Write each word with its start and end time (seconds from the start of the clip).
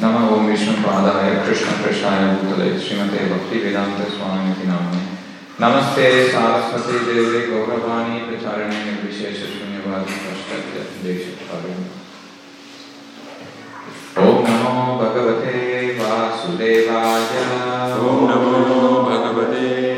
नमः 0.00 0.24
ओं 0.30 0.40
विष्णुपादाय 0.46 1.28
कृष्णकृष्णाय 1.44 2.24
भूतले 2.38 2.66
श्रीमते 2.80 3.20
भक्तिवेदान्तस्वामिति 3.28 4.66
नाम्ने 4.68 5.00
नमस्ते 5.60 6.08
सारस्वती 6.32 6.98
देवे 7.06 7.40
गौरवाणी 7.46 8.18
प्रचारिणे 8.26 8.82
निर्विशेषशून्यवादी 8.84 10.18
देशपालिने 11.04 11.88
ॐ 14.18 14.44
नमो 14.50 14.98
भगवते 15.00 15.56
वासुदेवाय 16.00 17.26
ॐ 18.02 18.26
नमो 18.30 19.02
भगवते 19.10 19.95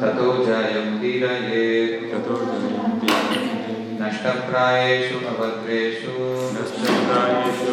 ततो 0.00 0.46
जयमुदीरयेत् 0.46 2.04
ततो 2.12 2.36
नष्टप्रायेषु 4.00 5.18
अभद्रेषु। 5.26 6.14
नष्टप्रायेषु 6.54 7.66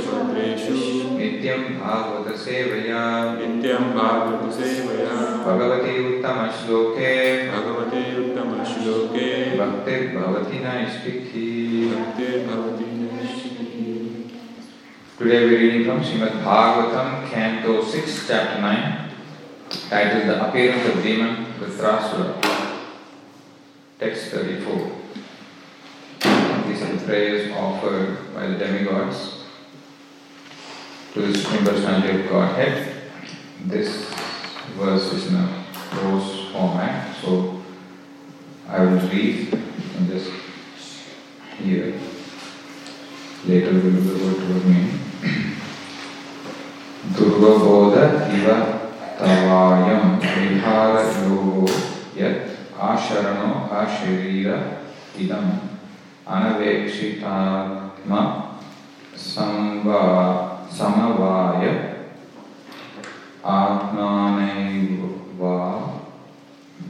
नित्यं 1.17 1.63
भागवतसेवया। 1.79 3.03
नित्यं 3.35 3.87
भागवतसेवया। 3.99 5.13
भगवती 5.45 5.95
उत्तमश्लोके। 6.07 7.13
भगवते 7.51 8.03
उत्तमश्लोके। 8.25 9.29
भक्तिर्भवति 9.57 10.59
नैष्टिकी 10.59 11.47
भक्तिर्भवति 11.95 12.87
Today 15.19 15.39
we 15.45 15.55
are 15.55 15.59
reading 15.59 15.83
from 15.83 16.03
Srimad 16.03 16.43
Bhagavatam, 16.43 17.27
Canto 17.31 17.83
6, 17.83 18.27
Chapter 18.27 18.61
9, 18.61 19.09
titled 19.89 20.27
The 20.27 20.47
Appearance 20.47 20.85
of 20.85 21.01
Demon. 21.01 21.46
Vritrasura, 21.57 22.39
text 23.97 24.27
34. 24.27 24.91
These 26.67 26.81
are 26.83 26.93
the 26.93 27.03
prayers 27.03 27.51
offered 27.51 28.33
by 28.35 28.45
the 28.45 28.57
demigods 28.57 29.43
to 31.13 31.21
the 31.21 31.35
Supreme 31.35 31.65
Personality 31.65 32.21
of 32.21 32.29
Godhead. 32.29 32.93
This 33.65 34.05
verse 34.75 35.11
is 35.13 35.27
in 35.27 35.35
a 35.35 35.65
prose 35.89 36.51
format, 36.51 37.15
so 37.23 37.63
I 38.67 38.83
will 38.83 38.99
read 39.09 39.51
and 39.97 40.07
just 40.09 40.31
here. 41.57 41.99
Later 43.47 43.73
we 43.73 43.89
will 43.89 44.17
go 44.19 44.33
to 44.33 44.45
the 44.45 44.69
main. 44.69 44.99
Durva 47.13 47.59
Bodha 47.59 48.76
तवायं 49.47 50.03
विहारयोगो 50.21 51.67
यत् 52.19 52.79
आशरणो 52.87 53.51
अशरीर 53.79 54.49
इदम् 55.23 55.51
अनवेक्षितात्म 56.35 58.11
संवा 59.27 60.01
समवाय 60.79 61.63
आत्मानैव 63.55 65.01
वा 65.39 65.55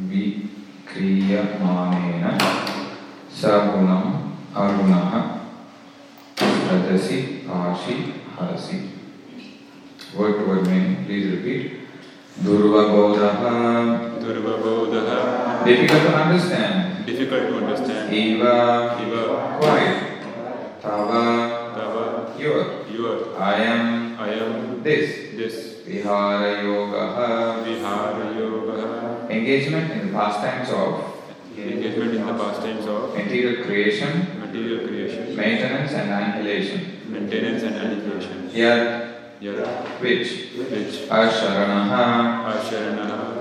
विक्रियमाणेन 0.09 1.45
सगुणम् 3.41 4.12
अगुणः 4.66 5.12
सदसि 6.67 7.19
भाषि 7.47 7.97
हरसि 8.40 8.79
Word 10.17 10.35
to 10.40 10.44
word 10.47 10.63
meaning, 10.67 11.06
please. 11.06 11.77
Durvabodhaha, 12.44 14.20
Durvabodhaha 14.22 15.66
difficult 15.66 16.02
to 16.03 16.16
understand. 16.16 17.06
difficult 17.06 17.42
to 17.50 17.56
understand. 17.58 18.14
Eva, 18.14 18.98
Iva 19.02 19.58
quiet. 19.59 19.98
Tava, 20.81 21.74
Tava 21.76 22.34
your. 22.40 22.86
your 22.94 23.36
I 23.40 23.53
am 23.64 24.20
I 24.20 24.30
am 24.34 24.84
this. 24.84 25.34
this 25.38 25.56
Vihara 25.88 26.64
Yogaha, 26.64 27.64
Vihara 27.64 28.36
Yoga 28.36 29.28
engagement 29.30 29.92
in 29.92 30.08
the 30.08 30.14
pastimes 30.14 30.70
of 30.70 31.16
engagement 31.58 32.14
in 32.16 32.26
the 32.26 32.34
pastimes 32.34 32.86
of 32.86 33.16
material 33.16 33.64
creation, 33.66 34.28
material 34.40 34.86
creation, 34.88 35.36
maintenance 35.36 35.92
and 35.94 36.12
annihilation. 36.12 37.02
maintenance 37.09 37.64
and 37.64 37.76
annihilation. 37.76 38.50
Yet, 38.53 39.16
Which? 40.02 40.50
Which? 40.58 41.09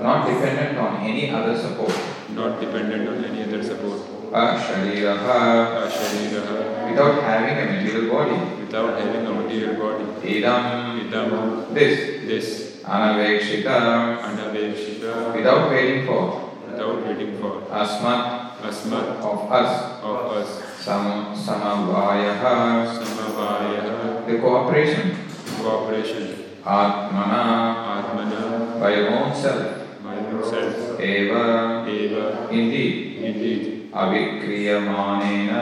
Not 0.01 0.27
dependent 0.27 0.77
on 0.77 1.01
any 1.01 1.31
other 1.31 1.57
support. 1.57 1.93
not 2.37 2.59
dependent 2.61 3.09
on 3.09 3.25
any 3.25 3.43
other 3.43 3.63
support. 3.63 4.01
Ashariraha, 4.31 5.89
Ashariraha. 5.89 6.89
Without 6.91 7.23
having 7.23 7.57
a 7.57 7.65
material 7.71 8.13
body. 8.13 8.37
without 8.61 8.99
having 8.99 9.25
a 9.25 9.31
material 9.33 9.75
body. 9.81 10.05
Idam, 10.21 11.01
Idam. 11.01 11.73
This, 11.73 11.97
this. 12.27 12.67
Anavekshita, 12.87 14.21
anavekshita 14.23 15.35
without 15.35 15.69
waiting 15.69 16.05
for, 16.05 16.55
without 16.71 17.03
waiting 17.03 17.35
for. 17.35 17.59
Asmat, 17.67 18.55
asmat. 18.63 19.19
Of 19.19 19.51
us, 19.51 19.99
of 20.03 20.31
us. 20.31 20.63
Sam, 20.79 21.35
samavayaha, 21.35 22.87
samavaya 22.95 24.23
the 24.25 24.39
cooperation, 24.39 25.11
cooperation 25.67 26.25
atmana, 26.63 27.43
atmana 27.95 28.79
by 28.79 28.95
your 28.95 29.09
own 29.11 29.35
self, 29.35 29.63
by 30.03 30.15
himself 30.15 30.99
eva, 30.99 31.85
eva 31.87 32.47
indeed, 32.51 32.93
indeed 33.29 33.91
avikriyamanena, 33.91 35.61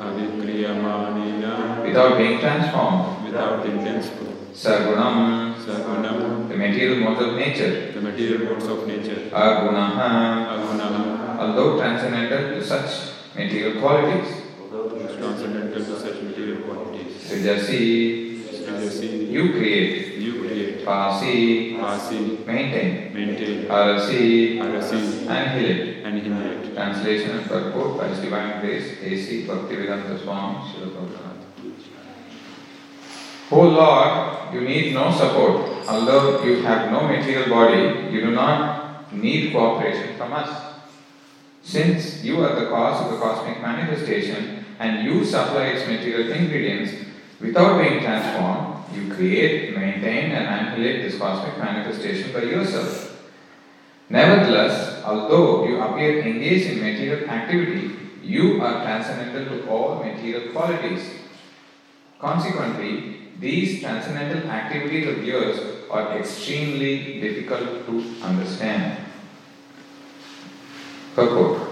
avikriyamanena 0.00 1.52
without 1.84 2.16
being 2.18 2.38
transformed, 2.40 3.24
without 3.26 3.64
intense 3.66 4.08
sagunam, 4.54 5.54
sagunam 5.56 6.48
the 6.48 6.56
material 6.56 6.96
modes 7.00 7.22
of 7.22 7.34
nature, 7.34 7.92
the 7.92 8.00
material 8.00 8.40
modes 8.48 8.66
of 8.66 8.86
nature 8.86 9.30
agunaha, 9.32 10.08
agunaha 10.52 11.38
although 11.38 11.78
transcendental 11.78 12.54
to 12.54 12.64
such 12.64 12.90
material 13.34 13.80
qualities, 13.80 14.28
is 14.28 15.16
transcendental 15.16 15.84
to 15.84 15.94
such 15.98 16.22
material 16.22 16.58
qualities. 16.62 17.12
srijasi, 17.28 18.21
Srijasi, 18.82 19.30
you 19.30 19.52
create, 19.52 20.18
you 20.18 20.40
create, 20.42 20.84
pasi, 20.84 21.76
Pasi, 21.78 22.38
maintain, 22.46 23.12
maintain, 23.14 23.66
arasi, 23.68 24.58
Arasi, 24.58 25.26
annihilate. 25.26 26.04
and 26.04 26.18
annihilate. 26.18 26.74
Translation 26.74 27.38
and 27.38 27.46
purport 27.46 27.98
by 27.98 28.08
Divine 28.20 28.60
Grace, 28.60 28.98
A.C. 29.02 29.46
Bhaktivedanta 29.46 30.18
Swami, 30.22 30.56
Srila 30.68 30.90
Prabhupada. 30.90 31.32
O 33.50 33.60
Lord, 33.68 34.54
you 34.54 34.62
need 34.62 34.94
no 34.94 35.10
support. 35.12 35.86
Although 35.86 36.42
you 36.42 36.62
have 36.62 36.90
no 36.90 37.06
material 37.06 37.50
body, 37.50 38.10
you 38.10 38.22
do 38.22 38.30
not 38.30 39.12
need 39.12 39.52
cooperation 39.52 40.16
from 40.16 40.32
us. 40.32 40.48
Since 41.62 42.24
you 42.24 42.40
are 42.42 42.58
the 42.58 42.70
cause 42.70 43.04
of 43.04 43.12
the 43.12 43.18
cosmic 43.18 43.60
manifestation 43.60 44.64
and 44.78 45.04
you 45.04 45.22
supply 45.24 45.66
its 45.66 45.86
material 45.86 46.32
ingredients, 46.32 46.92
without 47.40 47.78
being 47.78 48.00
transformed, 48.00 48.71
you 48.94 49.12
create, 49.12 49.74
maintain, 49.76 50.32
and 50.32 50.46
annihilate 50.46 51.02
this 51.02 51.18
cosmic 51.18 51.58
manifestation 51.58 52.32
by 52.32 52.42
yourself. 52.42 53.12
Nevertheless, 54.08 55.02
although 55.04 55.66
you 55.66 55.80
appear 55.80 56.20
engaged 56.20 56.70
in 56.70 56.80
material 56.80 57.28
activity, 57.30 57.96
you 58.22 58.60
are 58.60 58.84
transcendental 58.84 59.56
to 59.56 59.68
all 59.68 60.04
material 60.04 60.52
qualities. 60.52 61.10
Consequently, 62.18 63.28
these 63.40 63.80
transcendental 63.80 64.50
activities 64.50 65.08
of 65.08 65.24
yours 65.24 65.58
are 65.90 66.18
extremely 66.18 67.20
difficult 67.20 67.86
to 67.86 68.14
understand. 68.22 68.98
Purport 71.14 71.68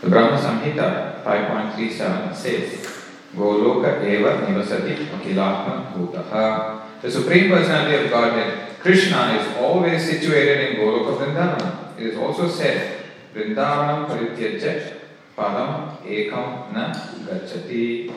The 0.00 0.10
Brahma 0.10 0.38
Samhita 0.38 1.24
5.37 1.24 2.34
says, 2.36 2.97
Goloka 3.36 4.02
eva 4.02 4.46
nivasati 4.46 5.08
akilatma 5.14 5.92
bhutaha. 5.94 6.80
The 7.00 7.10
Supreme 7.10 7.48
Personality 7.50 8.04
of 8.04 8.10
Godhead, 8.10 8.78
Krishna, 8.80 9.38
is 9.38 9.56
always 9.56 10.04
situated 10.04 10.70
in 10.70 10.76
Goloka 10.76 11.16
Vrindavan. 11.16 11.98
It 11.98 12.06
is 12.06 12.18
also 12.18 12.48
said, 12.48 13.04
Vrindavanam 13.34 14.06
parityajya 14.08 14.94
padam 15.36 16.02
ekam 16.04 16.72
na 16.72 16.92
gachati. 16.92 18.12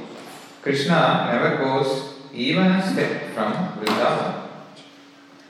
Krishna 0.61 1.29
never 1.31 1.57
goes 1.57 2.15
even 2.33 2.71
a 2.71 2.81
step 2.81 3.33
from 3.33 3.53
Vrindavan. 3.79 4.41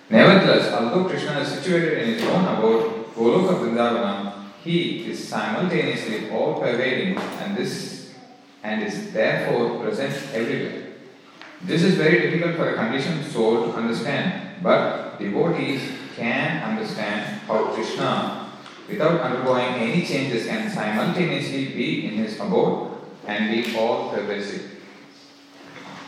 Nevertheless, 0.10 0.74
although 0.74 1.08
Krishna 1.08 1.40
is 1.40 1.48
situated 1.48 2.04
in 2.04 2.16
his 2.16 2.24
own 2.24 2.46
abode, 2.46 3.13
Goloka 3.16 3.60
Vrindavana, 3.60 4.34
he 4.63 5.10
is 5.10 5.28
simultaneously 5.28 6.30
all 6.31 6.60
pervading 6.60 7.18
and 7.18 7.56
this 7.56 8.00
and 8.63 8.84
is 8.84 9.12
therefore 9.12 9.80
present 9.80 10.13
everywhere. 10.34 10.94
This 11.63 11.84
is 11.84 11.96
very 11.96 12.22
difficult 12.22 12.56
for 12.56 12.74
a 12.74 12.75
conditioned 12.75 13.25
soul 13.25 13.66
to 13.66 13.74
understand, 13.74 14.63
but 14.63 15.19
devotees 15.19 15.81
can 16.16 16.63
understand 16.63 17.42
how 17.42 17.66
Krishna, 17.74 18.52
without 18.90 19.22
undergoing 19.22 19.75
any 19.75 20.06
changes, 20.06 20.48
can 20.48 20.69
simultaneously 20.69 21.66
be 21.68 22.08
in 22.08 22.13
his 22.16 22.40
abode 22.40 22.98
and 23.28 23.50
be 23.52 23.75
all 23.78 24.10
pervasive. 24.10 24.72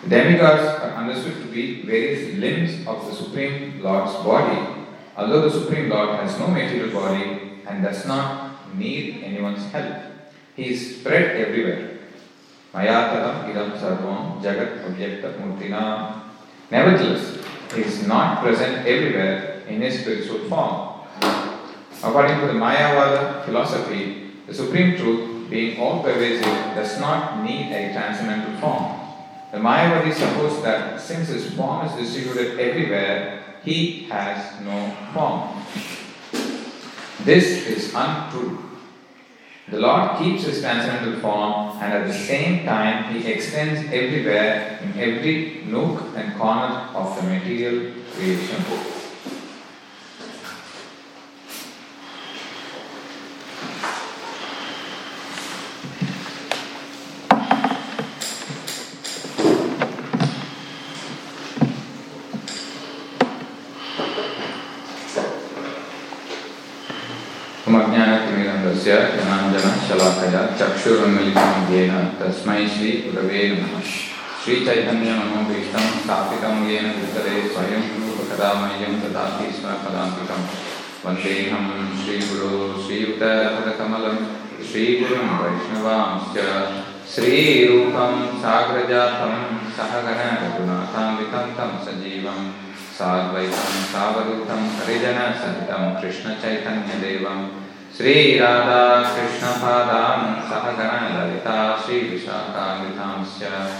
The 0.03 0.09
demigods 0.09 0.81
are 0.81 0.95
understood 0.95 1.37
to 1.43 1.47
be 1.47 1.83
various 1.83 2.37
limbs 2.37 2.85
of 2.87 3.05
the 3.05 3.15
Supreme 3.15 3.81
Lord's 3.81 4.13
body, 4.25 4.89
although 5.15 5.47
the 5.47 5.59
Supreme 5.59 5.89
Lord 5.89 6.19
has 6.19 6.37
no 6.39 6.47
material 6.47 6.91
body 6.91 7.61
and 7.67 7.83
does 7.83 8.05
not 8.05 8.75
need 8.75 9.23
anyone's 9.23 9.63
help. 9.71 10.03
He 10.55 10.73
is 10.73 10.99
spread 10.99 11.37
everywhere. 11.37 11.92
Mayataram 12.73 13.45
idam 13.49 13.77
sarvam 13.77 14.41
jagat 14.41 14.83
avyakta 14.83 15.37
murtina. 15.37 16.21
Nevertheless, 16.71 17.37
he 17.75 17.81
is 17.81 18.07
not 18.07 18.41
present 18.41 18.87
everywhere 18.87 19.61
in 19.67 19.81
his 19.81 20.01
spiritual 20.01 20.49
form. 20.49 21.01
According 22.03 22.39
to 22.41 22.47
the 22.47 22.53
Mayavada 22.53 23.45
philosophy, 23.45 24.31
the 24.47 24.53
Supreme 24.53 24.97
Truth, 24.97 25.49
being 25.49 25.79
all 25.79 26.01
pervasive, 26.01 26.75
does 26.75 26.99
not 26.99 27.43
need 27.43 27.71
a 27.71 27.93
transcendental 27.93 28.59
form. 28.59 28.99
The 29.51 29.59
Mayavadis 29.59 30.15
suppose 30.15 30.63
that 30.63 30.99
since 30.99 31.29
his 31.29 31.53
form 31.53 31.85
is 31.85 31.93
distributed 31.93 32.59
everywhere, 32.59 33.43
he 33.63 34.07
has 34.09 34.59
no 34.61 34.95
form. 35.13 35.63
This 37.23 37.67
is 37.67 37.93
untrue. 37.93 38.72
The 39.69 39.79
Lord 39.79 40.19
keeps 40.19 40.43
his 40.43 40.61
transcendental 40.61 41.21
form 41.21 41.77
and 41.81 41.93
at 41.93 42.07
the 42.07 42.13
same 42.13 42.65
time 42.65 43.13
he 43.13 43.31
extends 43.31 43.79
everywhere 43.91 44.79
in 44.83 44.99
every 44.99 45.63
nook 45.65 46.03
and 46.15 46.35
corner 46.37 46.89
of 46.93 47.15
the 47.15 47.23
material 47.23 47.93
creation. 48.13 48.92
जनाञ्जनशलाकया 70.83 71.33
चक्षुरुन्मिलितं 71.33 71.73
येन 71.73 71.95
तस्मै 72.19 72.67
श्रीगुरवे 72.67 73.41
नमः। 73.49 73.81
श्रीचैतन्यमनोभीष्टं 74.43 75.85
स्थापितं 76.03 76.55
येन 76.67 76.87
भूतले 76.91 77.35
स्वयं 77.47 77.83
रूपकदामय्यं 77.99 78.93
ददाति 79.01 79.47
स्म 79.51 79.67
पदान्तिकं 79.83 80.41
वन्देऽहं 81.05 81.65
श्रीगुरो 82.03 82.51
श्रीयुतपदकमलं 82.83 84.17
श्रीगुरुं 84.71 85.27
वैष्णवांश्च। 85.39 86.37
श्रीरूपं 87.13 88.13
साग्रजातं 88.43 89.33
सहगण 89.77 90.21
रघुनाथान्वितं 90.43 91.47
तं 91.57 91.71
सजीवम् 91.85 92.51
साद्वैतं, 92.97 93.73
सावधूतं 93.93 94.61
हरिजनसहितं 94.77 95.83
कृष्णचैतन्यदेवं। 96.01 97.62
श्रीराधाकृष्णपादां 97.97 100.49
सहगणललिता 100.49 101.83
श्रीविशाखान्वितांश्च। 101.85 103.71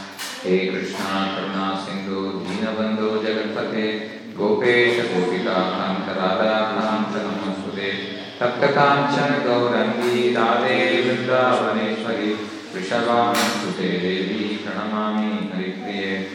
हे 0.44 0.58
कृष्णा, 0.58 1.26
करुणा, 1.26 1.76
सिन्धु, 1.76 2.22
दीनबन्धो 2.22 3.24
जगत्पते, 3.24 4.12
गोपेश 4.38 4.98
गोपिकान्त 4.98 6.10
राधाकान्त 6.10 7.18
नमस्ते 7.18 7.94
तप्तकाञ्चन, 8.40 9.48
गौरङ्गी, 9.48 10.34
राधे, 10.34 11.02
वृन्दावनेश्वरी 11.02 12.50
वृषभानुसुते 12.74 13.84
देवी, 13.84 14.66
प्रणमामि, 14.68 15.24
हरिप्रिये। 15.24 16.28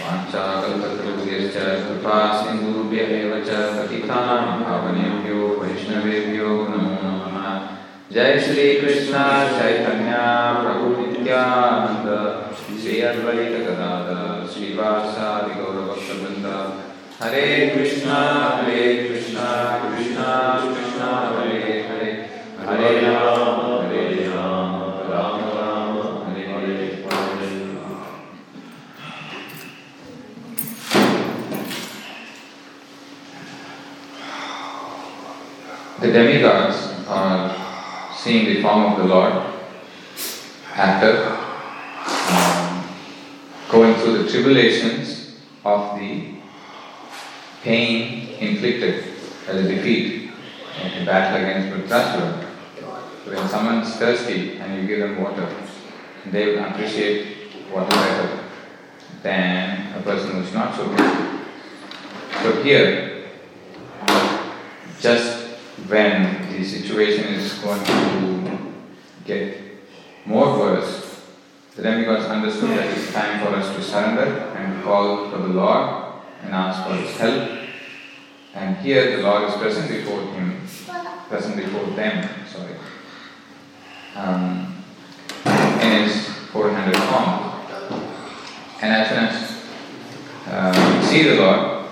वाञ्छाकल्पतरुभ्यश्च 0.00 1.54
कृपा 1.54 2.42
सिन्धुभ्य 2.42 2.96
एव 2.96 3.40
च, 3.40 3.50
पतितां 3.50 4.62
पावनेभ्यो 4.62 5.05
जय 8.16 8.38
श्रीकृष्ण, 8.40 9.22
चैतन्य 9.54 10.18
प्रभु 10.60 10.86
नित्यानन्द 11.00 12.06
श्री 12.60 13.00
अद्वैत 13.08 13.66
श्रीवासादि 14.52 15.52
गौरभक्तवृन्द 15.58 16.46
हरे 17.22 17.42
कृष्ण 17.74 18.08
हरे 18.08 18.86
कृष्ण 19.02 19.42
कृष्ण 19.82 20.22
कृष्ण, 20.70 21.10
हरे 21.34 21.60
हरे। 21.88 22.10
हरे 22.68 22.94
राम 23.00 23.60
हरे 23.82 24.06
Ram 24.30 24.72
Ram 25.12 25.36
Ram, 25.58 26.00
Hare 26.24 26.46
Hare. 26.54 26.74
The 36.00 36.08
demigods 36.14 36.80
are 37.08 37.45
seeing 38.26 38.46
the 38.46 38.60
form 38.60 38.92
of 38.92 38.98
the 38.98 39.04
Lord 39.04 39.34
after 40.74 41.38
um, 42.34 42.84
going 43.70 43.94
through 43.94 44.24
the 44.24 44.28
tribulations 44.28 45.36
of 45.64 45.96
the 45.96 46.34
pain 47.62 48.30
inflicted 48.40 49.04
by 49.46 49.52
the 49.52 49.62
defeat 49.62 50.32
in 50.82 50.98
the 50.98 51.06
battle 51.06 51.40
against 51.40 51.72
Vritrasura. 51.72 52.44
So 53.24 53.30
when 53.32 53.48
someone 53.48 53.78
is 53.84 53.94
thirsty 53.94 54.58
and 54.58 54.82
you 54.82 54.88
give 54.88 54.98
them 54.98 55.22
water, 55.22 55.48
they 56.32 56.46
will 56.46 56.64
appreciate 56.64 57.52
water 57.72 57.94
better 57.94 58.44
than 59.22 59.94
a 59.94 60.02
person 60.02 60.32
who 60.32 60.40
is 60.40 60.52
not 60.52 60.74
so 60.74 60.88
thirsty. 60.96 61.44
So 62.42 62.62
here, 62.64 63.28
just 64.98 65.35
when 65.88 66.52
the 66.52 66.64
situation 66.64 67.34
is 67.34 67.54
going 67.58 67.84
to 67.84 68.58
get 69.24 69.58
more 70.24 70.58
worse, 70.58 71.22
the 71.76 71.82
demigods 71.82 72.24
understood 72.24 72.70
that 72.70 72.96
it's 72.96 73.12
time 73.12 73.44
for 73.44 73.54
us 73.54 73.74
to 73.76 73.82
surrender 73.82 74.22
and 74.56 74.82
call 74.82 75.30
for 75.30 75.38
the 75.38 75.48
Lord 75.48 76.14
and 76.42 76.54
ask 76.54 76.88
for 76.88 76.96
His 76.96 77.16
help. 77.16 77.50
And 78.54 78.76
here 78.78 79.16
the 79.16 79.22
Lord 79.22 79.50
is 79.50 79.54
present 79.56 79.88
before 79.88 80.22
him, 80.22 80.62
present 81.28 81.56
before 81.56 81.84
them, 81.94 82.28
sorry, 82.46 82.74
um, 84.14 84.82
in 85.44 86.02
His 86.02 86.26
four-handed 86.50 86.96
form. 86.96 88.00
And 88.80 88.92
as 88.92 89.08
soon 89.08 89.18
as 89.18 89.56
uh, 90.48 91.00
we 91.00 91.06
see 91.06 91.22
the 91.28 91.34
Lord, 91.36 91.86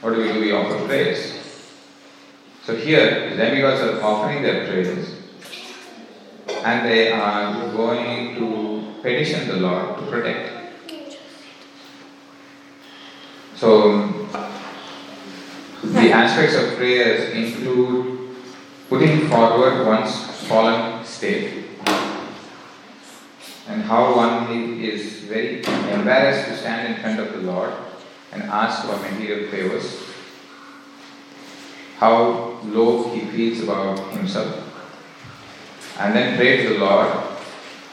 what 0.00 0.14
do 0.14 0.20
we 0.20 0.32
do? 0.32 0.40
We 0.40 0.52
offer 0.52 0.84
praise. 0.86 1.35
So 2.66 2.74
here, 2.74 3.30
the 3.30 3.36
demigods 3.36 3.80
are 3.80 4.02
offering 4.02 4.42
their 4.42 4.66
prayers 4.66 5.14
and 6.64 6.84
they 6.84 7.12
are 7.12 7.70
going 7.70 8.34
to 8.34 8.92
petition 9.02 9.46
the 9.46 9.58
Lord 9.58 9.96
to 9.98 10.02
protect. 10.06 10.74
So, 13.54 14.08
the 15.84 16.10
aspects 16.10 16.56
of 16.56 16.76
prayers 16.76 17.30
include 17.36 18.34
putting 18.88 19.28
forward 19.28 19.86
one's 19.86 20.16
fallen 20.48 21.04
state 21.04 21.66
and 23.68 23.82
how 23.82 24.16
one 24.16 24.50
is 24.80 25.20
very 25.20 25.58
embarrassed 25.58 26.48
to 26.48 26.56
stand 26.56 26.92
in 26.92 27.00
front 27.00 27.20
of 27.20 27.32
the 27.32 27.46
Lord 27.46 27.72
and 28.32 28.42
ask 28.42 28.88
for 28.88 28.96
material 28.96 29.48
favors 29.52 30.15
how 31.98 32.58
low 32.64 33.10
he 33.14 33.20
feels 33.20 33.62
about 33.62 33.98
himself, 34.12 34.62
and 35.98 36.14
then 36.14 36.36
pray 36.36 36.62
to 36.62 36.74
the 36.74 36.78
Lord 36.78 37.26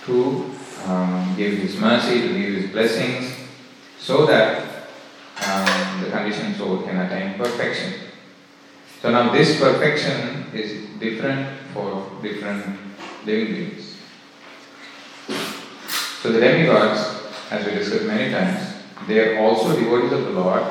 to 0.06 0.52
um, 0.86 1.34
give 1.38 1.58
His 1.60 1.78
mercy, 1.78 2.22
to 2.22 2.28
give 2.28 2.54
His 2.62 2.72
blessings, 2.72 3.34
so 4.00 4.26
that 4.26 4.88
um, 5.48 6.04
the 6.04 6.10
conditioned 6.10 6.56
soul 6.56 6.82
can 6.82 6.98
attain 6.98 7.38
perfection. 7.38 7.94
So 9.02 9.12
now 9.12 9.32
this 9.32 9.60
perfection 9.60 10.48
is 10.54 10.90
different 11.00 11.58
for 11.74 12.10
different 12.22 12.78
living 13.26 13.54
beings. 13.54 13.98
So 16.22 16.32
the 16.32 16.40
demigods, 16.40 17.00
as 17.52 17.66
we 17.66 17.76
discussed 17.76 18.06
many 18.06 18.32
times, 18.32 18.76
they 19.08 19.20
are 19.20 19.40
also 19.40 19.78
devotees 19.78 20.14
of 20.14 20.24
the 20.24 20.32
Lord, 20.32 20.64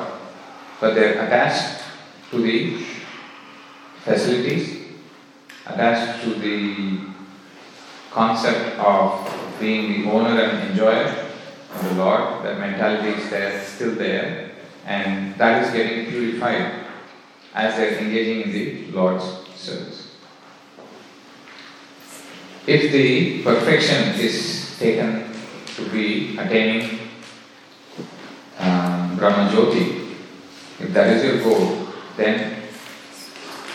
but 0.79 0.95
they 0.95 1.13
are 1.13 1.25
attached 1.25 1.83
to 2.31 2.41
the 2.41 2.83
facilities, 4.03 4.83
attached 5.65 6.23
to 6.23 6.35
the 6.35 6.99
concept 8.11 8.77
of 8.77 9.27
being 9.59 10.03
the 10.03 10.11
owner 10.11 10.39
and 10.41 10.69
enjoyer 10.69 11.27
of 11.73 11.83
the 11.89 11.95
Lord, 11.95 12.43
that 12.45 12.59
mentality 12.59 13.21
is 13.21 13.29
there, 13.29 13.63
still 13.63 13.95
there, 13.95 14.51
and 14.85 15.35
that 15.35 15.63
is 15.63 15.73
getting 15.73 16.07
purified 16.07 16.85
as 17.53 17.77
they 17.77 17.95
are 17.95 17.99
engaging 17.99 18.41
in 18.41 18.51
the 18.51 18.91
Lord's 18.91 19.23
service. 19.55 20.17
If 22.65 22.91
the 22.91 23.43
perfection 23.43 24.19
is 24.19 24.77
taken 24.79 25.25
to 25.75 25.89
be 25.89 26.37
attaining 26.37 26.99
um, 28.59 29.17
Brahma 29.17 29.49
Jyoti, 29.51 30.15
if 30.79 30.93
that 30.93 31.07
is 31.07 31.23
your 31.23 31.43
goal, 31.43 31.87
then 32.15 32.52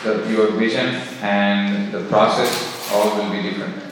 the, 0.04 0.30
your 0.30 0.52
vision 0.52 0.86
and 1.22 1.92
the 1.92 2.04
process 2.04 2.90
all 2.92 3.16
will 3.16 3.30
be 3.30 3.42
different. 3.42 3.82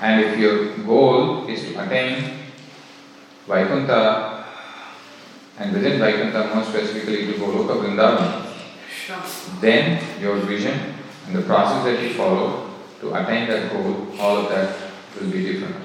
And 0.00 0.20
if 0.24 0.38
your 0.38 0.76
goal 0.78 1.46
is 1.48 1.62
to 1.62 1.84
attain 1.84 2.38
Vaikuntha 3.46 4.44
and 5.58 5.72
within 5.72 5.98
Vaikuntha 5.98 6.54
more 6.54 6.64
specifically 6.64 7.26
to 7.26 7.32
Goloka 7.34 7.80
Vrindavan, 7.80 8.42
then 9.60 10.20
your 10.20 10.36
vision 10.38 10.94
and 11.26 11.36
the 11.36 11.42
process 11.42 11.84
that 11.84 12.02
you 12.02 12.14
follow 12.14 12.70
to 13.00 13.14
attain 13.14 13.48
that 13.48 13.72
goal, 13.72 14.06
all 14.20 14.38
of 14.38 14.48
that 14.50 14.76
will 15.18 15.30
be 15.30 15.52
different. 15.52 15.76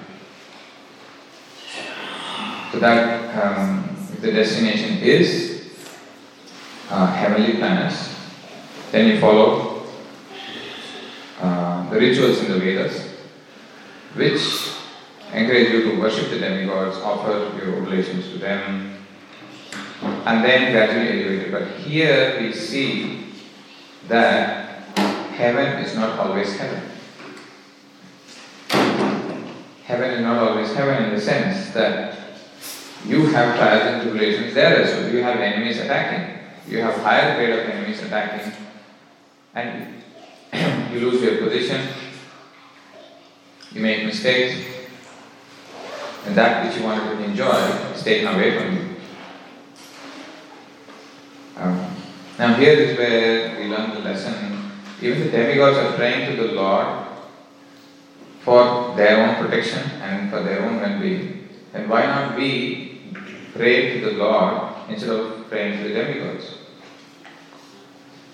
So 2.71 2.79
that 2.79 3.35
um, 3.43 3.95
if 4.13 4.21
the 4.21 4.31
destination 4.31 4.97
is 4.97 5.71
uh, 6.89 7.05
heavenly 7.07 7.57
planets, 7.57 8.20
then 8.91 9.07
you 9.07 9.19
follow 9.19 9.83
uh, 11.39 11.89
the 11.89 11.99
rituals 11.99 12.39
in 12.39 12.51
the 12.51 12.59
Vedas, 12.59 13.07
which 14.13 14.41
encourage 15.33 15.71
you 15.71 15.91
to 15.91 15.99
worship 15.99 16.29
the 16.29 16.39
demigods, 16.39 16.97
offer 16.97 17.51
your 17.57 17.81
oblations 17.81 18.29
to 18.29 18.37
them, 18.37 18.97
and 20.01 20.43
then 20.43 20.71
gradually 20.71 21.23
elevate 21.23 21.47
it. 21.47 21.51
But 21.51 21.67
here 21.79 22.41
we 22.41 22.53
see 22.53 23.27
that 24.07 24.83
heaven 25.35 25.83
is 25.83 25.95
not 25.95 26.19
always 26.19 26.55
heaven. 26.57 26.83
Heaven 29.85 30.11
is 30.11 30.21
not 30.21 30.37
always 30.37 30.73
heaven 30.73 31.05
in 31.05 31.15
the 31.15 31.21
sense 31.21 31.73
that 31.73 32.17
you 33.05 33.25
have 33.27 33.57
trials 33.57 33.83
and 33.83 34.01
tribulations 34.03 34.53
there 34.53 34.83
as 34.83 34.91
well. 34.91 35.11
You 35.11 35.23
have 35.23 35.39
enemies 35.39 35.79
attacking. 35.79 36.39
You 36.67 36.79
have 36.79 36.95
higher 37.01 37.35
grade 37.35 37.57
of 37.57 37.67
enemies 37.67 38.01
attacking, 38.03 38.53
and 39.53 40.03
you 40.93 40.99
lose 40.99 41.21
your 41.21 41.37
position. 41.37 41.87
You 43.73 43.81
make 43.81 44.05
mistakes, 44.05 44.65
and 46.25 46.35
that 46.35 46.65
which 46.65 46.77
you 46.77 46.83
wanted 46.83 47.17
to 47.17 47.23
enjoy 47.23 47.55
is 47.95 48.03
taken 48.03 48.27
away 48.27 48.57
from 48.57 48.75
you. 48.75 48.95
Um, 51.57 51.95
now 52.37 52.53
here 52.55 52.73
is 52.73 52.97
where 52.97 53.59
we 53.59 53.67
learn 53.67 53.91
the 53.91 53.99
lesson. 53.99 54.71
Even 55.01 55.23
the 55.23 55.31
demigods 55.31 55.77
are 55.77 55.95
praying 55.95 56.35
to 56.35 56.43
the 56.43 56.53
Lord 56.53 57.07
for 58.41 58.95
their 58.95 59.25
own 59.25 59.43
protection 59.43 59.89
and 60.01 60.29
for 60.29 60.41
their 60.43 60.63
own 60.63 60.81
well-being. 60.81 61.49
Then 61.71 61.87
why 61.87 62.05
not 62.05 62.35
we 62.35 63.13
pray 63.53 63.99
to 63.99 64.05
the 64.05 64.11
Lord 64.17 64.89
instead 64.89 65.09
of 65.09 65.49
praying 65.49 65.81
to 65.81 65.89
the 65.89 65.93
demigods? 65.93 66.60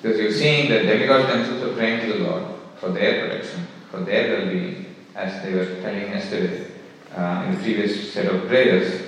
Because 0.01 0.19
you're 0.19 0.31
seeing 0.31 0.69
that 0.69 0.83
demigods 0.83 1.27
themselves 1.27 1.63
are 1.63 1.75
praying 1.75 2.05
to 2.05 2.17
the 2.17 2.23
Lord 2.23 2.43
for 2.79 2.89
their 2.89 3.27
protection, 3.27 3.67
for 3.89 4.01
their 4.01 4.37
well-being, 4.37 4.95
as 5.15 5.43
they 5.43 5.53
were 5.53 5.81
telling 5.81 6.11
yesterday 6.11 6.71
uh, 7.15 7.45
in 7.47 7.55
the 7.55 7.61
previous 7.61 8.13
set 8.13 8.25
of 8.27 8.47
prayers. 8.47 9.01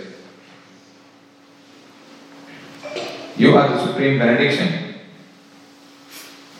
You 3.37 3.55
are 3.55 3.69
the 3.69 3.85
supreme 3.85 4.17
benediction. 4.17 4.95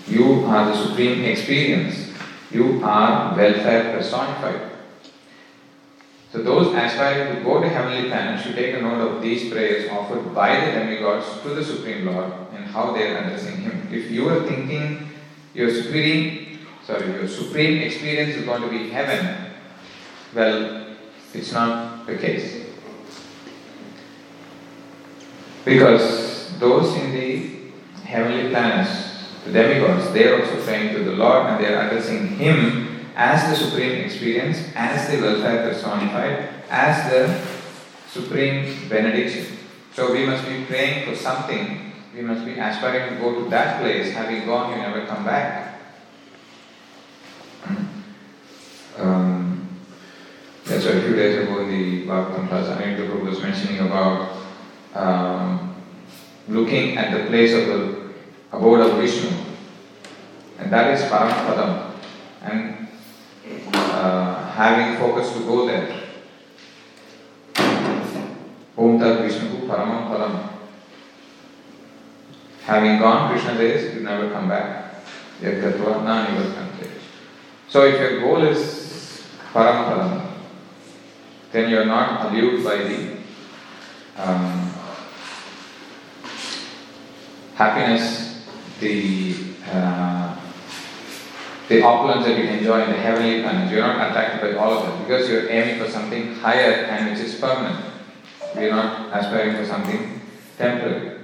You 0.07 0.45
are 0.45 0.65
the 0.65 0.87
supreme 0.87 1.23
experience. 1.25 2.09
You 2.51 2.81
are 2.83 3.35
welfare 3.35 3.97
personified. 3.97 4.68
So 6.31 6.43
those 6.43 6.75
aspiring 6.75 7.37
to 7.37 7.43
go 7.43 7.59
to 7.59 7.67
heavenly 7.67 8.07
planets 8.07 8.43
should 8.43 8.55
take 8.55 8.75
a 8.75 8.81
note 8.81 9.01
of 9.01 9.21
these 9.21 9.51
prayers 9.51 9.89
offered 9.89 10.33
by 10.35 10.63
the 10.63 10.71
demigods 10.73 11.25
to 11.41 11.49
the 11.49 11.65
Supreme 11.65 12.05
Lord 12.05 12.31
and 12.53 12.65
how 12.65 12.93
they 12.93 13.09
are 13.09 13.17
addressing 13.23 13.57
Him. 13.57 13.87
If 13.91 14.11
you 14.11 14.29
are 14.29 14.45
thinking 14.45 15.09
your 15.55 15.73
supreme, 15.73 16.59
sorry, 16.85 17.07
your 17.13 17.27
supreme 17.27 17.81
experience 17.81 18.35
is 18.35 18.45
going 18.45 18.61
to 18.61 18.69
be 18.69 18.89
heaven, 18.89 19.53
well, 20.35 20.85
it's 21.33 21.51
not 21.51 22.05
the 22.05 22.15
case. 22.17 22.67
Because 25.65 26.59
those 26.59 26.95
in 26.95 27.11
the 27.11 27.49
heavenly 28.03 28.49
planets, 28.51 29.25
the 29.45 29.51
demigods, 29.51 30.11
they 30.13 30.27
are 30.27 30.41
also 30.41 30.63
praying 30.63 30.93
to 30.93 31.03
the 31.03 31.13
Lord 31.13 31.47
and 31.47 31.63
they 31.63 31.73
are 31.73 31.87
addressing 31.87 32.27
Him 32.37 32.88
as 33.19 33.49
the 33.49 33.65
supreme 33.65 33.99
experience, 34.05 34.63
as 34.75 35.11
the 35.11 35.19
welfare 35.19 35.67
personified, 35.67 36.47
as 36.69 37.11
the 37.11 37.27
supreme 38.07 38.87
benediction. 38.87 39.57
So 39.93 40.13
we 40.13 40.25
must 40.25 40.47
be 40.47 40.63
praying 40.63 41.05
for 41.05 41.15
something, 41.19 41.91
we 42.15 42.21
must 42.21 42.45
be 42.45 42.53
aspiring 42.53 43.13
to 43.13 43.21
go 43.21 43.43
to 43.43 43.49
that 43.49 43.81
place. 43.81 44.13
Having 44.13 44.45
gone, 44.45 44.71
you 44.71 44.77
never 44.77 45.05
come 45.05 45.25
back. 45.25 45.81
Um, 48.97 49.67
that's 50.63 50.85
why 50.85 50.91
a 50.91 51.01
few 51.01 51.15
days 51.15 51.43
ago 51.43 51.59
in 51.59 51.69
the 51.69 52.07
Bhagavatam 52.07 52.47
class, 52.47 52.67
Prabhu 52.67 53.25
was 53.25 53.41
mentioning 53.41 53.79
about 53.79 54.31
um, 54.95 55.75
looking 56.47 56.97
at 56.97 57.11
the 57.11 57.27
place 57.27 57.53
of 57.53 57.67
the 57.67 58.13
abode 58.53 58.79
of 58.79 58.97
Vishnu, 58.97 59.29
and 60.57 60.71
that 60.71 60.93
is 60.93 61.01
Paramapadam, 61.11 61.95
and 62.43 62.88
uh, 63.73 64.51
having 64.51 64.97
focus 64.97 65.33
to 65.33 65.39
go 65.45 65.65
there. 65.67 66.03
Om 68.77 68.99
Tat 68.99 69.21
Vishnu 69.21 69.67
Paramam 69.67 70.07
Padam. 70.09 70.49
Having 72.63 72.99
gone 72.99 73.31
Krishna 73.31 73.57
says, 73.57 73.95
you 73.95 74.01
never 74.01 74.29
come 74.31 74.47
back. 74.47 74.79
So 77.67 77.85
if 77.85 77.99
your 77.99 78.19
goal 78.19 78.43
is 78.43 79.23
Param 79.53 79.85
Param, 79.87 80.31
then 81.51 81.69
you 81.69 81.79
are 81.79 81.85
not 81.85 82.25
allured 82.25 82.63
by 82.63 82.77
the 82.77 83.17
um, 84.17 84.71
happiness, 87.55 88.45
the 88.79 89.35
uh, 89.71 90.28
the 91.69 91.83
opulence 91.83 92.25
that 92.25 92.35
you 92.35 92.45
enjoy 92.45 92.83
in 92.83 92.89
the 92.89 92.97
heavenly 92.97 93.43
planets. 93.43 93.71
You're 93.71 93.81
not 93.81 94.09
attracted 94.09 94.41
by 94.41 94.59
all 94.59 94.79
of 94.79 94.85
that 94.87 94.99
because 95.07 95.29
you're 95.29 95.47
aiming 95.51 95.79
for 95.79 95.89
something 95.89 96.33
higher 96.33 96.73
and 96.85 97.11
which 97.11 97.19
is 97.19 97.35
permanent. 97.35 97.85
You're 98.55 98.71
not 98.71 99.15
aspiring 99.15 99.55
for 99.55 99.65
something 99.65 100.19
temporary. 100.57 101.17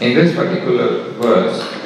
In 0.00 0.14
this 0.14 0.34
particular 0.34 1.12
verse, 1.20 1.76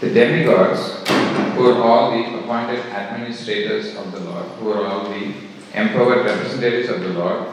the 0.00 0.10
demigods, 0.10 1.08
who 1.54 1.70
are 1.70 1.80
all 1.80 2.10
the 2.10 2.40
appointed 2.40 2.80
administrators 2.86 3.94
of 3.94 4.10
the 4.10 4.18
Lord, 4.18 4.46
who 4.58 4.72
are 4.72 4.86
all 4.86 5.10
the 5.10 5.49
empowered 5.74 6.24
representatives 6.26 6.88
of 6.88 7.00
the 7.00 7.10
Lord, 7.10 7.48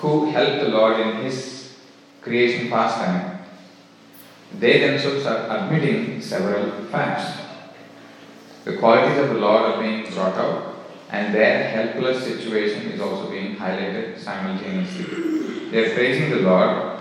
who 0.00 0.30
help 0.30 0.60
the 0.60 0.68
Lord 0.68 1.00
in 1.00 1.16
His 1.24 1.76
creation 2.20 2.68
pastime, 2.68 3.38
they 4.58 4.80
themselves 4.80 5.26
are 5.26 5.56
admitting 5.56 6.20
several 6.20 6.70
facts. 6.86 7.40
The 8.64 8.76
qualities 8.76 9.18
of 9.18 9.30
the 9.30 9.40
Lord 9.40 9.62
are 9.62 9.82
being 9.82 10.12
brought 10.12 10.34
out, 10.34 10.86
and 11.10 11.34
their 11.34 11.68
helpless 11.68 12.24
situation 12.24 12.92
is 12.92 13.00
also 13.00 13.30
being 13.30 13.56
highlighted 13.56 14.18
simultaneously. 14.18 15.70
They 15.70 15.90
are 15.90 15.94
praising 15.94 16.30
the 16.30 16.36
Lord. 16.36 16.98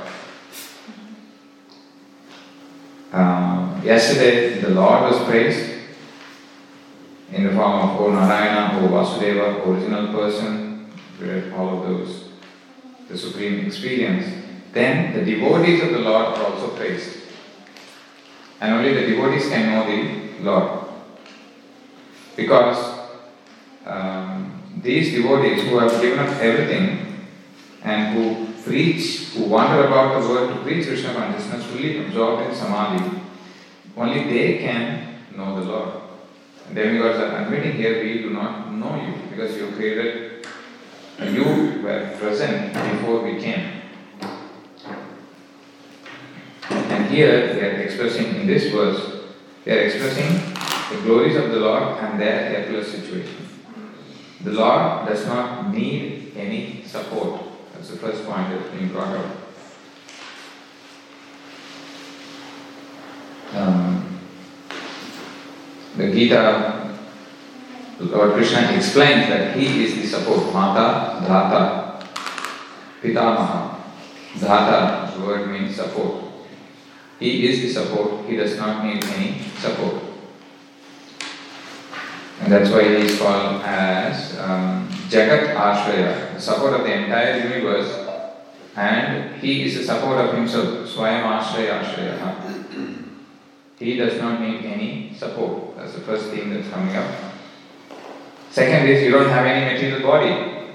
Um, 3.12 3.82
yesterday, 3.84 4.62
the 4.62 4.70
Lord 4.70 5.12
was 5.12 5.24
praised 5.26 5.81
in 7.32 7.46
the 7.46 7.52
form 7.52 7.90
of 7.90 8.02
O 8.02 8.12
Narayana, 8.12 8.80
O 8.80 8.90
Vasudeva, 8.90 9.66
original 9.66 10.08
person, 10.14 10.92
read 11.20 11.54
all 11.54 11.78
of 11.78 11.88
those, 11.88 12.30
the 13.08 13.18
supreme 13.18 13.66
experience. 13.66 14.26
Then 14.74 15.14
the 15.14 15.24
devotees 15.24 15.84
of 15.84 15.92
the 15.92 16.00
Lord 16.00 16.38
are 16.38 16.46
also 16.46 16.76
praised. 16.76 17.18
And 18.60 18.76
only 18.76 18.94
the 18.94 19.08
devotees 19.08 19.50
can 19.50 19.72
know 19.72 19.86
the 19.88 20.44
Lord. 20.44 20.88
Because 22.36 23.00
um, 23.86 24.62
these 24.82 25.14
devotees 25.14 25.64
who 25.64 25.80
have 25.80 26.02
given 26.02 26.20
up 26.20 26.30
everything 26.42 27.28
and 27.84 28.16
who 28.16 28.54
preach, 28.64 29.30
who 29.34 29.46
wander 29.46 29.88
about 29.88 30.22
the 30.22 30.28
world 30.28 30.56
to 30.56 30.64
preach 30.64 30.86
Krishna 30.86 31.14
consciousness, 31.14 31.66
fully 31.66 32.06
absorbed 32.06 32.50
in 32.50 32.56
samadhi, 32.56 33.22
only 33.98 34.24
they 34.26 34.58
can 34.60 35.16
know 35.36 35.60
the 35.60 35.70
Lord. 35.70 36.02
Demigods 36.74 37.20
are 37.20 37.44
admitting 37.44 37.74
here, 37.74 38.02
we 38.02 38.20
do 38.20 38.30
not 38.30 38.72
know 38.72 38.96
you 38.96 39.30
because 39.30 39.58
you 39.58 39.68
created, 39.72 40.48
you 41.22 41.82
were 41.84 42.16
present 42.18 42.74
before 42.74 43.24
we 43.24 43.42
came. 43.42 43.82
And 46.70 47.12
here 47.12 47.54
they 47.54 47.62
are 47.62 47.82
expressing 47.82 48.36
in 48.36 48.48
this 48.48 48.72
verse, 48.72 49.26
they 49.66 49.80
are 49.80 49.84
expressing 49.84 50.32
the 50.92 51.02
glories 51.04 51.36
of 51.36 51.52
the 51.52 51.60
Lord 51.60 51.98
and 52.00 52.20
their 52.22 52.62
helpless 52.62 52.92
situation. 52.94 53.50
The 54.44 54.52
Lord 54.52 55.08
does 55.08 55.26
not 55.28 55.74
need 55.74 56.34
any 56.38 56.84
support. 56.86 57.44
That's 57.74 57.90
the 57.90 57.98
first 57.98 58.26
point 58.26 58.50
that's 58.50 58.70
being 58.70 58.94
brought 58.94 59.18
up. 59.18 59.38
Um, 63.54 64.02
the 66.02 66.12
Gita, 66.12 66.98
Lord 68.00 68.34
Krishna 68.34 68.72
explains 68.76 69.30
that 69.30 69.56
He 69.56 69.86
is 69.86 69.96
the 69.96 70.08
support. 70.08 70.52
Mata, 70.52 71.22
Dhata, 71.22 72.04
Pitamaha. 73.02 73.76
Dhata, 74.34 75.14
the 75.14 75.26
word 75.26 75.52
means 75.52 75.76
support. 75.76 76.26
He 77.20 77.48
is 77.48 77.62
the 77.62 77.70
support, 77.70 78.26
He 78.26 78.36
does 78.36 78.58
not 78.58 78.84
need 78.84 79.04
any 79.06 79.44
support. 79.60 80.02
And 82.42 82.52
that's 82.52 82.72
why 82.72 82.82
he 82.82 83.06
is 83.06 83.20
called 83.20 83.62
as 83.62 84.36
um, 84.40 84.90
Jagat 85.10 85.54
Ashraya, 85.54 86.34
the 86.34 86.42
support 86.42 86.74
of 86.74 86.82
the 86.82 86.92
entire 86.92 87.38
universe, 87.38 88.08
and 88.76 89.36
he 89.40 89.62
is 89.66 89.78
the 89.78 89.84
support 89.84 90.18
of 90.18 90.34
himself, 90.34 90.90
Swayam 90.90 91.22
Ashraya 91.22 91.84
Ashraya. 91.84 92.61
He 93.82 93.98
does 93.98 94.22
not 94.22 94.40
need 94.40 94.64
any 94.64 95.12
support. 95.18 95.76
That's 95.76 95.94
the 95.94 96.02
first 96.02 96.30
thing 96.30 96.54
that's 96.54 96.70
coming 96.70 96.96
up. 96.96 97.34
Second 98.52 98.88
is 98.88 99.02
you 99.02 99.10
don't 99.10 99.30
have 99.30 99.44
any 99.44 99.74
material 99.74 100.08
body. 100.08 100.68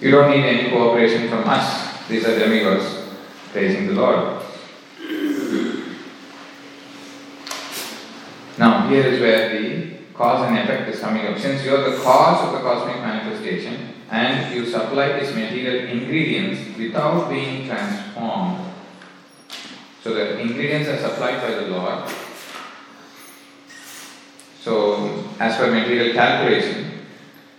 You 0.00 0.10
don't 0.10 0.30
need 0.30 0.42
any 0.42 0.70
cooperation 0.70 1.28
from 1.28 1.44
us. 1.46 2.08
These 2.08 2.24
are 2.24 2.38
demigods 2.38 3.10
praising 3.52 3.88
the 3.88 3.92
Lord. 3.92 4.42
Now, 8.56 8.88
here 8.88 9.06
is 9.06 9.20
where 9.20 9.60
the 9.60 9.96
cause 10.14 10.48
and 10.48 10.58
effect 10.60 10.88
is 10.88 11.00
coming 11.00 11.26
up. 11.26 11.38
Since 11.38 11.62
you 11.62 11.76
are 11.76 11.90
the 11.90 11.98
cause 11.98 12.46
of 12.46 12.54
the 12.54 12.60
cosmic 12.60 13.02
manifestation 13.02 13.92
and 14.10 14.54
you 14.54 14.64
supply 14.64 15.20
these 15.20 15.34
material 15.34 15.90
ingredients 15.90 16.78
without 16.78 17.28
being 17.28 17.66
transformed, 17.66 18.73
so 20.04 20.12
the 20.12 20.38
ingredients 20.38 20.86
are 20.90 20.98
supplied 20.98 21.40
by 21.40 21.64
the 21.64 21.68
Lord. 21.68 22.06
So, 24.60 25.24
as 25.40 25.56
per 25.56 25.70
material 25.72 26.12
calculation, 26.12 27.06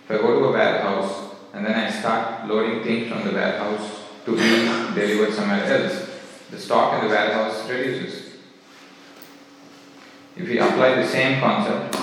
if 0.04 0.12
I 0.12 0.18
go 0.18 0.40
to 0.40 0.46
a 0.46 0.52
warehouse 0.52 1.32
and 1.54 1.66
then 1.66 1.74
I 1.74 1.90
start 1.90 2.48
loading 2.48 2.84
things 2.84 3.12
from 3.12 3.26
the 3.26 3.34
warehouse 3.34 4.04
to 4.26 4.36
be 4.36 4.94
delivered 4.94 5.34
somewhere 5.34 5.64
else, 5.64 6.08
the 6.52 6.60
stock 6.60 6.94
in 6.94 7.08
the 7.08 7.16
warehouse 7.16 7.68
reduces. 7.68 8.36
If 10.38 10.48
we 10.48 10.60
apply 10.60 11.02
the 11.02 11.08
same 11.08 11.40
concept, 11.40 11.98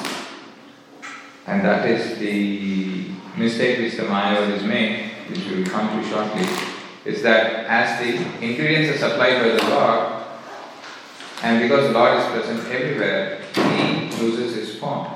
and 1.46 1.64
that 1.64 1.88
is 1.88 2.18
the 2.18 3.12
mistake 3.36 3.78
which 3.78 3.94
the 3.94 4.02
Mayavad 4.02 4.56
is 4.56 4.64
made, 4.64 5.12
which 5.28 5.46
we 5.46 5.62
will 5.62 5.70
come 5.70 6.02
to 6.02 6.08
shortly, 6.08 6.48
is 7.04 7.22
that 7.22 7.66
as 7.66 8.00
the 8.00 8.16
ingredients 8.44 8.96
are 8.96 9.08
supplied 9.08 9.40
by 9.40 9.48
the 9.50 9.70
Lord, 9.70 10.21
and 11.42 11.60
because 11.60 11.92
Lord 11.92 12.18
is 12.18 12.26
present 12.26 12.72
everywhere, 12.72 13.42
he 13.54 14.08
loses 14.22 14.54
his 14.54 14.78
form. 14.78 15.08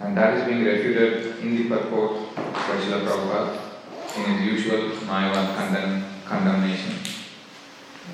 And 0.00 0.16
that 0.16 0.38
is 0.38 0.46
being 0.46 0.64
refuted 0.64 1.38
in 1.38 1.56
the 1.56 1.68
purport 1.68 2.34
by 2.34 2.42
Srila 2.42 3.06
Prabhupada 3.06 3.68
in 4.16 4.38
his 4.38 4.64
usual 4.64 4.90
Mayavad 5.06 5.56
condemn, 5.56 6.04
condemnation 6.24 6.94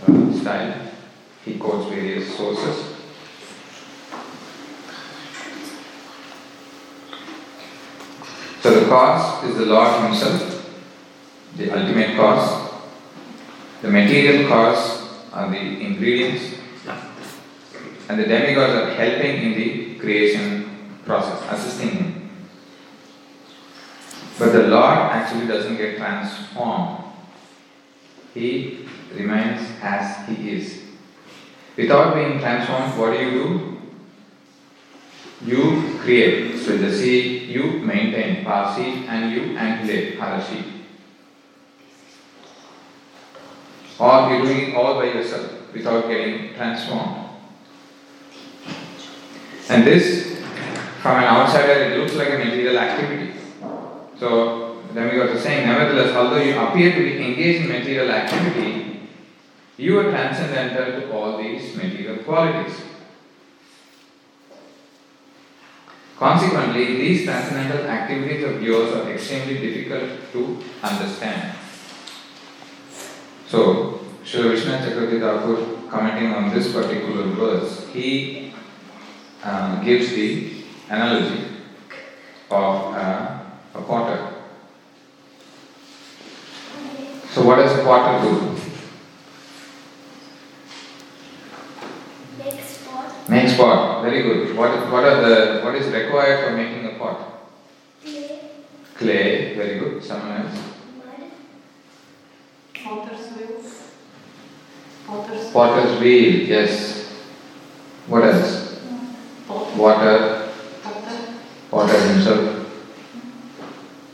uh, 0.06 0.40
style. 0.40 0.92
He 1.44 1.58
quotes 1.58 1.88
various 1.88 2.36
sources. 2.36 2.96
So 8.60 8.80
the 8.80 8.86
cause 8.88 9.44
is 9.44 9.56
the 9.56 9.66
Lord 9.66 10.04
Himself, 10.04 10.70
the 11.56 11.70
ultimate 11.70 12.16
cause. 12.16 12.72
The 13.82 13.90
material 13.90 14.48
cause 14.48 15.03
are 15.34 15.50
the 15.50 15.58
ingredients, 15.58 16.54
and 18.08 18.20
the 18.20 18.24
demigods 18.24 18.72
are 18.72 18.94
helping 18.94 19.42
in 19.42 19.54
the 19.54 19.98
creation 19.98 20.70
process, 21.04 21.42
assisting 21.50 21.90
Him. 21.90 22.30
But 24.38 24.52
the 24.52 24.68
Lord 24.68 24.98
actually 25.12 25.46
doesn't 25.46 25.76
get 25.76 25.96
transformed. 25.96 27.04
He 28.32 28.86
remains 29.12 29.60
as 29.82 30.26
He 30.28 30.50
is. 30.50 30.82
Without 31.76 32.14
being 32.14 32.38
transformed, 32.38 32.96
what 32.98 33.12
do 33.12 33.24
you 33.24 33.30
do? 33.30 33.80
You 35.44 35.98
create. 35.98 36.58
So 36.58 36.76
the 36.76 36.92
sea, 36.92 37.44
you 37.44 37.64
maintain 37.80 38.44
Pasi 38.44 39.06
and 39.06 39.32
you 39.32 39.56
angulate 39.56 40.16
Harashi. 40.16 40.73
Or 43.98 44.30
you're 44.30 44.42
doing 44.42 44.70
it 44.70 44.74
all 44.74 44.94
by 44.94 45.04
yourself 45.04 45.72
without 45.72 46.08
getting 46.08 46.54
transformed. 46.54 47.28
And 49.68 49.86
this, 49.86 50.38
from 51.00 51.18
an 51.18 51.24
outsider, 51.24 51.72
it 51.72 51.98
looks 51.98 52.14
like 52.14 52.28
a 52.30 52.38
material 52.38 52.78
activity. 52.78 53.34
So, 54.18 54.82
then 54.92 55.10
we 55.10 55.16
got 55.18 55.32
to 55.32 55.40
saying, 55.40 55.66
nevertheless, 55.66 56.14
although 56.14 56.38
you 56.38 56.58
appear 56.58 56.92
to 56.92 56.98
be 56.98 57.24
engaged 57.24 57.62
in 57.62 57.68
material 57.68 58.10
activity, 58.10 59.08
you 59.76 59.98
are 59.98 60.10
transcendental 60.10 61.00
to 61.00 61.12
all 61.12 61.38
these 61.38 61.74
material 61.74 62.18
qualities. 62.18 62.80
Consequently, 66.16 66.96
these 66.96 67.24
transcendental 67.24 67.86
activities 67.86 68.44
of 68.44 68.62
yours 68.62 68.94
are 68.94 69.10
extremely 69.10 69.58
difficult 69.58 70.32
to 70.32 70.62
understand. 70.82 71.56
So, 73.54 74.00
Sri 74.24 74.48
Vishnu 74.48 74.72
Chakravarti 74.72 75.20
Thakur, 75.20 75.88
commenting 75.88 76.34
on 76.34 76.52
this 76.52 76.72
particular 76.72 77.22
verse, 77.38 77.86
he 77.92 78.52
uh, 79.44 79.80
gives 79.80 80.08
the 80.10 80.64
analogy 80.90 81.44
of 82.50 82.94
uh, 82.94 83.38
a 83.74 83.82
potter. 83.82 84.34
So, 87.30 87.46
what 87.46 87.56
does 87.56 87.78
a 87.78 87.84
potter 87.84 88.28
do? 88.28 88.56
Next 92.40 92.84
pot, 92.84 93.30
Makes 93.30 93.56
pot. 93.56 94.02
Very 94.02 94.22
good. 94.22 94.56
What, 94.56 94.90
what 94.90 95.04
are 95.04 95.20
the 95.22 95.64
what 95.64 95.76
is 95.76 95.86
required 95.86 96.44
for 96.44 96.56
making 96.56 96.86
a 96.86 96.98
pot? 96.98 97.50
clay, 98.02 98.40
Clay. 98.96 99.54
Very 99.54 99.78
good. 99.78 100.02
Someone 100.02 100.42
else. 100.42 100.58
mud, 100.98 101.30
Potter's 102.84 103.20
wheel. 103.20 103.23
Potter's 105.06 105.50
Potter's 105.50 106.00
wheel. 106.00 106.48
Yes. 106.48 107.12
What 108.06 108.24
else? 108.24 108.80
pot. 109.46 109.76
Water. 109.76 110.48
Potter. 110.82 111.18
Potter 111.70 112.08
himself. 112.08 112.66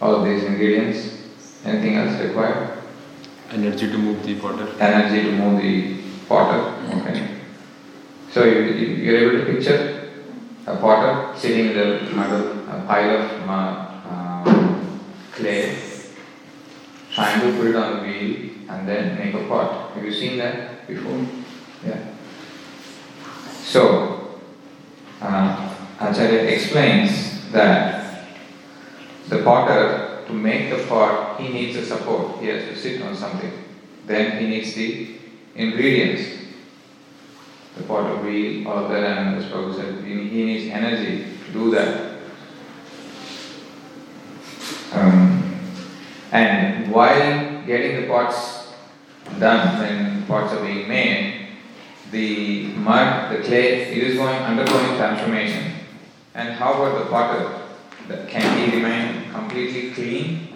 All 0.00 0.16
of 0.16 0.24
these 0.24 0.44
ingredients. 0.44 1.16
Anything 1.64 1.96
else 1.96 2.20
required? 2.20 2.78
Energy 3.50 3.88
to 3.90 3.98
move 3.98 4.24
the 4.24 4.38
potter. 4.40 4.68
Energy 4.80 5.22
to 5.24 5.32
move 5.32 5.60
the 5.60 6.02
potter. 6.28 6.74
Okay. 7.00 7.40
So 8.30 8.44
you, 8.44 8.60
you 8.60 8.86
you're 9.02 9.18
able 9.18 9.44
to 9.44 9.52
picture 9.52 10.10
a 10.66 10.76
potter 10.76 11.38
sitting 11.38 11.66
in 11.66 11.76
the 11.76 12.14
middle, 12.14 12.68
a 12.70 12.84
pile 12.86 13.16
of 13.18 13.46
mud, 13.46 14.06
um, 14.06 15.00
clay, 15.32 15.76
trying 17.12 17.40
to 17.40 17.58
put 17.58 17.66
it 17.68 17.76
on 17.76 17.96
the 17.96 18.02
wheel 18.04 18.50
and 18.68 18.88
then 18.88 19.18
make 19.18 19.34
a 19.34 19.48
pot. 19.48 19.90
Have 19.94 20.04
you 20.04 20.12
seen 20.12 20.38
that 20.38 20.79
before? 20.94 21.26
Yeah. 21.86 22.14
So, 23.62 24.40
uh, 25.20 25.74
Acharya 26.00 26.42
explains 26.42 27.50
that 27.52 28.26
the 29.28 29.42
potter, 29.42 30.24
to 30.26 30.32
make 30.32 30.70
the 30.70 30.84
pot, 30.86 31.40
he 31.40 31.48
needs 31.48 31.76
a 31.76 31.86
support. 31.86 32.40
He 32.40 32.48
has 32.48 32.64
to 32.64 32.76
sit 32.76 33.02
on 33.02 33.16
something. 33.16 33.52
Then 34.06 34.40
he 34.42 34.48
needs 34.48 34.74
the 34.74 35.16
ingredients. 35.54 36.40
the 37.76 37.84
potter 37.84 38.16
wheel, 38.16 38.68
all 38.68 38.84
of 38.84 38.90
that, 38.90 39.04
and 39.04 39.36
as 39.36 39.44
Prabhu 39.44 39.74
said, 39.74 40.04
he 40.04 40.28
he 40.28 40.44
needs 40.44 40.72
energy 40.72 41.24
to 41.46 41.52
do 41.52 41.70
that. 41.70 42.18
Um, 44.92 45.60
and 46.32 46.90
while 46.90 47.64
getting 47.64 48.00
the 48.00 48.06
pots 48.08 48.72
done, 49.38 49.78
when 49.78 50.19
pots 50.30 50.54
are 50.54 50.64
being 50.64 50.88
made, 50.88 51.48
the 52.12 52.68
mud, 52.74 53.32
the 53.32 53.42
clay, 53.42 53.82
it 53.90 53.98
is 53.98 54.16
going 54.16 54.36
undergoing 54.36 54.96
transformation. 54.96 55.72
And 56.34 56.50
how 56.50 56.74
about 56.74 57.04
the 57.04 57.10
potter? 57.10 57.58
That- 58.08 58.28
Can 58.28 58.46
he 58.58 58.76
remain 58.76 59.30
completely 59.32 59.90
clean 59.90 60.48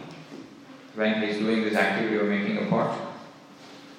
when 0.95 1.23
he's 1.23 1.39
doing 1.39 1.63
this 1.65 1.75
activity 1.75 2.17
of 2.17 2.29
making 2.29 2.59
a 2.59 2.71
pot? 2.71 2.97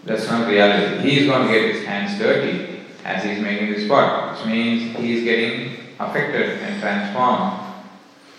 That's 0.06 0.28
not 0.28 0.48
reality. 0.48 1.10
He 1.10 1.20
is 1.20 1.28
going 1.28 1.48
to 1.48 1.54
get 1.54 1.76
his 1.76 1.86
hands 1.86 2.18
dirty 2.20 2.80
as 3.04 3.24
he's 3.24 3.40
making 3.40 3.74
this 3.74 3.88
pot, 3.88 4.32
which 4.32 4.46
means 4.46 4.98
he 4.98 5.18
is 5.18 5.24
getting 5.24 5.78
affected 6.00 6.62
and 6.62 6.82
transformed 6.82 7.60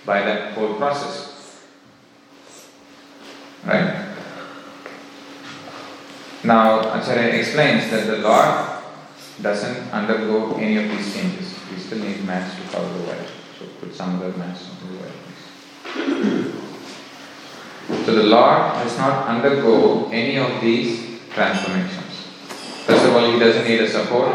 by 0.07 0.23
that 0.23 0.55
whole 0.55 0.75
process. 0.75 1.65
Right? 3.65 4.06
Now, 6.47 6.79
Acharya 6.95 7.35
explains 7.35 7.91
that 7.91 8.07
the 8.07 8.19
Lord 8.19 8.79
doesn't 9.43 9.91
undergo 9.93 10.55
any 10.55 10.77
of 10.77 10.89
these 10.89 11.13
changes. 11.13 11.53
We 11.73 11.79
still 11.81 11.99
need 11.99 12.25
mats 12.25 12.55
to 12.55 12.63
cover 12.71 12.87
the 12.97 13.05
wire. 13.05 13.27
So 13.59 13.67
put 13.81 13.93
some 13.93 14.23
other 14.23 14.31
mats 14.39 14.71
on 14.71 14.77
the 14.87 14.95
wire. 14.95 15.17
So 18.05 18.15
the 18.15 18.23
Lord 18.23 18.75
does 18.75 18.97
not 18.97 19.27
undergo 19.27 20.09
any 20.13 20.37
of 20.39 20.61
these 20.61 21.21
transformations. 21.35 22.29
First 22.87 23.05
of 23.07 23.17
all, 23.17 23.29
He 23.29 23.41
doesn't 23.41 23.67
need 23.67 23.81
a 23.81 23.91
support. 23.91 24.31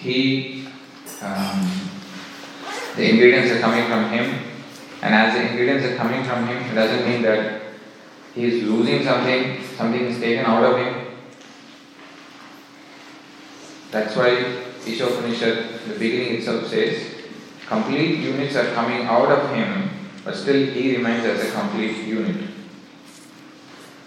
He, 0.00 0.66
um, 1.22 1.70
the 2.96 3.10
ingredients 3.10 3.52
are 3.52 3.60
coming 3.60 3.86
from 3.86 4.10
Him, 4.10 4.42
and 5.02 5.14
as 5.14 5.34
the 5.34 5.50
ingredients 5.50 5.86
are 5.86 5.94
coming 5.94 6.24
from 6.24 6.48
Him, 6.48 6.64
it 6.68 6.74
doesn't 6.74 7.08
mean 7.08 7.22
that 7.22 7.55
He 8.36 8.44
is 8.44 8.64
losing 8.64 9.02
something, 9.02 9.64
something 9.78 10.02
is 10.02 10.20
taken 10.20 10.44
out 10.44 10.62
of 10.62 10.76
Him. 10.76 11.06
That's 13.90 14.14
why 14.14 14.28
Ishopanishad, 14.84 15.88
the 15.88 15.98
beginning 15.98 16.36
itself 16.36 16.66
says, 16.66 17.14
complete 17.66 18.18
units 18.18 18.54
are 18.56 18.74
coming 18.74 19.06
out 19.06 19.32
of 19.32 19.56
Him, 19.56 19.88
but 20.22 20.36
still 20.36 20.66
He 20.66 20.98
remains 20.98 21.24
as 21.24 21.48
a 21.48 21.50
complete 21.50 22.04
unit. 22.04 22.50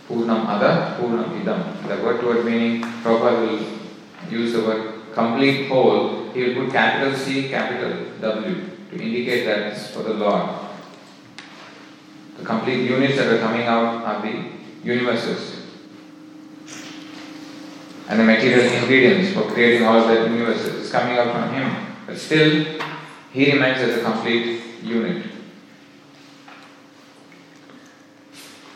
Purnam 0.07 0.45
Ada, 0.45 0.97
Purnam 0.99 1.41
Idam. 1.41 1.87
The 1.87 2.03
word 2.03 2.23
word 2.23 2.45
meaning, 2.45 2.83
Prabhupada 3.01 3.47
will 3.47 4.31
use 4.31 4.53
the 4.53 4.61
word 4.61 4.93
complete 5.11 5.67
whole. 5.69 6.29
He 6.33 6.43
will 6.43 6.65
put 6.65 6.73
capital 6.73 7.17
C, 7.17 7.49
capital 7.49 8.05
W 8.21 8.55
to 8.91 8.93
indicate 8.93 9.45
that 9.45 9.73
it's 9.73 9.89
for 9.89 10.03
the 10.03 10.13
Lord. 10.13 10.68
The 12.39 12.45
complete 12.45 12.89
units 12.89 13.17
that 13.17 13.31
are 13.31 13.39
coming 13.39 13.63
out 13.63 14.03
are 14.03 14.21
the 14.21 14.45
universes 14.83 15.59
and 18.09 18.19
the 18.19 18.23
material 18.23 18.65
ingredients 18.73 19.33
for 19.33 19.43
creating 19.43 19.85
all 19.85 19.97
of 19.97 20.07
that 20.07 20.29
universes 20.31 20.73
is 20.73 20.91
coming 20.91 21.15
out 21.17 21.31
from 21.31 21.53
Him. 21.53 21.95
But 22.07 22.17
still, 22.17 22.65
He 23.31 23.51
remains 23.53 23.79
as 23.81 23.97
a 23.97 24.03
complete 24.03 24.63
unit. 24.81 25.27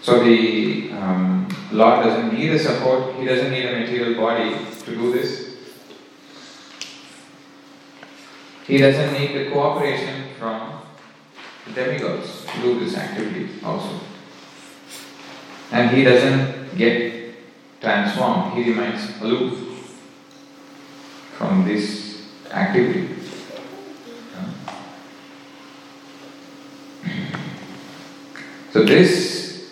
So 0.03 0.23
the 0.23 0.91
um, 0.91 1.47
Lord 1.71 2.03
doesn't 2.03 2.37
need 2.37 2.51
a 2.51 2.59
support, 2.59 3.15
He 3.15 3.25
doesn't 3.25 3.49
need 3.49 3.65
a 3.65 3.79
material 3.79 4.21
body 4.21 4.55
to 4.85 4.95
do 4.95 5.11
this. 5.13 5.55
He 8.67 8.77
doesn't 8.77 9.13
need 9.13 9.33
the 9.33 9.51
cooperation 9.51 10.32
demigods 11.73 12.45
do 12.61 12.79
this 12.79 12.97
activity 12.97 13.49
also. 13.63 13.99
And 15.71 15.95
He 15.95 16.03
doesn't 16.03 16.77
get 16.77 17.35
transformed, 17.81 18.53
He 18.53 18.71
remains 18.71 19.21
aloof 19.21 19.97
from 21.37 21.65
this 21.65 22.27
activity. 22.51 23.09
So, 28.71 28.83
this 28.83 29.69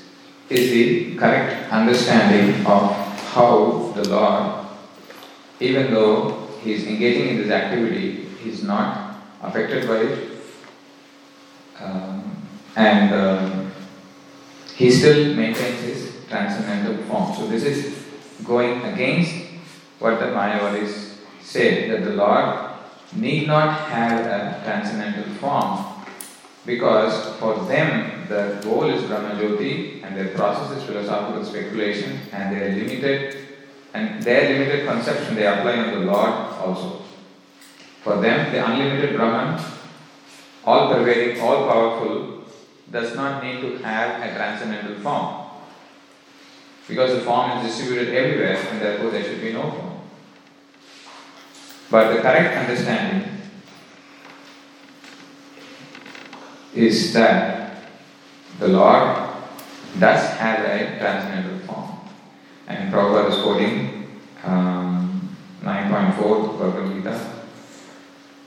is 0.49 0.71
the 0.71 1.15
correct 1.15 1.71
understanding 1.71 2.63
of 2.67 2.91
how 3.33 3.93
the 3.95 4.07
Lord, 4.09 4.67
even 5.59 5.91
though 5.91 6.47
He 6.63 6.73
is 6.73 6.85
engaging 6.85 7.29
in 7.29 7.37
this 7.37 7.49
activity, 7.49 8.27
He 8.43 8.51
is 8.51 8.61
not 8.61 9.15
affected 9.41 9.87
by 9.87 9.97
it. 9.97 10.30
Um, 11.81 12.47
and 12.75 13.13
um, 13.13 13.71
He 14.75 14.91
still 14.91 15.35
maintains 15.35 15.81
His 15.81 16.25
transcendental 16.29 17.03
form. 17.05 17.35
So, 17.35 17.47
this 17.47 17.63
is 17.63 18.05
going 18.43 18.81
against 18.83 19.33
what 19.99 20.19
the 20.19 20.27
Mayavadis 20.27 21.17
say 21.41 21.89
that 21.89 22.03
the 22.03 22.13
Lord 22.13 22.71
need 23.15 23.47
not 23.47 23.89
have 23.89 24.25
a 24.25 24.63
transcendental 24.63 25.33
form 25.35 25.85
because 26.65 27.35
for 27.37 27.55
them 27.65 28.27
the 28.27 28.59
goal 28.63 28.85
is 28.85 29.03
Brahma 29.03 29.35
Jyoti 29.35 30.03
and 30.03 30.15
their 30.15 30.29
process 30.29 30.77
is 30.77 30.83
philosophical 30.83 31.43
speculation 31.43 32.19
and 32.31 32.55
their 32.55 32.69
limited 32.75 33.37
and 33.93 34.23
their 34.23 34.49
limited 34.49 34.87
conception 34.87 35.35
they 35.35 35.45
apply 35.45 35.77
on 35.77 35.91
the 35.91 36.11
Lord 36.11 36.29
also. 36.29 37.01
For 38.03 38.21
them 38.21 38.51
the 38.51 38.65
unlimited 38.65 39.15
Brahman, 39.15 39.61
all 40.65 40.93
pervading, 40.93 41.41
all 41.41 41.67
powerful, 41.67 42.43
does 42.91 43.15
not 43.15 43.43
need 43.43 43.61
to 43.61 43.77
have 43.77 44.21
a 44.21 44.35
transcendental 44.35 44.95
form. 45.01 45.47
Because 46.87 47.19
the 47.19 47.21
form 47.21 47.51
is 47.57 47.67
distributed 47.67 48.13
everywhere 48.13 48.57
and 48.69 48.81
therefore 48.81 49.11
there 49.11 49.23
should 49.23 49.41
be 49.41 49.53
no 49.53 49.71
form. 49.71 50.01
But 51.89 52.13
the 52.13 52.21
correct 52.21 52.57
understanding 52.57 53.41
is 56.73 57.13
that 57.13 57.83
the 58.59 58.67
Lord 58.67 59.29
does 59.99 60.37
have 60.37 60.59
a 60.59 60.97
transcendental 60.99 61.59
form. 61.67 61.99
And 62.67 62.93
Prabhupada 62.93 63.29
is 63.29 63.41
quoting 63.41 64.21
um, 64.43 65.35
9.4 65.63 66.59
Bhagavad 66.59 66.93
Gita, 66.93 67.40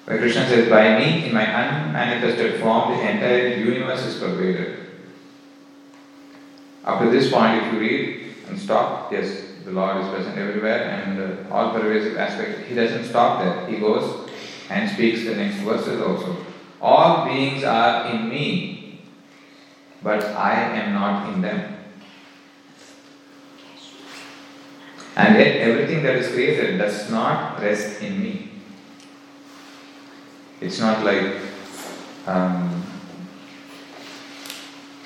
where 0.04 0.18
Krishna 0.18 0.46
says, 0.46 0.68
By 0.68 0.98
me, 0.98 1.26
in 1.26 1.34
my 1.34 1.46
unmanifested 1.46 2.60
form, 2.60 2.92
the 2.92 3.10
entire 3.10 3.56
universe 3.56 4.04
is 4.04 4.20
pervaded. 4.20 4.80
Up 6.84 7.00
to 7.00 7.10
this 7.10 7.32
point, 7.32 7.62
if 7.62 7.72
you 7.72 7.80
read 7.80 8.34
and 8.48 8.58
stop, 8.58 9.10
yes, 9.10 9.42
the 9.64 9.70
Lord 9.70 10.02
is 10.02 10.08
present 10.10 10.36
everywhere 10.36 10.90
and 10.90 11.48
uh, 11.48 11.54
all 11.54 11.72
pervasive 11.72 12.18
aspect. 12.18 12.68
He 12.68 12.74
doesn't 12.74 13.04
stop 13.04 13.42
there. 13.42 13.66
He 13.66 13.78
goes 13.78 14.28
and 14.68 14.90
speaks 14.90 15.24
the 15.24 15.36
next 15.36 15.56
verses 15.60 16.00
also. 16.02 16.36
All 16.82 17.24
beings 17.24 17.64
are 17.64 18.10
in 18.10 18.28
me, 18.28 19.00
but 20.02 20.22
I 20.22 20.52
am 20.76 20.92
not 20.92 21.32
in 21.32 21.40
them. 21.40 21.78
And 25.16 25.38
yet 25.38 25.56
everything 25.56 26.02
that 26.02 26.16
is 26.16 26.28
created 26.32 26.76
does 26.76 27.10
not 27.10 27.62
rest 27.62 28.02
in 28.02 28.22
me. 28.22 28.50
It's 30.64 30.80
not 30.80 31.04
like 31.04 31.36
um, 32.26 32.82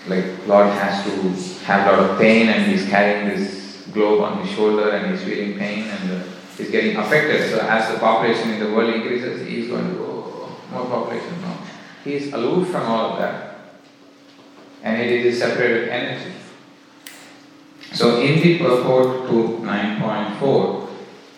like 0.06 0.46
Lord 0.46 0.68
has 0.68 1.04
to 1.04 1.64
have 1.64 1.92
a 1.92 1.96
lot 1.96 2.10
of 2.10 2.18
pain 2.18 2.48
and 2.48 2.70
he's 2.70 2.88
carrying 2.88 3.28
this 3.28 3.86
globe 3.92 4.22
on 4.22 4.40
his 4.40 4.54
shoulder 4.54 4.90
and 4.90 5.10
he's 5.10 5.24
feeling 5.24 5.58
pain 5.58 5.84
and 5.84 6.12
uh, 6.12 6.24
he's 6.56 6.70
getting 6.70 6.96
affected. 6.96 7.50
So 7.50 7.58
as 7.58 7.92
the 7.92 7.98
population 7.98 8.50
in 8.50 8.60
the 8.60 8.70
world 8.72 8.94
increases, 8.94 9.46
he's 9.46 9.68
going 9.68 9.88
to 9.90 9.94
go 9.96 10.56
more 10.70 10.86
population. 10.86 11.42
No. 11.42 11.56
He 12.04 12.14
is 12.14 12.32
aloof 12.32 12.68
from 12.70 12.86
all 12.86 13.12
of 13.12 13.18
that. 13.18 13.58
And 14.82 15.02
it 15.02 15.10
is 15.10 15.36
a 15.36 15.38
separated 15.40 15.88
energy. 15.88 16.32
So 17.92 18.20
in 18.20 18.40
the 18.40 18.58
purport 18.58 19.28
to 19.28 19.58
9.4, 19.62 20.88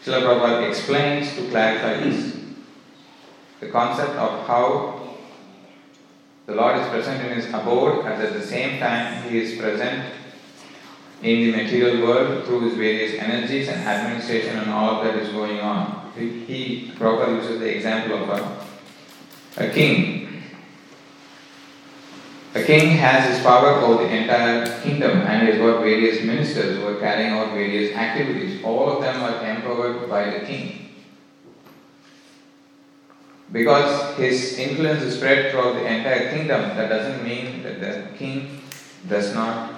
Srila 0.05 0.23
Prabhupada 0.23 0.69
explains 0.69 1.35
to 1.37 1.49
clarify 1.49 2.05
this. 2.05 2.40
The 3.61 3.69
concept 3.69 4.13
of 4.13 4.47
how 4.47 5.17
the 6.47 6.55
Lord 6.55 6.81
is 6.81 6.89
present 6.89 7.25
in 7.25 7.37
his 7.37 7.47
abode 7.49 8.07
and 8.07 8.23
at 8.23 8.33
the 8.33 8.45
same 8.45 8.81
time 8.81 9.23
he 9.29 9.39
is 9.39 9.59
present 9.59 10.15
in 11.23 11.53
the 11.53 11.57
material 11.57 12.07
world 12.07 12.47
through 12.47 12.69
his 12.69 12.75
various 12.75 13.21
energies 13.21 13.69
and 13.69 13.87
administration 13.87 14.59
and 14.59 14.71
all 14.71 15.05
that 15.05 15.15
is 15.17 15.29
going 15.29 15.61
on. 15.61 16.11
He, 16.17 16.93
Prabhupada 16.97 17.37
uses 17.37 17.61
the 17.61 17.77
example 17.77 18.23
of 18.23 18.29
a, 18.31 19.65
a 19.67 19.71
king 19.71 20.21
A 22.53 22.65
king 22.65 22.97
has 22.97 23.31
his 23.31 23.45
power 23.45 23.69
over 23.79 24.03
the 24.03 24.11
entire 24.11 24.83
kingdom 24.83 25.21
and 25.21 25.47
he's 25.47 25.59
got 25.59 25.83
various 25.83 26.25
ministers 26.25 26.79
who 26.79 26.89
are 26.89 26.99
carrying 26.99 27.31
out 27.31 27.53
various 27.53 27.95
activities. 27.95 28.65
All 28.65 28.91
of 28.91 29.01
them 29.01 29.23
are 29.23 29.47
empowered 29.49 30.11
by 30.11 30.31
the 30.31 30.41
king. 30.45 30.90
Because 33.53 34.17
his 34.17 34.59
influence 34.59 35.03
is 35.03 35.17
spread 35.17 35.51
throughout 35.51 35.75
the 35.75 35.85
entire 35.85 36.31
kingdom, 36.31 36.77
that 36.77 36.89
doesn't 36.89 37.25
mean 37.25 37.63
that 37.65 37.81
the 37.81 38.17
king 38.17 38.63
does 39.09 39.35
not 39.35 39.75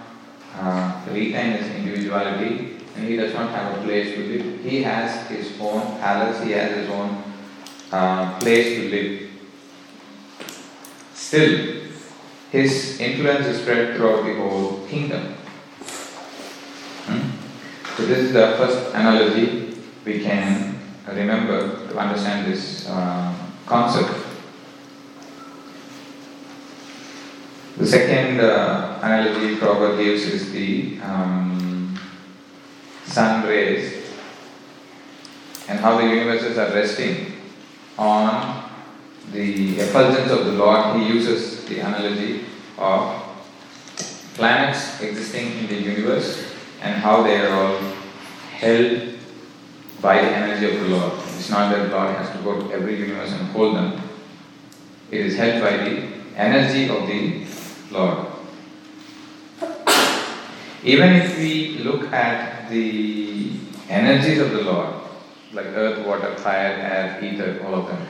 uh, 0.54 1.00
retain 1.10 1.52
his 1.52 1.68
individuality 1.76 2.76
and 2.94 3.08
he 3.08 3.16
does 3.16 3.32
not 3.32 3.50
have 3.50 3.78
a 3.78 3.82
place 3.82 4.14
to 4.14 4.20
live. 4.26 4.62
He 4.62 4.82
has 4.82 5.26
his 5.28 5.58
own 5.58 5.98
palace, 5.98 6.42
he 6.42 6.50
has 6.52 6.76
his 6.76 6.90
own 6.90 7.22
uh, 7.90 8.38
place 8.40 8.76
to 8.76 8.90
live. 8.90 9.30
Still, 11.14 11.82
his 12.50 13.00
influence 13.00 13.46
is 13.46 13.62
spread 13.62 13.96
throughout 13.96 14.26
the 14.26 14.34
whole 14.34 14.86
kingdom. 14.86 15.32
Hmm? 17.06 17.30
So, 17.96 18.04
this 18.04 18.18
is 18.18 18.32
the 18.34 18.54
first 18.58 18.94
analogy 18.94 19.78
we 20.04 20.20
can 20.20 20.78
remember 21.08 21.88
to 21.88 21.98
understand 21.98 22.52
this 22.52 22.86
uh, 22.86 23.32
concept. 23.72 24.12
The 27.78 27.86
second 27.86 28.40
uh, 28.40 28.98
analogy 29.00 29.56
Prabhupada 29.56 29.96
gives 29.96 30.24
is 30.24 30.52
the 30.52 31.00
um, 31.00 31.98
sun 33.06 33.48
rays 33.48 34.12
and 35.68 35.80
how 35.80 35.96
the 35.96 36.04
universes 36.04 36.58
are 36.58 36.70
resting 36.74 37.32
on 37.96 38.62
the 39.32 39.78
effulgence 39.80 40.30
of 40.30 40.44
the 40.44 40.52
Lord. 40.52 41.00
He 41.00 41.08
uses 41.08 41.64
the 41.64 41.78
analogy 41.80 42.44
of 42.76 43.22
planets 44.34 45.00
existing 45.00 45.58
in 45.60 45.66
the 45.68 45.80
universe 45.80 46.44
and 46.82 47.00
how 47.00 47.22
they 47.22 47.40
are 47.40 47.52
all 47.56 47.78
held 48.52 49.14
by 50.02 50.16
the 50.20 50.30
energy 50.42 50.74
of 50.74 50.80
the 50.82 50.88
Lord. 50.88 51.21
It's 51.42 51.50
not 51.50 51.74
that 51.74 51.90
Lord 51.90 52.14
has 52.14 52.30
to 52.36 52.42
go 52.44 52.60
to 52.60 52.72
every 52.72 53.00
universe 53.00 53.32
and 53.32 53.48
hold 53.48 53.74
them. 53.74 54.00
It 55.10 55.26
is 55.26 55.36
held 55.36 55.60
by 55.60 55.76
the 55.76 56.06
energy 56.36 56.88
of 56.88 57.04
the 57.08 57.44
Lord. 57.90 58.28
Even 60.84 61.14
if 61.14 61.36
we 61.36 61.78
look 61.78 62.12
at 62.12 62.70
the 62.70 63.54
energies 63.88 64.38
of 64.38 64.52
the 64.52 64.62
Lord, 64.62 64.94
like 65.52 65.66
earth, 65.66 66.06
water, 66.06 66.32
fire, 66.36 66.74
air, 66.78 67.18
ether, 67.20 67.60
all 67.66 67.74
of 67.74 67.88
them, 67.88 68.06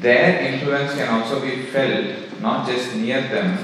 their 0.00 0.52
influence 0.52 0.94
can 0.94 1.08
also 1.08 1.40
be 1.40 1.62
felt 1.66 2.40
not 2.40 2.66
just 2.66 2.92
near 2.96 3.20
them, 3.20 3.56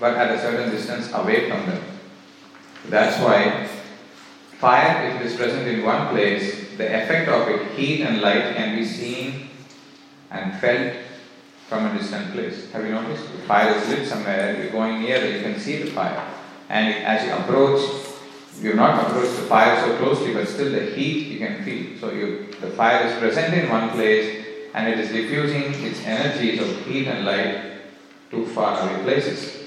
but 0.00 0.14
at 0.14 0.34
a 0.34 0.40
certain 0.40 0.68
distance 0.68 1.12
away 1.12 1.48
from 1.48 1.64
them. 1.66 1.80
That's 2.88 3.22
why 3.22 3.68
fire, 4.58 5.10
if 5.10 5.20
it 5.20 5.26
is 5.28 5.36
present 5.36 5.68
in 5.68 5.84
one 5.84 6.08
place, 6.08 6.63
the 6.76 7.02
effect 7.02 7.28
of 7.28 7.48
it, 7.48 7.72
heat 7.72 8.02
and 8.02 8.20
light, 8.20 8.54
can 8.56 8.76
be 8.76 8.84
seen 8.84 9.50
and 10.30 10.60
felt 10.60 10.94
from 11.68 11.86
a 11.86 11.98
distant 11.98 12.32
place. 12.32 12.70
Have 12.72 12.84
you 12.84 12.92
noticed? 12.92 13.24
If 13.34 13.44
fire 13.44 13.74
is 13.74 13.88
lit 13.88 14.06
somewhere, 14.06 14.60
you're 14.60 14.72
going 14.72 15.02
near 15.02 15.24
you 15.24 15.42
can 15.42 15.58
see 15.58 15.82
the 15.82 15.90
fire. 15.90 16.22
And 16.68 17.04
as 17.04 17.24
you 17.24 17.32
approach, 17.32 17.80
you've 18.60 18.76
not 18.76 19.06
approached 19.06 19.36
the 19.36 19.46
fire 19.46 19.80
so 19.80 19.96
closely, 19.98 20.34
but 20.34 20.48
still 20.48 20.70
the 20.70 20.86
heat 20.94 21.28
you 21.28 21.38
can 21.38 21.64
feel. 21.64 21.98
So 21.98 22.12
you, 22.12 22.46
the 22.60 22.70
fire 22.70 23.06
is 23.06 23.18
present 23.18 23.54
in 23.54 23.70
one 23.70 23.90
place 23.90 24.44
and 24.74 24.88
it 24.88 24.98
is 24.98 25.10
diffusing 25.10 25.84
its 25.84 26.04
energies 26.04 26.60
of 26.60 26.86
heat 26.86 27.06
and 27.06 27.24
light 27.24 27.80
to 28.30 28.46
far 28.46 28.88
away 28.88 29.02
places. 29.02 29.64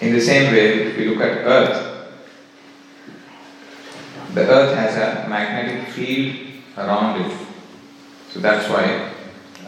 In 0.00 0.12
the 0.12 0.20
same 0.20 0.52
way, 0.52 0.88
if 0.88 0.96
we 0.96 1.08
look 1.08 1.22
at 1.22 1.46
Earth, 1.46 1.91
the 4.34 4.48
Earth 4.48 4.74
has 4.76 4.96
a 4.96 5.28
magnetic 5.28 5.88
field 5.92 6.36
around 6.76 7.22
it. 7.22 7.36
So 8.30 8.40
that's 8.40 8.68
why 8.68 9.12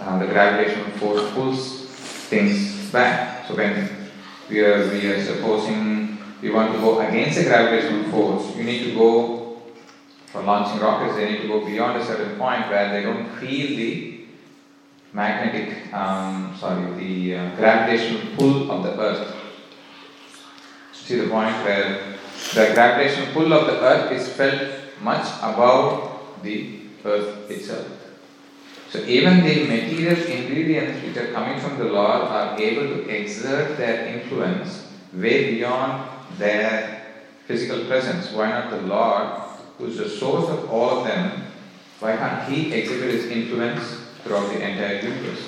uh, 0.01 0.19
the 0.19 0.27
gravitational 0.27 0.91
force 0.99 1.31
pulls 1.33 1.87
things 2.29 2.91
back. 2.91 3.47
So 3.47 3.55
when 3.55 3.89
we 4.49 4.61
are, 4.61 4.89
we 4.91 5.07
are 5.13 5.23
supposing 5.23 6.19
we 6.41 6.51
want 6.51 6.73
to 6.73 6.79
go 6.79 7.01
against 7.01 7.39
the 7.39 7.45
gravitational 7.45 8.11
force, 8.11 8.57
you 8.57 8.65
need 8.65 8.85
to 8.85 8.95
go 8.95 9.63
for 10.27 10.43
launching 10.43 10.81
rockets, 10.81 11.17
they 11.17 11.33
need 11.33 11.43
to 11.43 11.49
go 11.49 11.65
beyond 11.65 12.01
a 12.01 12.05
certain 12.05 12.37
point 12.37 12.69
where 12.69 12.91
they 12.91 13.03
don't 13.03 13.31
feel 13.37 13.77
the 13.77 14.25
magnetic, 15.13 15.95
um, 15.95 16.55
sorry, 16.59 16.93
the 16.99 17.37
uh, 17.37 17.57
gravitational 17.57 18.37
pull 18.37 18.71
of 18.71 18.83
the 18.83 19.01
Earth. 19.01 19.35
See 20.93 21.21
the 21.21 21.29
point 21.29 21.55
where 21.65 22.19
the 22.53 22.73
gravitational 22.75 23.33
pull 23.33 23.53
of 23.53 23.67
the 23.67 23.81
Earth 23.81 24.13
is 24.13 24.29
felt 24.29 24.71
much 25.01 25.27
above 25.43 26.43
the 26.43 26.81
Earth 27.05 27.51
itself. 27.51 27.87
So 28.91 29.01
even 29.01 29.43
the 29.43 29.67
material 29.67 30.17
ingredients 30.25 31.03
which 31.05 31.17
are 31.17 31.33
coming 31.33 31.59
from 31.59 31.79
the 31.79 31.85
Lord 31.87 32.23
are 32.23 32.61
able 32.61 32.83
to 32.95 33.09
exert 33.09 33.77
their 33.77 34.07
influence 34.07 34.87
way 35.13 35.55
beyond 35.55 36.09
their 36.39 37.03
physical 37.47 37.87
presence. 37.87 38.33
Why 38.33 38.51
not 38.51 38.71
the 38.71 38.83
Lord, 38.83 39.41
who 39.79 39.87
is 39.87 39.97
the 39.99 40.09
source 40.09 40.49
of 40.49 40.71
all 40.71 40.99
of 40.99 41.05
them, 41.07 41.45
why 41.99 42.17
can't 42.17 42.49
He 42.49 42.73
exhibit 42.73 43.11
His 43.11 43.27
influence 43.27 44.01
throughout 44.23 44.49
the 44.53 44.61
entire 44.61 45.01
universe? 45.01 45.43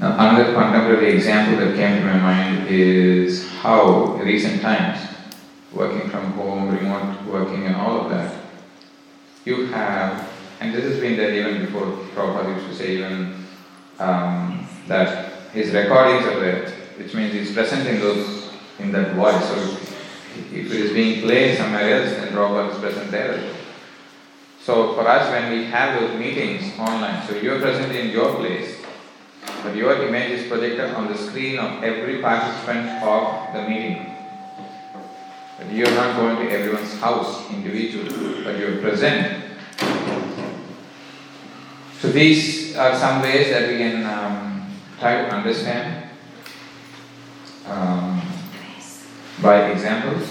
Now, 0.00 0.16
another 0.36 0.52
contemporary 0.52 1.14
example 1.14 1.64
that 1.64 1.74
came 1.76 2.00
to 2.00 2.06
my 2.06 2.18
mind 2.18 2.68
is 2.68 3.48
how 3.62 4.16
recent 4.22 4.60
times, 4.60 5.08
working 5.72 6.10
from 6.10 6.32
home, 6.32 6.68
remote 6.68 7.24
working, 7.24 7.66
and 7.66 7.76
all 7.76 8.02
of 8.02 8.10
that, 8.10 8.34
you 9.46 9.66
have, 9.68 10.28
and 10.60 10.74
this 10.74 10.84
has 10.84 11.00
been 11.00 11.16
there 11.16 11.32
even 11.32 11.64
before 11.64 11.86
Prabhupada 12.14 12.54
used 12.54 12.68
to 12.68 12.74
say 12.74 12.96
even 12.98 13.46
um, 13.98 14.68
that 14.88 15.50
his 15.52 15.72
recordings 15.72 16.26
are 16.26 16.40
there, 16.40 16.70
which 16.98 17.14
means 17.14 17.32
he's 17.32 17.52
present 17.52 17.86
in 17.86 18.00
those 18.00 18.50
in 18.78 18.92
that 18.92 19.14
voice. 19.14 19.42
So 19.48 19.56
if 20.52 20.52
it 20.52 20.70
is 20.70 20.92
being 20.92 21.22
played 21.22 21.56
somewhere 21.56 22.02
else, 22.02 22.10
then 22.10 22.32
Prabhupada 22.34 22.74
is 22.74 22.78
present 22.78 23.10
there. 23.10 23.54
So 24.60 24.94
for 24.94 25.08
us, 25.08 25.30
when 25.30 25.50
we 25.50 25.64
have 25.66 25.98
those 25.98 26.18
meetings 26.18 26.78
online, 26.78 27.26
so 27.26 27.36
you're 27.36 27.60
present 27.60 27.94
in 27.94 28.10
your 28.10 28.34
place, 28.34 28.85
but 29.62 29.74
your 29.74 29.94
image 30.06 30.30
is 30.30 30.48
projected 30.48 30.94
on 30.94 31.08
the 31.08 31.16
screen 31.16 31.58
of 31.58 31.82
every 31.82 32.20
participant 32.20 33.02
of 33.02 33.52
the 33.52 33.68
meeting. 33.68 34.14
But 35.58 35.72
you're 35.72 35.90
not 35.90 36.16
going 36.16 36.36
to 36.36 36.52
everyone's 36.52 36.94
house 37.00 37.50
individually, 37.50 38.44
but 38.44 38.58
you're 38.58 38.80
present. 38.80 39.44
So 41.98 42.12
these 42.12 42.76
are 42.76 42.94
some 42.94 43.22
ways 43.22 43.50
that 43.50 43.68
we 43.68 43.78
can 43.78 44.04
um, 44.04 44.70
try 45.00 45.22
to 45.22 45.34
understand 45.34 46.10
um, 47.66 48.22
by 49.42 49.70
examples 49.70 50.28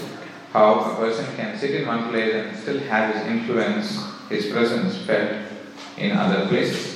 how 0.52 0.92
a 0.92 0.96
person 0.96 1.26
can 1.36 1.58
sit 1.58 1.74
in 1.74 1.86
one 1.86 2.08
place 2.08 2.32
and 2.32 2.56
still 2.56 2.78
have 2.88 3.14
his 3.14 3.26
influence, 3.26 4.00
his 4.30 4.46
presence 4.46 4.96
felt 5.04 5.42
in 5.98 6.12
other 6.16 6.46
places. 6.46 6.95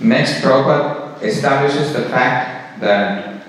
Next, 0.00 0.42
Prabhupada 0.42 1.20
establishes 1.22 1.92
the 1.92 2.08
fact 2.08 2.80
that 2.80 3.42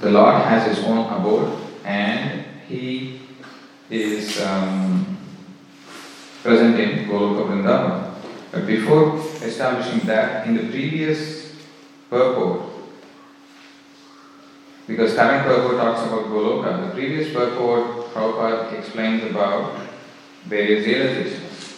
the 0.00 0.10
Lord 0.10 0.42
has 0.42 0.76
his 0.76 0.84
own 0.84 1.12
abode 1.12 1.58
and 1.84 2.44
he 2.68 3.20
is 3.90 4.40
um, 4.42 5.18
present 6.42 6.78
in 6.78 7.08
Goloka 7.08 7.48
Vrindavan. 7.50 8.14
But 8.52 8.66
before 8.66 9.18
establishing 9.42 10.06
that, 10.06 10.46
in 10.46 10.56
the 10.56 10.70
previous 10.70 11.52
purport, 12.08 12.70
because 14.86 15.14
current 15.14 15.44
purport 15.44 15.76
talks 15.76 16.06
about 16.06 16.26
Goloka, 16.26 16.88
the 16.88 16.94
previous 16.94 17.32
purport, 17.34 18.06
Prabhupada 18.14 18.72
explains 18.72 19.24
about 19.28 19.80
various 20.44 20.86
realizations. 20.86 21.74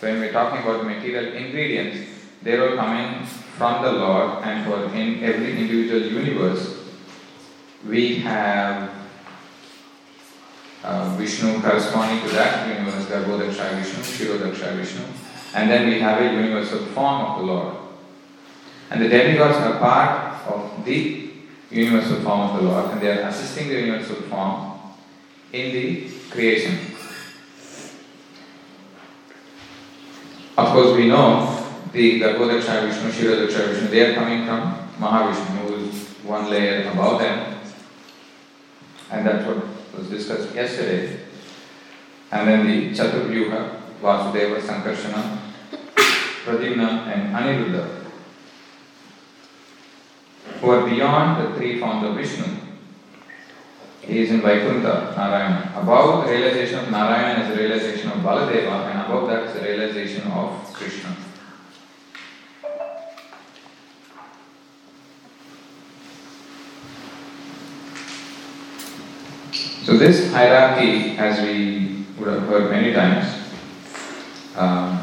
When 0.00 0.20
we're 0.20 0.32
talking 0.32 0.62
about 0.62 0.86
material 0.86 1.34
ingredients, 1.34 2.15
they're 2.42 2.70
all 2.70 2.76
coming 2.76 3.26
from 3.26 3.82
the 3.82 3.92
Lord, 3.92 4.44
and 4.44 4.64
for 4.66 4.84
in 4.94 5.24
every 5.24 5.58
individual 5.58 6.00
universe, 6.00 6.76
we 7.86 8.16
have 8.16 8.90
uh, 10.84 11.16
Vishnu 11.16 11.60
corresponding 11.60 12.22
to 12.28 12.34
that 12.34 12.68
universe, 12.68 13.06
Garbhodaksha 13.06 13.82
Vishnu, 13.82 14.02
Kshirodaksha 14.02 14.76
Vishnu, 14.76 15.04
and 15.54 15.70
then 15.70 15.88
we 15.88 16.00
have 16.00 16.20
a 16.20 16.24
universal 16.24 16.86
form 16.86 17.22
of 17.22 17.38
the 17.38 17.44
Lord. 17.46 17.76
And 18.90 19.02
the 19.02 19.08
demigods 19.08 19.56
are 19.56 19.78
part 19.78 20.46
of 20.46 20.84
the 20.84 21.30
universal 21.70 22.20
form 22.20 22.50
of 22.50 22.56
the 22.56 22.68
Lord 22.68 22.92
and 22.92 23.00
they 23.00 23.10
are 23.10 23.28
assisting 23.28 23.68
the 23.68 23.80
universal 23.80 24.16
form 24.22 24.78
in 25.52 25.72
the 25.72 26.10
creation. 26.30 26.78
Of 30.56 30.72
course, 30.72 30.96
we 30.96 31.08
know 31.08 31.55
the 31.96 32.20
Garbhodaksha 32.20 32.86
Vishnu, 32.86 33.10
Kshirodaksha 33.10 33.68
Vishnu, 33.68 33.88
they 33.88 34.10
are 34.10 34.14
coming 34.14 34.44
from 34.44 34.74
Mahavishnu, 35.00 35.66
who 35.66 35.74
is 35.76 36.08
one 36.24 36.50
layer 36.50 36.90
above 36.90 37.20
them. 37.20 37.58
And 39.10 39.26
that's 39.26 39.46
what 39.46 39.64
was 39.96 40.10
discussed 40.10 40.54
yesterday. 40.54 41.20
And 42.30 42.48
then 42.48 42.66
the 42.66 42.90
Chaturvyuha, 42.90 43.80
Vasudeva, 44.02 44.60
Sankarshana, 44.60 45.38
Pradyumna, 46.44 47.06
and 47.06 47.34
Aniruddha, 47.34 48.04
who 50.60 50.70
are 50.70 50.86
beyond 50.86 51.46
the 51.46 51.56
three 51.56 51.80
forms 51.80 52.06
of 52.06 52.14
Vishnu. 52.14 52.44
He 54.02 54.18
is 54.18 54.30
in 54.30 54.42
Vaikuntha, 54.42 55.14
Narayana. 55.16 55.72
Above 55.80 56.26
the 56.26 56.32
realization 56.32 56.78
of 56.78 56.90
Narayana 56.90 57.44
is 57.44 57.56
the 57.56 57.62
realization 57.62 58.10
of 58.10 58.18
Baladeva, 58.18 58.90
and 58.90 59.00
above 59.00 59.28
that 59.28 59.44
is 59.44 59.54
the 59.54 59.62
realization 59.62 60.30
of 60.30 60.62
Krishna. 60.74 61.16
So 69.86 69.96
this 69.96 70.32
hierarchy, 70.32 71.16
as 71.16 71.40
we 71.46 72.04
would 72.18 72.26
have 72.26 72.42
heard 72.48 72.72
many 72.72 72.92
times, 72.92 73.24
um, 74.56 74.98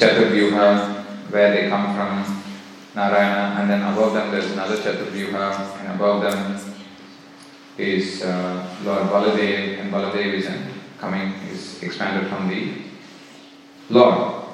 Chaturvyuha, 0.00 1.04
where 1.28 1.52
they 1.52 1.68
come 1.68 1.94
from, 1.94 2.42
Narayana, 2.94 3.60
and 3.60 3.68
then 3.68 3.82
above 3.82 4.14
them 4.14 4.30
there's 4.30 4.50
another 4.52 4.78
Chaturvyuha, 4.78 5.80
and 5.80 5.94
above 6.00 6.22
them 6.22 6.74
is 7.76 8.22
uh, 8.22 8.74
Lord 8.84 9.02
Baladev, 9.10 9.80
and 9.80 9.92
Baladev 9.92 10.32
is 10.32 10.48
coming, 10.96 11.34
is 11.52 11.82
expanded 11.82 12.30
from 12.30 12.48
the 12.48 12.72
Lord. 13.90 14.44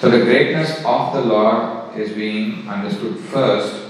So 0.00 0.08
the 0.08 0.24
greatness 0.24 0.82
of 0.82 1.12
the 1.12 1.20
Lord 1.20 1.94
is 1.98 2.12
being 2.12 2.66
understood 2.70 3.18
first, 3.18 3.83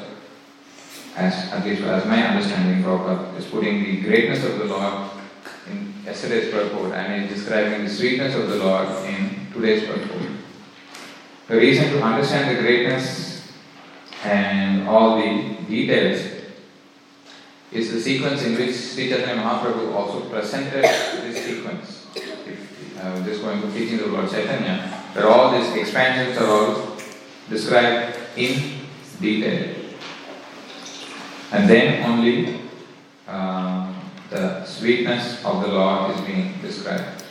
as 1.17 1.53
at 1.53 1.65
least 1.65 1.83
as 1.83 2.05
my 2.07 2.23
understanding, 2.23 2.83
Prabhupada 2.83 3.37
is 3.39 3.47
putting 3.47 3.85
the 3.85 4.01
greatness 4.03 4.45
of 4.45 4.59
the 4.59 4.65
Lord 4.65 5.11
in 5.71 5.95
yesterday's 6.05 6.53
purport 6.53 6.93
and 6.93 7.25
is 7.25 7.39
describing 7.39 7.85
the 7.85 7.91
sweetness 7.91 8.35
of 8.35 8.49
the 8.49 8.57
Lord 8.57 8.89
in 9.07 9.47
today's 9.53 9.87
purport. 9.87 10.31
The 11.47 11.57
reason 11.57 11.91
to 11.91 12.03
understand 12.03 12.57
the 12.57 12.61
greatness 12.61 13.53
and 14.25 14.89
all 14.89 15.19
the 15.19 15.57
details 15.69 16.35
is 17.71 17.93
the 17.93 18.01
sequence 18.01 18.43
in 18.43 18.57
which 18.57 18.75
Sri 18.75 19.09
Chaitanya 19.09 19.43
Mahaprabhu 19.43 19.93
also 19.95 20.29
presented 20.29 20.85
this 20.85 21.45
sequence. 21.45 22.07
If, 22.15 22.99
uh, 23.03 23.23
just 23.25 23.43
going 23.43 23.61
to 23.61 23.71
teaching 23.73 23.99
the 23.99 24.07
Lord 24.07 24.31
Chaitanya, 24.31 24.89
where 25.13 25.29
all 25.29 25.51
these 25.53 25.75
expansions 25.75 26.39
are 26.39 26.49
all 26.49 26.97
described 27.51 28.17
in 28.37 28.81
detail. 29.21 29.74
And 31.55 31.71
then 31.71 32.03
only 32.03 32.59
um, 33.29 33.95
the 34.29 34.65
sweetness 34.65 35.45
of 35.45 35.63
the 35.63 35.69
Lord 35.69 36.11
is 36.11 36.21
being 36.23 36.53
described. 36.61 37.23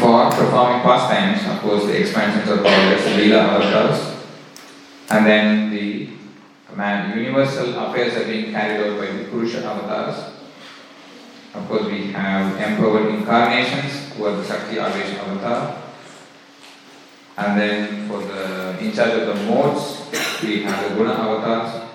For 0.00 0.30
performing 0.30 0.80
pastimes, 0.80 1.46
of 1.54 1.60
course, 1.60 1.84
the 1.84 2.00
expansions 2.00 2.50
of 2.50 2.64
as 2.64 3.02
Leela 3.12 3.40
avatars, 3.44 4.16
and 5.10 5.26
then 5.26 5.70
the 5.70 6.08
man, 6.74 7.14
universal 7.14 7.78
affairs 7.78 8.16
are 8.16 8.24
being 8.24 8.52
carried 8.52 8.80
out 8.80 8.98
by 8.98 9.12
the 9.12 9.24
Purusha 9.24 9.62
avatars. 9.62 10.32
Of 11.52 11.68
course, 11.68 11.84
we 11.84 12.10
have 12.12 12.58
empowered 12.58 13.14
incarnations 13.14 14.14
who 14.14 14.24
are 14.24 14.36
the 14.36 14.46
Shakti 14.46 14.76
Avesha 14.76 15.18
avatar. 15.18 15.83
And 17.36 17.60
then 17.60 18.08
for 18.08 18.18
the 18.18 18.78
in 18.78 18.92
charge 18.92 19.14
of 19.20 19.26
the 19.26 19.44
modes, 19.44 20.08
we 20.42 20.62
have 20.62 20.88
the 20.88 20.94
Guna 20.94 21.12
avatars. 21.12 21.90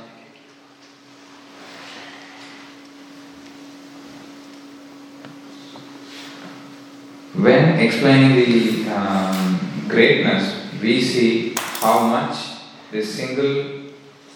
When 7.36 7.80
explaining 7.80 8.36
the 8.36 8.90
um, 8.92 9.86
greatness, 9.88 10.56
we 10.82 11.02
see 11.02 11.56
how 11.58 12.08
much 12.08 12.36
this 12.92 13.16
single 13.16 13.92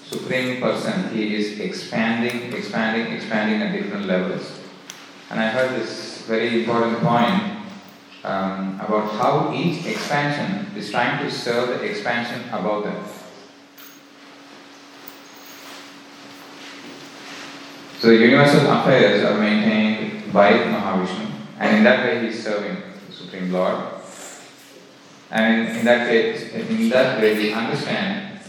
supreme 0.08 0.62
person 0.62 1.14
he 1.14 1.36
is 1.36 1.60
expanding, 1.60 2.54
expanding, 2.54 3.14
expanding 3.14 3.62
at 3.62 3.74
different 3.74 4.06
levels. 4.06 4.60
And 5.30 5.40
I 5.40 5.50
heard 5.50 5.82
this 5.82 6.22
very 6.28 6.62
important 6.62 7.00
point 7.00 7.53
um, 8.24 8.80
about 8.80 9.12
how 9.12 9.54
each 9.54 9.86
expansion 9.86 10.68
is 10.78 10.90
trying 10.90 11.24
to 11.24 11.30
serve 11.30 11.68
the 11.80 11.84
expansion 11.84 12.48
above 12.52 12.86
them. 12.86 13.04
So 18.00 18.08
the 18.08 18.18
universal 18.18 18.70
affairs 18.72 19.24
are 19.24 19.38
maintained 19.38 20.34
by 20.34 20.52
Mahavishnu, 20.52 21.32
and 21.60 21.78
in 21.78 21.84
that 21.84 22.06
way 22.06 22.22
he 22.22 22.28
is 22.28 22.44
serving 22.44 22.78
the 23.08 23.14
Supreme 23.14 23.52
Lord. 23.52 23.78
And 25.32 25.78
in, 25.78 25.86
that 25.86 26.10
case, 26.10 26.54
in 26.54 26.90
that 26.90 27.20
way 27.22 27.36
we 27.36 27.54
understand 27.54 28.40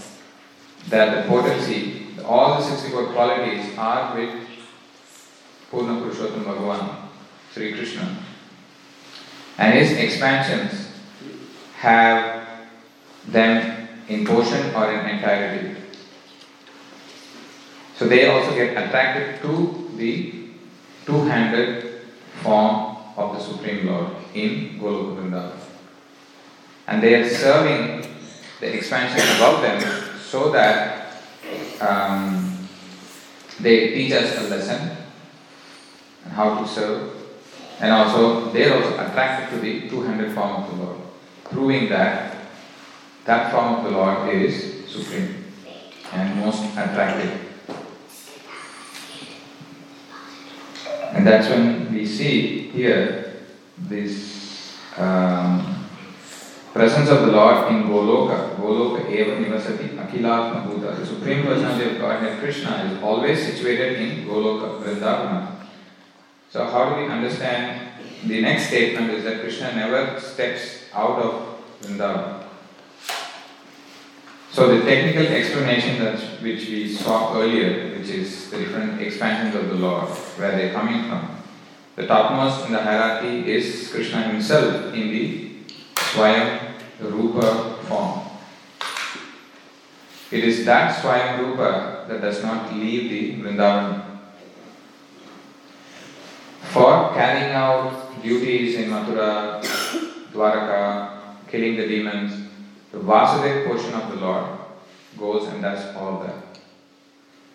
that 0.89 1.23
the 1.23 1.29
potency, 1.29 2.09
all 2.25 2.59
the 2.59 2.63
64 2.63 3.07
qualities 3.13 3.79
are 3.79 4.15
with 4.17 4.35
Purna 5.71 6.01
Purushottam 6.01 6.45
Bhagavan, 6.45 7.09
Sri 7.53 7.73
Krishna. 7.73 8.19
And 9.59 9.79
his 9.79 9.93
expansions 9.93 10.89
have 11.77 12.49
them 13.29 13.89
in 14.09 14.27
portion 14.27 14.75
or 14.75 14.93
in 14.93 15.07
entirety. 15.07 15.81
So 17.97 18.09
they 18.09 18.27
also 18.27 18.55
get 18.55 18.71
attracted 18.71 19.41
to 19.43 19.91
the 19.97 20.49
two-handed 21.07 22.01
form 22.43 22.97
of 23.17 23.37
the 23.37 23.41
Supreme 23.41 23.87
Lord 23.87 24.09
in 24.35 24.81
Goloka 24.81 25.23
Vrindavan. 25.23 25.59
And 26.87 27.03
they 27.03 27.15
are 27.15 27.29
serving 27.29 28.11
the 28.61 28.75
expansion 28.75 29.21
above 29.37 29.63
them 29.63 30.19
so 30.21 30.51
that 30.51 31.23
um, 31.81 32.69
they 33.61 33.95
teach 33.95 34.13
us 34.13 34.37
a 34.39 34.49
lesson 34.49 34.97
and 36.25 36.33
how 36.33 36.61
to 36.61 36.69
serve 36.69 37.24
and 37.81 37.93
also 37.93 38.51
they 38.53 38.65
are 38.69 38.77
also 38.77 38.95
attracted 38.95 39.51
to 39.51 39.61
the 39.61 39.89
two-handed 39.89 40.33
form 40.35 40.63
of 40.63 40.71
the 40.71 40.85
Lord, 40.85 40.97
proving 41.45 41.89
that 41.89 42.37
that 43.25 43.53
form 43.53 43.75
of 43.77 43.85
the 43.85 43.91
Lord 43.91 44.29
is 44.29 44.87
supreme 44.87 45.45
and 46.13 46.41
most 46.41 46.63
attractive. 46.77 47.41
And 51.15 51.27
that's 51.27 51.49
when 51.49 51.93
we 51.93 52.05
see 52.07 52.69
here 52.71 53.43
this 53.79 54.77
um, 54.99 55.87
presence 56.73 57.09
of 57.09 57.23
the 57.23 57.33
Lord 57.33 57.73
in 57.73 57.85
Goloka. 57.85 58.57
Goloka 58.57 59.09
eva 59.09 59.41
nivasati 59.41 59.97
akilatma 59.97 60.67
bhuta. 60.67 60.97
The 60.99 61.07
Supreme 61.07 61.45
Personality 61.45 61.95
of 61.95 62.01
Godhead 62.01 62.41
Krishna 62.41 62.91
is 62.91 63.03
always 63.03 63.47
situated 63.47 64.01
in 64.01 64.27
Goloka, 64.27 64.83
Vrindavana. 64.83 65.64
So 66.55 66.65
how 66.65 66.95
do 66.95 67.03
we 67.03 67.11
understand 67.11 67.91
the 68.23 68.41
next 68.41 68.69
statement 68.69 69.11
is 69.11 69.25
that 69.25 69.41
Krishna 69.41 69.75
never 69.75 70.21
steps 70.21 70.85
out 70.95 71.19
of 71.19 71.59
Vrindavan. 71.83 72.45
So 74.53 74.79
the 74.79 74.85
technical 74.85 75.27
explanation 75.35 75.99
that 76.05 76.17
which 76.41 76.69
we 76.69 76.95
saw 76.95 77.35
earlier, 77.35 77.99
which 77.99 78.09
is 78.09 78.51
the 78.51 78.59
different 78.59 79.03
expansions 79.03 79.57
of 79.57 79.69
the 79.69 79.75
Lord, 79.75 80.09
where 80.39 80.53
they're 80.53 80.73
coming 80.73 81.09
from. 81.09 81.43
The 81.97 82.07
topmost 82.07 82.67
in 82.67 82.73
the 82.73 82.83
hierarchy 82.83 83.51
is 83.53 83.91
Krishna 83.91 84.23
himself 84.23 84.95
in 84.95 85.11
the 85.11 85.51
Swayam 85.97 86.71
Rupa 87.01 87.79
form. 87.83 88.21
It 90.31 90.45
is 90.45 90.65
that 90.67 91.03
Swayam 91.03 91.41
Rupa 91.41 92.07
that 92.07 92.21
does 92.21 92.45
not 92.45 92.73
leave 92.73 93.11
the 93.11 93.43
Vrindavan. 93.43 94.05
For 96.75 97.04
carrying 97.15 97.53
out 97.53 98.23
duties 98.23 98.75
in 98.77 98.91
Mathura, 98.91 99.63
Dwaraka, 100.33 101.21
killing 101.49 101.77
the 101.77 101.87
demons, 101.87 102.51
the 102.91 102.99
Vasudev 102.99 103.67
portion 103.67 103.95
of 103.95 104.11
the 104.11 104.17
Lord 104.17 104.59
goes 105.17 105.49
and 105.49 105.63
does 105.63 105.95
all 105.97 106.21
that. 106.21 106.59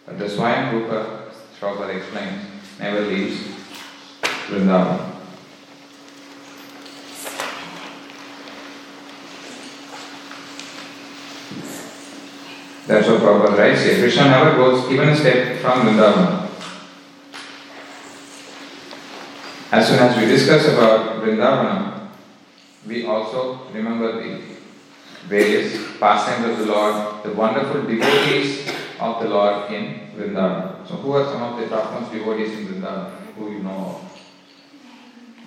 But 0.06 0.18
the 0.18 0.26
Swayam 0.26 0.72
Rupa, 0.72 1.32
Prabhupada 1.60 1.98
explains, 1.98 2.46
never 2.80 3.02
leaves 3.02 3.42
Vrindavan. 4.22 5.06
That's 12.88 13.08
what 13.08 13.20
Prabhupada 13.20 13.58
writes 13.58 13.84
here. 13.84 14.00
Krishna 14.00 14.30
never 14.30 14.56
goes 14.56 14.90
even 14.90 15.10
a 15.10 15.16
step 15.16 15.60
from 15.60 15.82
Vrindavan. 15.82 16.39
As 19.72 19.88
soon 19.88 20.00
as 20.00 20.18
we 20.18 20.26
discuss 20.26 20.66
about 20.66 21.22
Vrindavan, 21.22 22.10
we 22.88 23.06
also 23.06 23.68
remember 23.72 24.18
the 24.18 24.42
various 25.28 25.78
pastimes 26.00 26.50
of 26.50 26.58
the 26.58 26.66
Lord, 26.74 27.22
the 27.24 27.32
wonderful 27.34 27.84
devotees 27.86 28.68
of 29.00 29.22
the 29.22 29.30
Lord 29.30 29.72
in 29.72 30.10
Vrindavan. 30.18 30.88
So, 30.88 30.96
who 30.96 31.12
are 31.14 31.26
some 31.26 31.44
of 31.44 31.60
the 31.60 31.68
topmost 31.68 32.12
devotees 32.12 32.58
in 32.58 32.66
Vrindavan 32.66 33.12
who 33.38 33.52
you 33.52 33.60
know 33.60 34.02
of? 34.02 34.22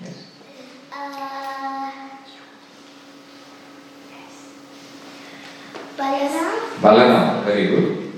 Yes. 0.00 0.26
Uh, 0.92 1.90
Balaram, 5.98 6.78
Balaram, 6.80 7.44
very 7.44 7.66
good. 7.66 8.12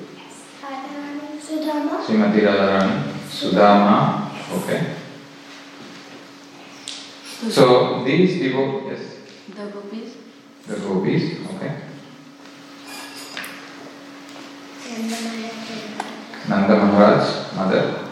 Radharani, 0.61 1.41
Sudama, 1.41 2.05
Srimati 2.05 2.41
Radharani, 2.45 3.09
Sudama, 3.25 4.29
okay. 4.53 5.04
So, 7.51 8.05
these 8.05 8.41
devotees, 8.41 8.99
yes, 8.99 9.57
The 9.57 9.67
gopis. 9.71 10.15
the 10.67 10.77
gopis, 10.77 11.23
okay. 11.55 11.77
Nanda 16.49 16.77
Maharaj, 16.77 17.55
mother, 17.57 18.09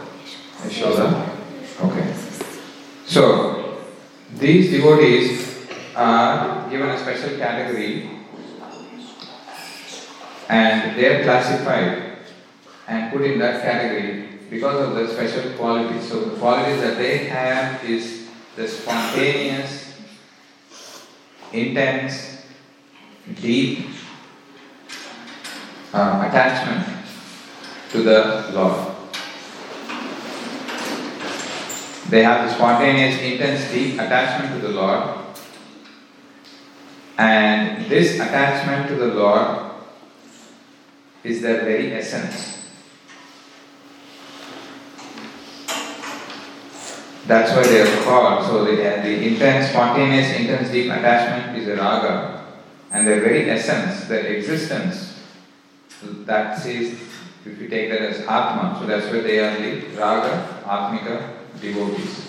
Yashoda. 0.63 1.29
Okay. 1.81 2.15
So, 3.07 3.79
these 4.39 4.71
devotees 4.71 5.67
are 5.95 6.69
given 6.71 6.89
a 6.91 6.99
special 6.99 7.37
category 7.39 8.11
and 10.49 10.97
they 10.97 11.07
are 11.07 11.23
classified 11.25 12.19
and 12.89 13.13
put 13.13 13.23
in 13.23 13.39
that 13.39 13.63
category 13.63 14.29
because 14.51 14.89
of 14.89 14.95
the 14.95 15.09
special 15.13 15.53
qualities. 15.57 16.09
So, 16.09 16.21
the 16.21 16.37
qualities 16.39 16.81
that 16.81 16.97
they 16.99 17.19
have 17.29 17.85
is 17.85 18.22
the 18.57 18.69
spontaneous, 18.69 19.95
intense, 21.53 22.45
deep 23.41 23.89
uh, 25.95 26.29
attachment 26.29 27.07
to 27.91 28.03
the 28.03 28.51
Lord. 28.53 28.89
They 32.11 32.23
have 32.25 32.47
the 32.47 32.55
spontaneous, 32.55 33.21
intense, 33.23 33.71
deep 33.73 33.95
attachment 33.95 34.61
to 34.61 34.69
the 34.69 34.75
Lord, 34.75 35.19
and 37.17 37.87
this 37.87 38.17
attachment 38.17 38.89
to 38.89 38.97
the 38.97 39.15
Lord 39.15 39.71
is 41.25 41.41
their 41.41 41.65
very 41.65 41.95
essence. 41.95 42.52
That's 47.27 47.55
why 47.55 47.63
they 47.63 47.81
are 47.81 48.05
called. 48.05 48.45
So 48.47 48.65
the, 48.65 48.77
the 48.77 49.27
intense, 49.27 49.71
spontaneous, 49.71 50.35
intense, 50.35 50.71
deep 50.71 50.91
attachment 50.91 51.57
is 51.57 51.69
a 51.69 51.77
raga, 51.77 52.45
and 52.91 53.07
their 53.07 53.21
very 53.21 53.49
essence, 53.49 54.09
their 54.09 54.27
existence, 54.27 55.21
that 56.27 56.59
says, 56.59 56.99
if 57.45 57.61
you 57.61 57.69
take 57.69 57.91
that 57.91 58.03
as 58.03 58.21
Atma, 58.21 58.77
so 58.81 58.87
that's 58.87 59.07
why 59.07 59.21
they 59.21 59.39
are 59.39 59.57
the 59.57 59.87
Raga, 59.97 60.63
Atmika 60.65 61.61
devotees. 61.61 62.29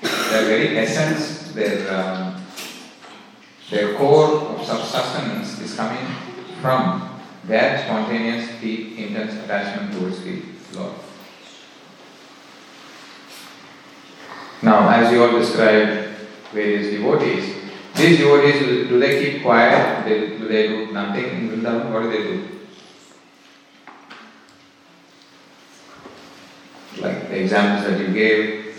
Their 0.00 0.44
very 0.44 0.78
essence, 0.78 1.52
their, 1.52 1.94
um, 1.94 2.42
their 3.70 3.94
core 3.96 4.32
of 4.32 4.66
sustenance 4.66 5.60
is 5.60 5.74
coming 5.74 6.06
from 6.60 7.20
their 7.44 7.82
spontaneous, 7.84 8.60
deep, 8.60 8.98
intense 8.98 9.34
attachment 9.44 9.92
towards 9.92 10.22
the 10.22 10.42
Lord. 10.74 10.92
Now, 14.62 14.88
as 14.90 15.12
you 15.12 15.24
all 15.24 15.32
described 15.38 16.14
various 16.52 16.90
devotees, 16.94 17.62
these 17.96 18.18
devotees, 18.18 18.88
do 18.88 18.98
they 19.00 19.22
keep 19.22 19.42
quiet? 19.42 20.04
They, 20.04 20.38
do 20.38 20.46
they 20.46 20.68
do 20.68 20.92
nothing 20.92 21.24
in 21.24 21.50
Vrindavan? 21.50 21.92
What 21.92 22.02
do 22.02 22.10
they 22.10 22.22
do? 22.22 22.48
Like 27.02 27.28
the 27.28 27.40
examples 27.40 27.90
that 27.90 27.98
you 28.00 28.14
gave, 28.14 28.76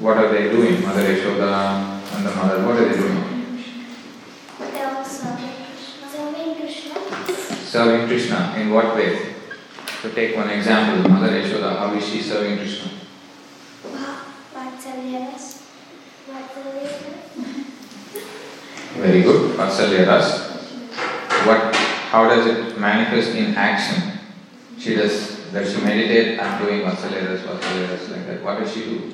what 0.00 0.16
are 0.16 0.28
they 0.28 0.50
doing? 0.50 0.82
Mother 0.82 1.02
Yashoda 1.02 2.02
and 2.16 2.26
the 2.26 2.34
mother, 2.34 2.66
what 2.66 2.76
are 2.76 2.88
they 2.88 2.98
doing? 2.98 3.26
serving 5.04 5.54
Krishna. 5.66 6.08
Serving 6.08 6.56
Krishna. 6.56 6.94
Serving 7.64 8.06
Krishna. 8.08 8.54
In 8.56 8.70
what 8.72 8.96
way? 8.96 9.34
So 10.02 10.10
take 10.10 10.34
one 10.34 10.50
example, 10.50 11.08
Mother 11.10 11.28
Yashoda, 11.28 11.78
how 11.78 11.94
is 11.94 12.04
she 12.04 12.20
serving 12.20 12.58
Krishna? 12.58 12.95
Very 19.16 19.32
good. 19.32 19.56
Vatsalya 19.56 20.06
Ras. 20.06 20.44
What, 21.46 21.74
how 22.12 22.28
does 22.28 22.46
it 22.46 22.78
manifest 22.78 23.34
in 23.34 23.54
action? 23.54 24.18
She 24.78 24.94
does, 24.94 25.40
does 25.52 25.72
she 25.72 25.80
meditate? 25.80 26.38
I'm 26.38 26.62
doing 26.62 26.82
Vatsalya 26.82 27.30
Ras, 27.30 27.40
Vatsalya 27.40 27.90
Ras, 27.90 28.10
like 28.10 28.26
that. 28.26 28.42
What 28.42 28.58
does 28.60 28.74
she 28.74 28.80
do? 28.84 29.12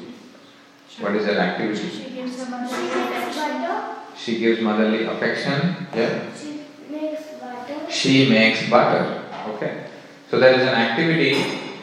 What 0.98 1.14
is 1.14 1.26
her 1.26 1.38
activity? 1.38 1.88
She 1.88 2.10
gives 2.10 2.36
motherly 2.50 2.90
affection. 3.14 3.96
She 4.16 4.38
gives 4.40 4.60
motherly 4.60 5.04
affection. 5.04 5.86
Yeah. 5.94 6.34
She 6.34 6.64
makes 6.90 7.22
butter. 7.40 7.90
She 7.90 8.28
makes 8.28 8.68
butter. 8.68 9.22
Okay. 9.50 9.86
So 10.30 10.40
there 10.40 10.54
is 10.54 10.62
an 10.62 10.74
activity 10.74 11.40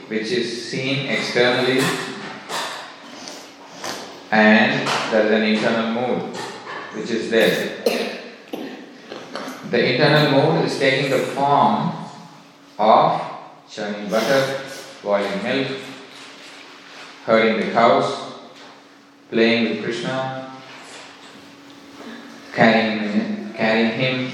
which 0.10 0.32
is 0.32 0.70
seen 0.70 1.08
externally 1.08 1.82
and 4.32 4.88
there 5.12 5.26
is 5.26 5.32
an 5.32 5.44
internal 5.44 5.94
mood 5.94 6.36
which 6.94 7.12
is 7.12 7.30
there. 7.30 8.09
The 9.70 9.94
internal 9.94 10.32
mood 10.32 10.66
is 10.66 10.80
taking 10.80 11.12
the 11.12 11.20
form 11.20 11.92
of 12.80 13.22
churning 13.70 14.10
butter, 14.10 14.62
boiling 15.04 15.44
milk, 15.44 15.78
herding 17.24 17.68
the 17.68 17.72
cows, 17.72 18.34
playing 19.30 19.70
with 19.70 19.84
Krishna, 19.84 20.52
carrying, 22.52 23.54
carrying 23.54 23.92
him 23.92 24.32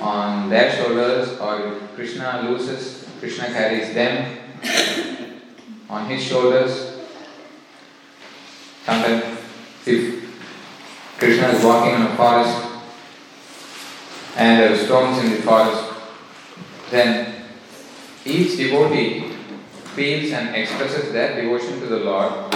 on 0.00 0.50
their 0.50 0.72
shoulders, 0.72 1.38
or 1.38 1.60
if 1.60 1.94
Krishna 1.94 2.42
loses, 2.48 3.08
Krishna 3.20 3.46
carries 3.46 3.94
them 3.94 4.36
on 5.88 6.06
his 6.06 6.20
shoulders. 6.24 7.02
Sometimes, 8.84 9.38
if 9.86 10.24
Krishna 11.18 11.50
is 11.50 11.64
walking 11.64 11.94
in 11.94 12.02
a 12.02 12.16
forest 12.16 12.65
and 14.36 14.60
there 14.60 14.72
are 14.72 14.76
stones 14.76 15.24
in 15.24 15.30
the 15.30 15.38
forest, 15.42 15.82
then 16.90 17.42
each 18.26 18.58
devotee 18.58 19.32
feels 19.94 20.30
and 20.32 20.54
expresses 20.54 21.10
their 21.12 21.40
devotion 21.40 21.80
to 21.80 21.86
the 21.86 21.96
Lord 22.00 22.54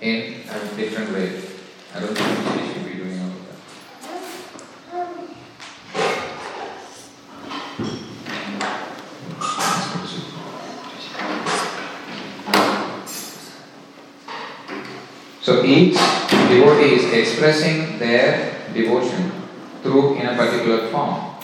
in 0.00 0.34
a 0.48 0.76
different 0.76 1.12
way. 1.12 1.42
I 1.92 2.00
don't 2.00 2.16
think 2.16 2.28
we 2.56 2.72
should 2.72 2.86
be 2.86 2.94
doing 2.98 3.18
all 3.18 3.26
of 3.26 3.34
that. 3.48 3.58
So 15.42 15.64
each 15.64 15.96
devotee 15.96 16.94
is 16.94 17.12
expressing 17.12 17.98
their 17.98 18.70
devotion 18.72 19.41
in 19.92 20.26
a 20.26 20.36
particular 20.36 20.88
form. 20.88 21.34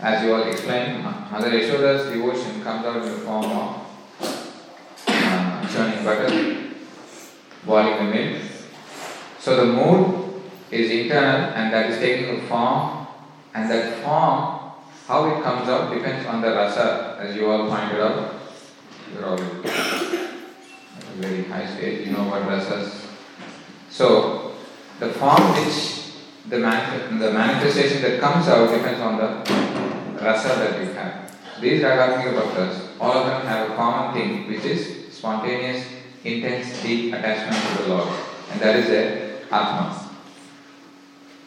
As 0.00 0.22
you 0.22 0.34
all 0.34 0.42
explained, 0.42 1.02
Mother 1.02 1.50
Yashoda's 1.50 2.12
devotion 2.12 2.62
comes 2.62 2.84
out 2.84 2.96
in 2.96 3.02
the 3.02 3.18
form 3.18 3.44
of 3.44 3.86
uh, 5.08 5.68
churning 5.68 6.04
butter, 6.04 6.72
boiling 7.64 8.06
the 8.06 8.12
milk. 8.14 8.42
So 9.38 9.56
the 9.56 9.72
mood 9.72 10.42
is 10.70 10.90
internal 10.90 11.52
and 11.54 11.72
that 11.72 11.90
is 11.90 11.98
taking 11.98 12.38
a 12.38 12.42
form, 12.48 13.06
and 13.54 13.70
that 13.70 14.02
form, 14.02 14.72
how 15.06 15.24
it 15.36 15.42
comes 15.42 15.68
out 15.68 15.92
depends 15.92 16.26
on 16.26 16.42
the 16.42 16.48
rasa, 16.48 17.16
as 17.18 17.34
you 17.34 17.50
all 17.50 17.68
pointed 17.68 18.00
out. 18.00 18.34
You're 19.12 19.26
all 19.26 19.40
at 19.40 19.64
a 19.64 21.16
very 21.16 21.44
high 21.44 21.66
stage, 21.66 22.06
you 22.06 22.12
know 22.12 22.24
what 22.24 22.42
rasas. 22.42 23.06
So 23.88 24.54
the 24.98 25.08
form 25.08 25.42
which 25.54 26.09
the, 26.48 26.56
manif- 26.56 27.18
the 27.18 27.30
manifestation 27.32 28.02
that 28.02 28.20
comes 28.20 28.48
out 28.48 28.70
depends 28.74 29.00
on 29.00 29.16
the 29.16 30.22
rasa 30.22 30.48
that 30.48 30.80
you 30.80 30.92
have. 30.92 31.30
these 31.60 31.82
Ragatmika 31.82 32.34
Bhaktas, 32.34 32.88
all 33.00 33.12
of 33.12 33.26
them 33.26 33.46
have 33.46 33.70
a 33.70 33.74
common 33.74 34.14
thing 34.14 34.48
which 34.48 34.64
is 34.64 35.12
spontaneous, 35.14 35.84
intense, 36.24 36.82
deep 36.82 37.12
attachment 37.12 37.76
to 37.76 37.82
the 37.82 37.88
Lord. 37.88 38.08
And 38.50 38.60
that 38.60 38.76
is 38.76 38.86
their 38.86 39.42
Atma. 39.52 40.08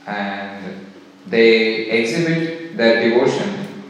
And 0.06 0.88
they 1.28 1.90
exhibit 1.90 2.78
their 2.78 3.10
devotion, 3.10 3.84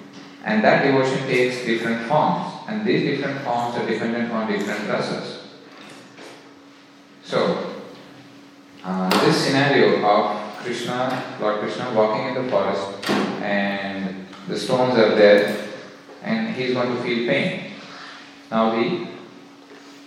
and 0.46 0.64
that 0.64 0.84
devotion 0.84 1.28
takes 1.28 1.66
different 1.66 2.08
forms. 2.08 2.52
And 2.68 2.86
these 2.86 3.04
different 3.04 3.42
forms 3.42 3.76
are 3.76 3.86
dependent 3.86 4.32
on 4.32 4.52
different 4.52 4.82
rasas. 4.88 5.40
So, 7.24 7.82
uh, 8.84 9.10
this 9.26 9.46
scenario 9.46 10.06
of 10.06 10.43
Krishna, 10.64 11.38
Lord 11.42 11.60
Krishna 11.60 11.92
walking 11.94 12.28
in 12.28 12.46
the 12.46 12.50
forest, 12.50 13.10
and 13.42 14.26
the 14.48 14.58
stones 14.58 14.98
are 14.98 15.14
there, 15.14 15.68
and 16.24 16.56
he's 16.56 16.74
going 16.74 16.96
to 16.96 17.04
feel 17.04 17.28
pain. 17.28 17.74
Now 18.50 18.72
the 18.72 19.08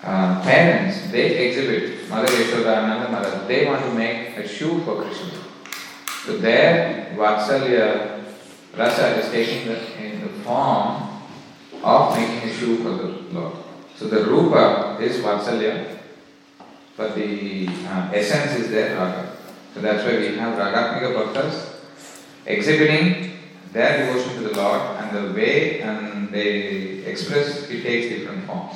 uh, 0.03 0.43
parents, 0.43 1.11
they 1.11 1.49
exhibit, 1.49 2.09
Mother 2.09 2.29
Yashoda 2.29 2.79
and 2.79 2.89
Nanda 2.89 3.13
Mother, 3.13 3.45
they 3.47 3.67
want 3.67 3.85
to 3.85 3.93
make 3.93 4.37
a 4.39 4.49
shoe 4.49 4.81
for 4.81 5.03
Krishna. 5.03 5.31
So 6.25 6.39
their 6.39 7.15
Vatsalya 7.17 8.25
rasa 8.77 9.17
is 9.21 9.31
taking 9.31 9.69
the, 9.69 10.03
in 10.03 10.23
the 10.23 10.29
form 10.43 11.21
of 11.83 12.17
making 12.17 12.49
a 12.49 12.53
shoe 12.53 12.79
for 12.79 12.91
the 12.91 13.09
Lord. 13.39 13.57
So 13.97 14.09
the 14.09 14.25
Rupa 14.25 14.99
is 15.01 15.21
Vatsalya, 15.21 15.99
but 16.97 17.15
the 17.15 17.69
uh, 17.69 18.11
essence 18.15 18.59
is 18.59 18.71
there 18.71 18.97
Raga. 18.97 19.36
So 19.77 19.83
that's 19.83 20.07
why 20.07 20.17
we 20.17 20.39
have 20.39 20.57
Ragatmika 20.57 21.13
Bhaktas 21.13 21.75
exhibiting 22.47 23.37
their 23.75 24.07
devotion 24.07 24.43
to 24.43 24.49
the 24.49 24.57
Lord 24.57 24.81
and 24.97 25.15
the 25.15 25.35
way 25.35 25.83
and 25.83 26.31
they 26.31 27.05
express 27.05 27.69
it 27.69 27.83
takes 27.83 28.09
different 28.09 28.47
forms. 28.47 28.75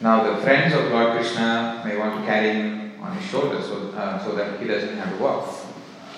Now 0.00 0.24
the 0.28 0.42
friends 0.42 0.74
of 0.74 0.90
Lord 0.90 1.12
Krishna 1.12 1.82
may 1.84 1.96
want 1.96 2.18
to 2.18 2.26
carry 2.26 2.50
him 2.50 3.00
on 3.00 3.16
his 3.16 3.30
shoulders 3.30 3.66
so, 3.66 3.90
uh, 3.90 4.18
so 4.24 4.34
that 4.34 4.58
he 4.60 4.66
doesn't 4.66 4.96
have 4.96 5.16
to 5.16 5.22
walk. 5.22 5.48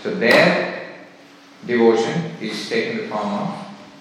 So 0.02 0.14
their 0.14 1.04
devotion 1.66 2.32
is 2.40 2.70
taking 2.70 3.02
the 3.02 3.08
form 3.08 3.52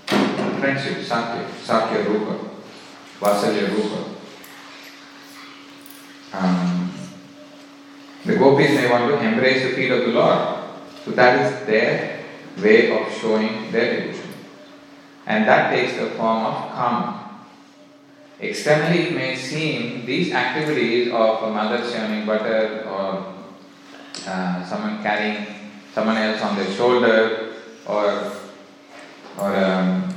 of 0.07 0.59
friendship, 0.61 1.03
Sakya, 1.03 1.45
Sakya 1.61 2.07
Rupa, 2.07 2.51
Vatsalya 3.19 3.67
Rupa. 3.75 4.10
The 8.31 8.37
gopis 8.37 8.71
may 8.71 8.89
want 8.89 9.11
to 9.11 9.19
embrace 9.19 9.63
the 9.63 9.75
feet 9.75 9.91
of 9.91 10.01
the 10.07 10.13
Lord. 10.13 10.63
So 11.03 11.11
that 11.11 11.39
is 11.41 11.67
their 11.67 12.23
way 12.57 12.91
of 12.95 13.11
showing 13.13 13.71
their 13.71 14.07
devotion. 14.07 14.29
And 15.25 15.47
that 15.47 15.71
takes 15.71 15.97
the 15.97 16.11
form 16.11 16.45
of 16.45 16.71
kama. 16.71 17.21
Externally, 18.39 19.09
it 19.09 19.13
may 19.13 19.35
seem 19.35 20.05
these 20.05 20.33
activities 20.33 21.11
of 21.13 21.43
a 21.43 21.49
mother 21.51 21.83
churning 21.91 22.25
butter 22.25 22.87
or 22.87 23.35
uh, 24.27 24.65
someone 24.65 25.03
carrying 25.03 25.45
someone 25.93 26.17
else 26.17 26.41
on 26.41 26.55
their 26.55 26.71
shoulder 26.71 27.53
or 27.85 28.31
or 29.37 29.53
a 29.53 29.69
um, 29.69 30.13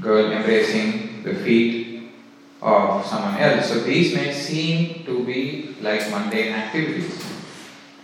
girl 0.00 0.32
embracing 0.32 1.22
the 1.22 1.34
feet 1.34 2.10
of 2.62 3.04
someone 3.06 3.36
else. 3.36 3.68
So 3.68 3.80
these 3.80 4.14
may 4.14 4.32
seem 4.32 5.04
to 5.04 5.24
be 5.24 5.76
like 5.80 6.10
mundane 6.10 6.52
activities, 6.52 7.35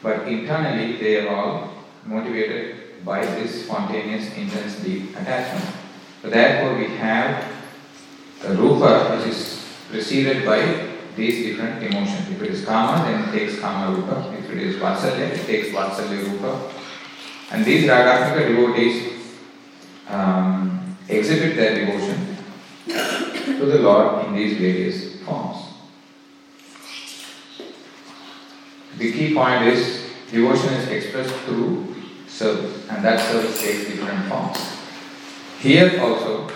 but 0.03 0.27
internally 0.29 0.97
they 0.97 1.27
are 1.27 1.35
all 1.35 1.73
motivated 2.05 3.05
by 3.05 3.25
this 3.25 3.65
spontaneous, 3.65 4.33
intense, 4.37 4.81
deep 4.81 5.11
attachment. 5.17 5.77
So 6.23 6.31
therefore 6.31 6.79
we 6.79 6.87
have 6.97 7.45
a 8.45 8.55
rupa 8.55 9.17
which 9.17 9.29
is 9.29 9.65
preceded 9.89 10.45
by 10.45 10.89
these 11.17 11.47
different 11.47 11.83
emotions. 11.83 12.29
If 12.31 12.43
it 12.43 12.51
is 12.51 12.65
kama, 12.65 13.05
then 13.05 13.29
it 13.29 13.33
takes 13.39 13.61
kama 13.61 13.97
rupa. 13.97 14.35
If 14.39 14.51
it 14.51 14.59
is 14.59 14.77
vatsalya, 14.77 15.31
it 15.31 15.47
takes 15.47 15.69
vatsalya 15.69 16.31
rupa. 16.31 16.73
And 17.51 17.65
these 17.65 17.85
ragatmika 17.85 18.49
devotees 18.49 19.13
um, 20.09 20.97
exhibit 21.09 21.57
their 21.57 21.85
devotion 21.85 22.37
to 22.87 23.67
the 23.67 23.79
Lord 23.79 24.27
in 24.27 24.35
these 24.35 24.57
various 24.57 25.21
forms. 25.23 25.72
The 29.03 29.11
key 29.11 29.35
point 29.35 29.65
is 29.65 30.13
devotion 30.31 30.75
is 30.75 30.87
expressed 30.87 31.35
through 31.43 31.93
service, 32.29 32.89
and 32.89 33.05
that 33.05 33.19
service 33.19 33.61
takes 33.61 33.87
different 33.87 34.29
forms. 34.29 34.57
Here 35.59 36.01
also, 36.01 36.49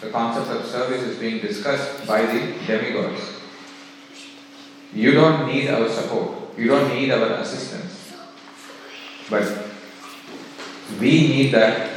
the 0.00 0.10
concept 0.10 0.56
of 0.56 0.66
service 0.66 1.02
is 1.02 1.18
being 1.18 1.40
discussed 1.40 2.06
by 2.06 2.22
the 2.26 2.54
demigods. 2.64 3.20
You 4.94 5.10
don't 5.14 5.48
need 5.48 5.68
our 5.68 5.88
support, 5.88 6.56
you 6.56 6.68
don't 6.68 6.94
need 6.94 7.10
our 7.10 7.40
assistance, 7.40 8.12
but 9.28 9.42
we 11.00 11.10
need 11.10 11.52
that 11.54 11.90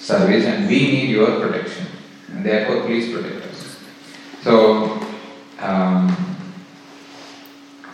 service 0.00 0.46
and 0.46 0.66
we 0.66 0.78
need 0.78 1.10
your 1.10 1.40
protection, 1.40 1.88
and 2.32 2.42
therefore, 2.42 2.86
please 2.86 3.12
protect 3.12 3.44
us. 3.52 3.76
So, 4.42 4.98
um, 5.60 6.25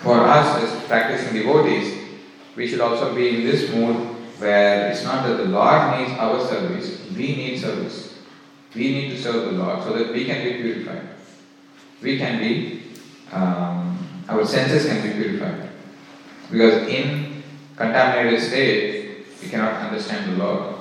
for 0.02 0.18
us 0.20 0.62
as 0.62 0.84
practicing 0.84 1.34
devotees, 1.34 1.98
we 2.56 2.66
should 2.66 2.80
also 2.80 3.14
be 3.14 3.36
in 3.36 3.44
this 3.44 3.70
mood 3.72 3.96
where 4.38 4.90
it's 4.90 5.04
not 5.04 5.26
that 5.26 5.36
the 5.36 5.44
Lord 5.44 5.98
needs 5.98 6.12
our 6.18 6.44
service, 6.46 7.06
we 7.16 7.36
need 7.36 7.58
service. 7.58 8.18
We 8.74 8.92
need 8.92 9.10
to 9.10 9.22
serve 9.22 9.52
the 9.52 9.52
Lord 9.52 9.82
so 9.82 9.92
that 9.92 10.12
we 10.12 10.24
can 10.24 10.42
be 10.42 10.54
purified. 10.54 11.08
We 12.00 12.18
can 12.18 12.38
be, 12.38 12.82
um, 13.30 13.98
our 14.28 14.44
senses 14.46 14.86
can 14.86 15.02
be 15.02 15.12
purified. 15.12 15.68
Because 16.50 16.88
in 16.88 17.42
contaminated 17.76 18.40
state, 18.40 19.26
we 19.42 19.48
cannot 19.48 19.74
understand 19.74 20.32
the 20.32 20.44
Lord. 20.44 20.74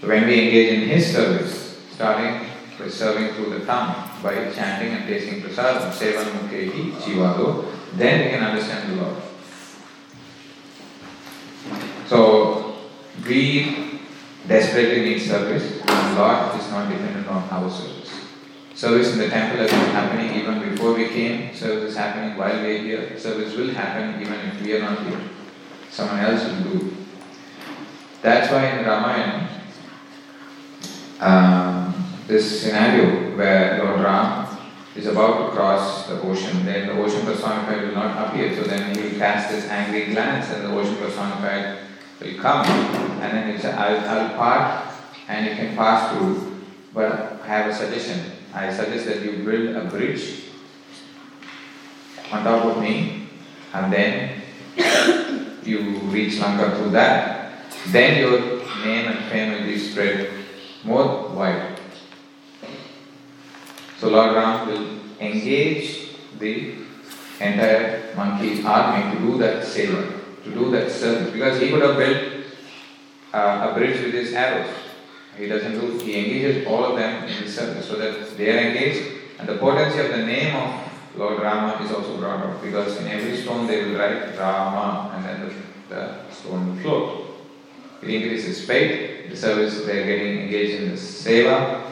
So 0.00 0.08
when 0.08 0.26
we 0.26 0.44
engage 0.44 0.72
in 0.74 0.88
His 0.88 1.12
service, 1.12 1.80
starting 1.92 2.48
by 2.78 2.88
serving 2.88 3.34
through 3.34 3.58
the 3.58 3.64
tongue, 3.64 4.07
by 4.22 4.50
chanting 4.52 4.92
and 4.94 5.06
tasting 5.06 5.42
prasadam, 5.42 5.90
sevonmukhe 5.92 6.72
hi 6.72 6.82
jihvadau, 7.02 7.66
then 7.94 8.24
we 8.24 8.30
can 8.30 8.42
understand 8.42 8.92
the 8.92 9.02
Lord. 9.02 9.16
So 12.06 12.76
we 13.26 14.00
desperately 14.46 15.00
need 15.04 15.20
service, 15.20 15.82
and 15.86 16.18
Lord 16.18 16.58
is 16.60 16.70
not 16.70 16.88
dependent 16.88 17.28
on 17.28 17.48
our 17.50 17.70
service. 17.70 18.10
Service 18.74 19.12
in 19.12 19.18
the 19.18 19.28
temple 19.28 19.58
has 19.58 19.70
been 19.70 19.90
happening 19.90 20.40
even 20.40 20.70
before 20.70 20.94
we 20.94 21.08
came, 21.08 21.54
service 21.54 21.90
is 21.90 21.96
happening 21.96 22.38
while 22.38 22.62
we 22.62 22.76
are 22.76 22.82
here, 22.82 23.18
service 23.18 23.54
will 23.56 23.70
happen 23.74 24.20
even 24.20 24.34
if 24.34 24.62
we 24.62 24.72
are 24.76 24.80
not 24.80 25.04
here. 25.04 25.20
Someone 25.90 26.20
else 26.20 26.44
will 26.44 26.62
do. 26.62 26.96
That's 28.22 28.50
why 28.52 28.66
in 28.66 28.86
Ramayana, 28.86 29.48
um, 31.20 31.77
this 32.28 32.60
scenario 32.60 33.34
where 33.36 33.82
Lord 33.82 34.00
Ram 34.00 34.46
is 34.94 35.06
about 35.06 35.46
to 35.46 35.56
cross 35.56 36.06
the 36.06 36.20
ocean, 36.20 36.66
then 36.66 36.88
the 36.88 37.02
ocean 37.02 37.24
personified 37.24 37.82
will 37.82 37.94
not 37.94 38.28
appear, 38.28 38.54
so 38.54 38.64
then 38.64 38.94
he 38.94 39.00
will 39.02 39.18
cast 39.18 39.50
this 39.50 39.64
angry 39.64 40.12
glance 40.12 40.50
and 40.50 40.64
the 40.64 40.70
ocean 40.70 40.96
personified 40.96 41.78
will 42.20 42.38
come 42.38 42.66
and 42.66 43.32
then 43.32 43.58
say, 43.58 43.72
I'll, 43.72 44.06
I'll 44.06 44.36
part 44.36 44.94
and 45.26 45.46
you 45.46 45.54
can 45.54 45.74
pass 45.74 46.12
through, 46.12 46.64
but 46.92 47.40
I 47.42 47.46
have 47.46 47.70
a 47.70 47.74
suggestion. 47.74 48.32
I 48.52 48.72
suggest 48.72 49.06
that 49.06 49.22
you 49.22 49.44
build 49.44 49.74
a 49.76 49.88
bridge 49.88 50.44
on 52.30 52.44
top 52.44 52.64
of 52.66 52.82
me 52.82 53.28
and 53.72 53.92
then 53.92 54.42
you 55.64 55.98
reach 56.10 56.38
Lanka 56.40 56.76
through 56.76 56.90
that. 56.90 57.52
Then 57.86 58.18
your 58.18 58.40
name 58.84 59.08
and 59.08 59.24
fame 59.30 59.52
will 59.52 59.62
be 59.62 59.78
spread 59.78 60.30
more 60.84 61.28
wide. 61.28 61.77
So 63.98 64.08
Lord 64.08 64.34
Ram 64.34 64.68
will 64.68 65.00
engage 65.20 66.10
the 66.38 66.74
entire 67.40 68.14
monkey 68.16 68.62
army 68.64 69.14
to 69.14 69.18
do 69.20 69.38
that 69.38 69.64
seva, 69.64 70.44
to 70.44 70.50
do 70.50 70.70
that 70.70 70.90
service. 70.90 71.32
Because 71.32 71.60
he 71.60 71.70
could 71.70 71.82
have 71.82 71.96
built 71.96 72.44
uh, 73.32 73.68
a 73.70 73.74
bridge 73.74 74.04
with 74.04 74.14
his 74.14 74.32
arrows. 74.32 74.70
He 75.36 75.46
doesn't 75.46 75.72
do, 75.72 75.98
he 75.98 76.18
engages 76.18 76.66
all 76.66 76.84
of 76.84 76.96
them 76.96 77.24
in 77.24 77.44
the 77.44 77.50
service 77.50 77.86
so 77.86 77.96
that 77.96 78.36
they 78.36 78.50
are 78.50 78.70
engaged 78.70 79.18
and 79.38 79.48
the 79.48 79.56
potency 79.56 80.00
of 80.00 80.10
the 80.10 80.26
name 80.26 80.54
of 80.56 80.88
Lord 81.16 81.40
Rama 81.40 81.82
is 81.84 81.92
also 81.92 82.16
brought 82.18 82.44
out 82.44 82.62
because 82.62 82.96
in 82.98 83.08
every 83.08 83.36
stone 83.36 83.66
they 83.66 83.84
will 83.84 83.98
write 83.98 84.36
Rama 84.38 85.12
and 85.14 85.24
then 85.24 85.48
the, 85.88 85.94
the 85.94 86.30
stone 86.32 86.68
will 86.68 86.82
float. 86.82 87.24
It 88.02 88.10
increases 88.10 88.64
faith, 88.64 89.30
the 89.30 89.36
service 89.36 89.84
they 89.84 90.02
are 90.02 90.06
getting 90.06 90.42
engaged 90.42 90.82
in 90.82 90.90
the 90.90 90.96
seva. 90.96 91.87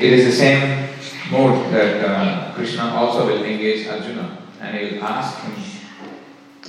It 0.00 0.12
is 0.12 0.26
the 0.26 0.32
same 0.32 0.88
mode 1.32 1.72
that 1.72 2.04
uh, 2.04 2.54
Krishna 2.54 2.94
also 2.94 3.26
will 3.26 3.42
engage 3.42 3.88
Arjuna 3.88 4.38
and 4.60 4.76
he 4.76 4.94
will 4.96 5.04
ask 5.04 5.40
him, 5.40 5.54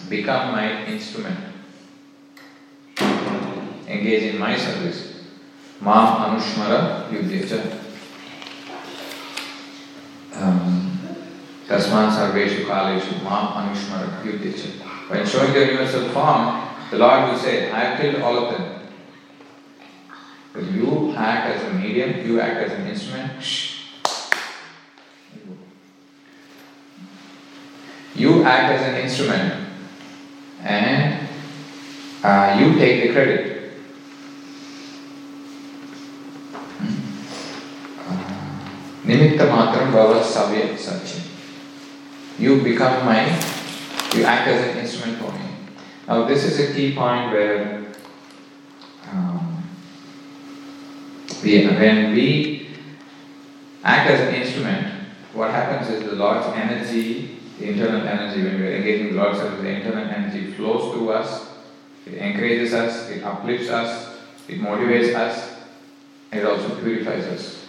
Become 0.09 0.53
my 0.53 0.85
instrument, 0.87 1.37
engage 3.87 4.33
in 4.33 4.39
my 4.39 4.57
service. 4.57 5.25
Mam 5.79 6.39
Anushmara 6.39 7.07
Yudhyacha. 7.11 7.77
Um, 10.33 10.99
Tasman 11.67 12.09
Sarveshu 12.09 12.65
Kaleshu 12.65 13.21
Mam 13.23 13.69
Anushmara 13.69 14.23
Yudhyacha. 14.23 15.09
When 15.09 15.25
showing 15.27 15.53
the 15.53 15.59
universal 15.67 16.09
form, 16.09 16.67
the 16.89 16.97
Lord 16.97 17.29
will 17.31 17.37
say, 17.37 17.69
I 17.69 17.79
have 17.79 17.99
killed 18.01 18.23
all 18.23 18.45
of 18.47 18.57
them. 18.57 18.78
But 20.59 20.71
you 20.73 21.13
act 21.15 21.55
as 21.55 21.71
a 21.71 21.73
medium, 21.73 22.27
you 22.27 22.41
act 22.41 22.57
as 22.57 22.73
an 22.73 22.87
instrument. 22.87 23.31
You 28.13 28.43
act 28.43 28.73
as 28.73 28.81
an 28.81 28.95
instrument 29.01 29.69
and 30.61 31.29
uh, 32.21 32.57
you 32.59 32.77
take 32.77 33.07
the 33.07 33.13
credit. 33.13 33.71
Nimitta 39.05 39.47
matram 39.47 39.93
bhava 39.93 40.21
savya 40.21 40.75
sachi. 40.75 41.23
You 42.37 42.61
become 42.61 43.05
my, 43.05 43.23
you 44.13 44.25
act 44.25 44.49
as 44.49 44.75
an 44.75 44.79
instrument 44.79 45.19
for 45.19 45.31
me. 45.31 45.55
Now 46.05 46.25
this 46.25 46.43
is 46.43 46.59
a 46.59 46.73
key 46.73 46.93
point 46.95 47.31
where 47.31 47.85
um, 49.09 49.58
we, 51.43 51.65
when 51.67 52.13
we 52.13 52.67
act 53.83 54.09
as 54.09 54.19
an 54.27 54.35
instrument, 54.35 54.93
what 55.33 55.51
happens 55.51 55.89
is 55.89 56.03
the 56.03 56.15
Lord's 56.15 56.45
energy, 56.47 57.37
the 57.59 57.69
internal 57.69 58.07
energy, 58.07 58.43
when 58.43 58.59
we 58.59 58.67
are 58.67 58.75
engaging 58.75 59.15
the 59.15 59.21
Lord's 59.21 59.39
service, 59.39 59.61
the 59.61 59.69
internal 59.69 60.09
energy 60.09 60.51
flows 60.51 60.93
to 60.93 61.11
us, 61.11 61.49
it 62.05 62.15
encourages 62.15 62.73
us, 62.73 63.09
it 63.09 63.23
uplifts 63.23 63.69
us, 63.69 64.17
it 64.47 64.59
motivates 64.59 65.13
us, 65.13 65.57
it 66.31 66.45
also 66.45 66.79
purifies 66.81 67.25
us. 67.25 67.65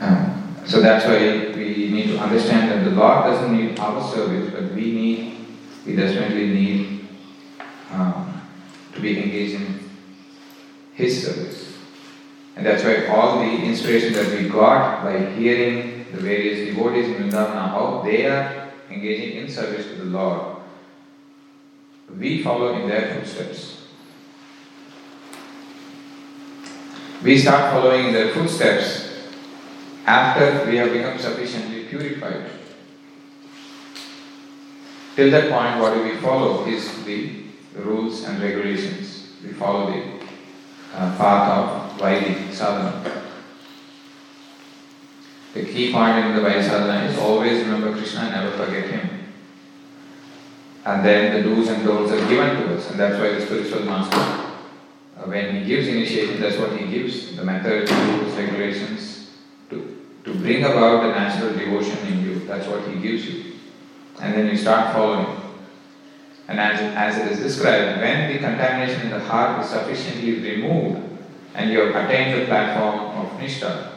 Um, 0.00 0.56
so 0.66 0.80
that's 0.80 1.06
why 1.06 1.56
we 1.56 1.90
need 1.90 2.08
to 2.08 2.18
understand 2.18 2.70
that 2.70 2.84
the 2.84 2.96
Lord 2.96 3.24
doesn't 3.24 3.56
need 3.56 3.78
our 3.78 4.02
service, 4.12 4.52
but 4.52 4.72
we 4.72 4.92
need, 4.92 5.46
we 5.86 5.96
desperately 5.96 6.48
need 6.48 7.08
um, 7.92 8.25
be 9.06 9.22
engaged 9.22 9.54
in 9.54 9.90
His 10.94 11.24
service. 11.24 11.78
And 12.56 12.64
that's 12.64 12.82
why 12.82 13.06
all 13.06 13.38
the 13.38 13.62
inspiration 13.62 14.14
that 14.14 14.32
we 14.32 14.48
got 14.48 15.04
by 15.04 15.30
hearing 15.32 16.06
the 16.10 16.18
various 16.18 16.68
devotees 16.68 17.08
in 17.08 17.14
Vrindavana, 17.14 17.68
how 17.68 18.02
they 18.04 18.26
are 18.26 18.72
engaging 18.90 19.36
in 19.36 19.50
service 19.50 19.86
to 19.86 19.94
the 19.96 20.04
Lord, 20.04 20.56
we 22.18 22.42
follow 22.42 22.80
in 22.80 22.88
their 22.88 23.14
footsteps. 23.14 23.88
We 27.22 27.38
start 27.38 27.72
following 27.72 28.06
in 28.06 28.12
their 28.12 28.32
footsteps 28.32 29.10
after 30.06 30.70
we 30.70 30.76
have 30.76 30.92
become 30.92 31.18
sufficiently 31.18 31.84
purified. 31.84 32.50
Till 35.16 35.30
that 35.30 35.50
point, 35.50 35.80
what 35.80 35.94
do 35.94 36.02
we 36.02 36.20
follow 36.20 36.66
is 36.66 37.04
the 37.04 37.45
rules 37.82 38.24
and 38.24 38.42
regulations. 38.42 39.28
We 39.44 39.52
follow 39.52 39.90
the 39.90 40.02
uh, 40.94 41.16
path 41.16 41.50
of 41.50 42.00
Vaidhi 42.00 42.52
sadhana. 42.52 43.22
The 45.54 45.64
key 45.64 45.92
point 45.92 46.24
in 46.24 46.34
the 46.34 46.42
Vaidhi 46.42 46.62
sadhana 46.62 47.10
is 47.10 47.18
always 47.18 47.64
remember 47.64 47.92
Krishna 47.92 48.20
and 48.20 48.30
never 48.32 48.64
forget 48.64 48.90
Him. 48.90 49.16
And 50.84 51.04
then 51.04 51.34
the 51.34 51.42
do's 51.42 51.68
and 51.68 51.84
don'ts 51.84 52.12
are 52.12 52.28
given 52.28 52.62
to 52.62 52.76
us, 52.76 52.90
and 52.90 53.00
that's 53.00 53.18
why 53.18 53.30
the 53.30 53.44
spiritual 53.44 53.84
master, 53.84 54.20
uh, 55.18 55.24
when 55.24 55.56
he 55.56 55.66
gives 55.66 55.88
initiation, 55.88 56.40
that's 56.40 56.58
what 56.58 56.78
he 56.78 56.86
gives 56.86 57.34
the 57.34 57.42
method, 57.42 57.90
rules, 57.90 58.32
regulations 58.34 59.32
to, 59.68 60.00
to 60.24 60.34
bring 60.34 60.62
about 60.62 61.02
the 61.02 61.08
natural 61.08 61.52
devotion 61.54 61.98
in 62.06 62.22
you. 62.22 62.38
That's 62.46 62.68
what 62.68 62.86
he 62.86 63.00
gives 63.00 63.26
you. 63.26 63.54
And 64.20 64.34
then 64.34 64.46
you 64.46 64.56
start 64.56 64.94
following. 64.94 65.45
And 66.48 66.60
as, 66.60 66.80
as 66.80 67.18
it 67.18 67.32
is 67.32 67.38
described, 67.40 68.00
when 68.00 68.32
the 68.32 68.38
contamination 68.38 69.02
in 69.02 69.10
the 69.10 69.20
heart 69.20 69.64
is 69.64 69.70
sufficiently 69.70 70.38
removed 70.40 71.00
and 71.54 71.70
you 71.70 71.80
have 71.80 72.04
attained 72.04 72.40
the 72.40 72.46
platform 72.46 73.16
of 73.16 73.32
Nishtha, 73.40 73.92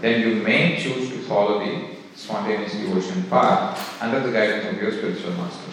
then 0.00 0.20
you 0.20 0.42
may 0.42 0.80
choose 0.80 1.08
to 1.10 1.18
follow 1.22 1.58
the 1.64 1.96
spontaneous 2.14 2.72
devotion 2.72 3.24
path 3.24 4.02
under 4.02 4.20
the 4.20 4.32
guidance 4.32 4.66
of 4.66 4.80
your 4.80 4.92
spiritual 4.92 5.32
master. 5.32 5.72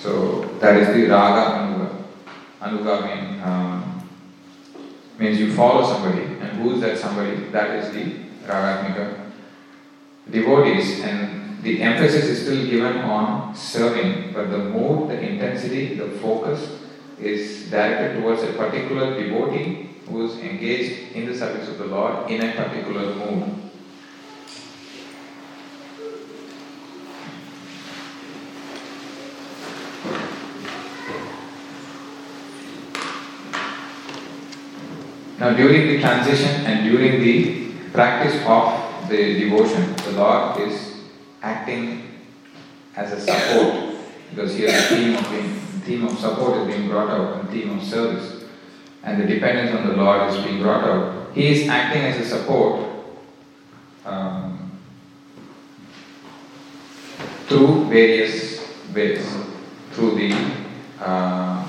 So 0.00 0.42
that 0.60 0.76
is 0.76 0.88
the 0.94 1.06
raga 1.06 1.58
anuga. 1.58 2.04
Anuga 2.60 3.04
mean, 3.04 3.42
um, 3.42 4.08
means 5.18 5.38
you 5.38 5.52
follow 5.52 5.84
somebody, 5.84 6.22
and 6.22 6.62
who 6.62 6.74
is 6.74 6.80
that 6.80 6.98
somebody? 6.98 7.36
That 7.50 7.70
is 7.76 7.92
the 7.92 8.28
Raga 8.46 8.94
ragatmika 8.94 9.30
devotees, 10.30 11.00
and 11.00 11.47
the 11.62 11.82
emphasis 11.82 12.24
is 12.24 12.42
still 12.42 12.66
given 12.66 12.98
on 12.98 13.54
serving, 13.54 14.32
but 14.32 14.50
the 14.50 14.58
mood, 14.58 15.10
the 15.10 15.20
intensity, 15.20 15.96
the 15.96 16.08
focus 16.18 16.78
is 17.20 17.68
directed 17.68 18.20
towards 18.20 18.42
a 18.42 18.52
particular 18.52 19.20
devotee 19.20 19.90
who 20.06 20.26
is 20.26 20.38
engaged 20.38 21.12
in 21.12 21.26
the 21.26 21.36
service 21.36 21.68
of 21.68 21.78
the 21.78 21.86
Lord 21.86 22.30
in 22.30 22.42
a 22.42 22.52
particular 22.52 23.14
mood. 23.14 23.54
Now, 35.40 35.54
during 35.54 35.86
the 35.86 36.00
transition 36.00 36.66
and 36.66 36.90
during 36.90 37.20
the 37.20 37.72
practice 37.92 38.42
of 38.44 39.08
the 39.08 39.38
devotion, 39.38 39.94
the 39.96 40.12
Lord 40.12 40.60
is 40.60 40.87
acting 41.42 42.08
as 42.96 43.12
a 43.12 43.20
support 43.20 43.88
because 44.30 44.54
here 44.54 44.70
the 44.70 44.82
theme 44.82 45.16
of 45.16 45.30
being, 45.30 45.54
theme 45.84 46.06
of 46.06 46.18
support 46.18 46.58
is 46.58 46.74
being 46.74 46.88
brought 46.88 47.08
out, 47.08 47.40
and 47.40 47.50
theme 47.50 47.78
of 47.78 47.84
service, 47.84 48.44
and 49.02 49.20
the 49.20 49.26
dependence 49.26 49.76
on 49.76 49.88
the 49.88 49.94
Lord 49.94 50.32
is 50.32 50.44
being 50.44 50.62
brought 50.62 50.84
out. 50.84 51.34
He 51.34 51.46
is 51.48 51.68
acting 51.68 52.02
as 52.02 52.20
a 52.20 52.24
support 52.24 52.88
um, 54.04 54.78
through 57.46 57.84
various 57.84 58.66
ways, 58.94 59.26
through 59.92 60.16
the 60.16 60.56
uh, 61.00 61.64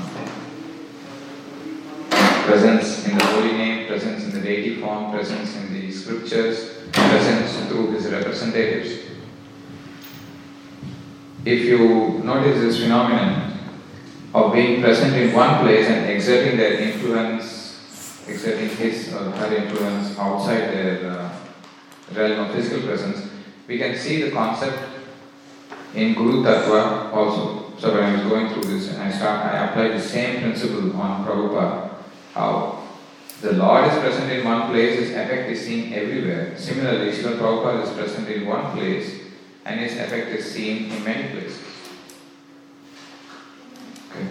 presence 2.09 3.07
in 3.07 3.17
the 3.17 3.23
holy 3.25 3.53
name, 3.53 3.87
presence 3.87 4.23
in 4.25 4.31
the 4.31 4.41
deity 4.41 4.81
form, 4.81 5.11
presence 5.11 5.55
in 5.55 5.73
the 5.73 5.91
scriptures, 5.91 6.79
presence 6.91 7.67
through 7.67 7.91
his 7.91 8.07
representatives. 8.07 9.08
If 11.45 11.65
you 11.65 12.19
notice 12.23 12.59
this 12.59 12.81
phenomenon 12.81 13.57
of 14.33 14.51
being 14.51 14.81
present 14.81 15.15
in 15.15 15.33
one 15.33 15.61
place 15.61 15.87
and 15.87 16.09
exerting 16.09 16.57
their 16.57 16.73
influence, 16.73 18.25
exerting 18.27 18.69
his 18.69 19.13
or 19.13 19.31
her 19.31 19.55
influence 19.55 20.17
outside 20.19 20.73
their 20.73 21.09
uh, 21.09 21.29
realm 22.13 22.41
of 22.41 22.53
physical 22.53 22.85
presence, 22.85 23.29
we 23.67 23.77
can 23.77 23.95
see 23.95 24.21
the 24.23 24.31
concept 24.31 24.77
in 25.95 26.13
Guru 26.13 26.43
Tattva 26.43 27.13
also. 27.13 27.73
So 27.77 27.93
when 27.93 28.03
I 28.03 28.13
was 28.15 28.23
going 28.23 28.53
through 28.53 28.73
this, 28.73 28.89
and 28.89 29.01
I 29.01 29.09
start, 29.09 29.45
I 29.45 29.67
applied 29.67 29.93
the 29.93 30.01
same 30.01 30.41
principle 30.41 30.93
on 30.99 31.25
Prabhupada 31.25 31.89
how 32.33 32.83
the 33.41 33.53
Lord 33.53 33.85
is 33.91 33.97
present 33.99 34.29
in 34.29 34.43
one 34.43 34.69
place, 34.69 34.99
His 34.99 35.11
effect 35.11 35.49
is 35.49 35.65
seen 35.65 35.93
everywhere. 35.93 36.57
Similarly, 36.57 37.13
Srila 37.13 37.39
Prabhupada 37.39 37.83
is 37.83 37.93
present 37.93 38.27
in 38.27 38.45
one 38.45 38.71
place 38.77 39.18
and 39.69 39.79
His 39.79 39.93
effect 39.93 40.29
is 40.29 40.51
seen 40.51 40.91
in 40.91 41.03
many 41.03 41.29
places. 41.29 41.61
Okay. 44.09 44.27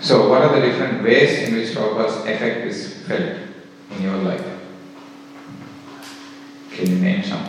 So, 0.00 0.28
what 0.28 0.42
are 0.42 0.60
the 0.60 0.66
different 0.66 1.02
ways 1.02 1.48
in 1.48 1.54
which 1.54 1.70
Prabhupada's 1.70 2.26
effect 2.26 2.66
is 2.66 3.02
felt 3.06 3.38
in 3.92 4.02
your 4.02 4.16
life? 4.18 4.44
Can 6.70 6.86
you 6.86 6.96
name 6.96 7.24
some? 7.24 7.44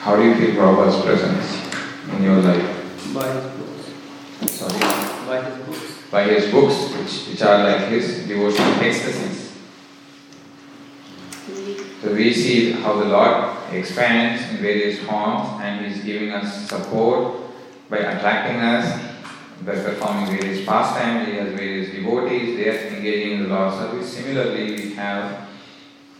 How 0.00 0.16
do 0.16 0.22
you 0.22 0.34
feel 0.34 0.54
Prabhupada's 0.56 1.04
presence 1.04 2.16
in 2.16 2.22
your 2.22 2.40
life? 2.40 2.70
by 3.14 3.30
his 3.32 3.44
books. 3.44 4.50
Sorry. 4.50 4.80
By 5.26 5.42
his 5.42 5.66
books. 5.66 6.10
by 6.10 6.22
his 6.24 6.50
books, 6.50 6.74
which, 6.96 7.28
which 7.28 7.42
are 7.42 7.62
like 7.62 7.88
his 7.88 8.26
devotional 8.26 8.80
ecstasies. 8.80 9.43
We 12.14 12.32
see 12.32 12.70
how 12.70 12.94
the 12.94 13.06
Lord 13.06 13.56
expands 13.72 14.48
in 14.50 14.58
various 14.58 15.00
forms 15.00 15.48
and 15.60 15.84
He's 15.84 16.04
giving 16.04 16.30
us 16.30 16.68
support 16.68 17.40
by 17.90 17.96
attracting 17.96 18.60
us, 18.60 18.86
by 19.66 19.74
performing 19.74 20.38
various 20.38 20.64
pastimes. 20.64 21.26
He 21.26 21.34
has 21.34 21.48
various 21.54 21.90
devotees, 21.90 22.56
they 22.56 22.68
are 22.68 22.94
engaging 22.94 23.32
in 23.32 23.42
the 23.42 23.48
Lord's 23.48 23.78
service. 23.78 24.12
Similarly, 24.12 24.76
we 24.76 24.94
have 24.94 25.48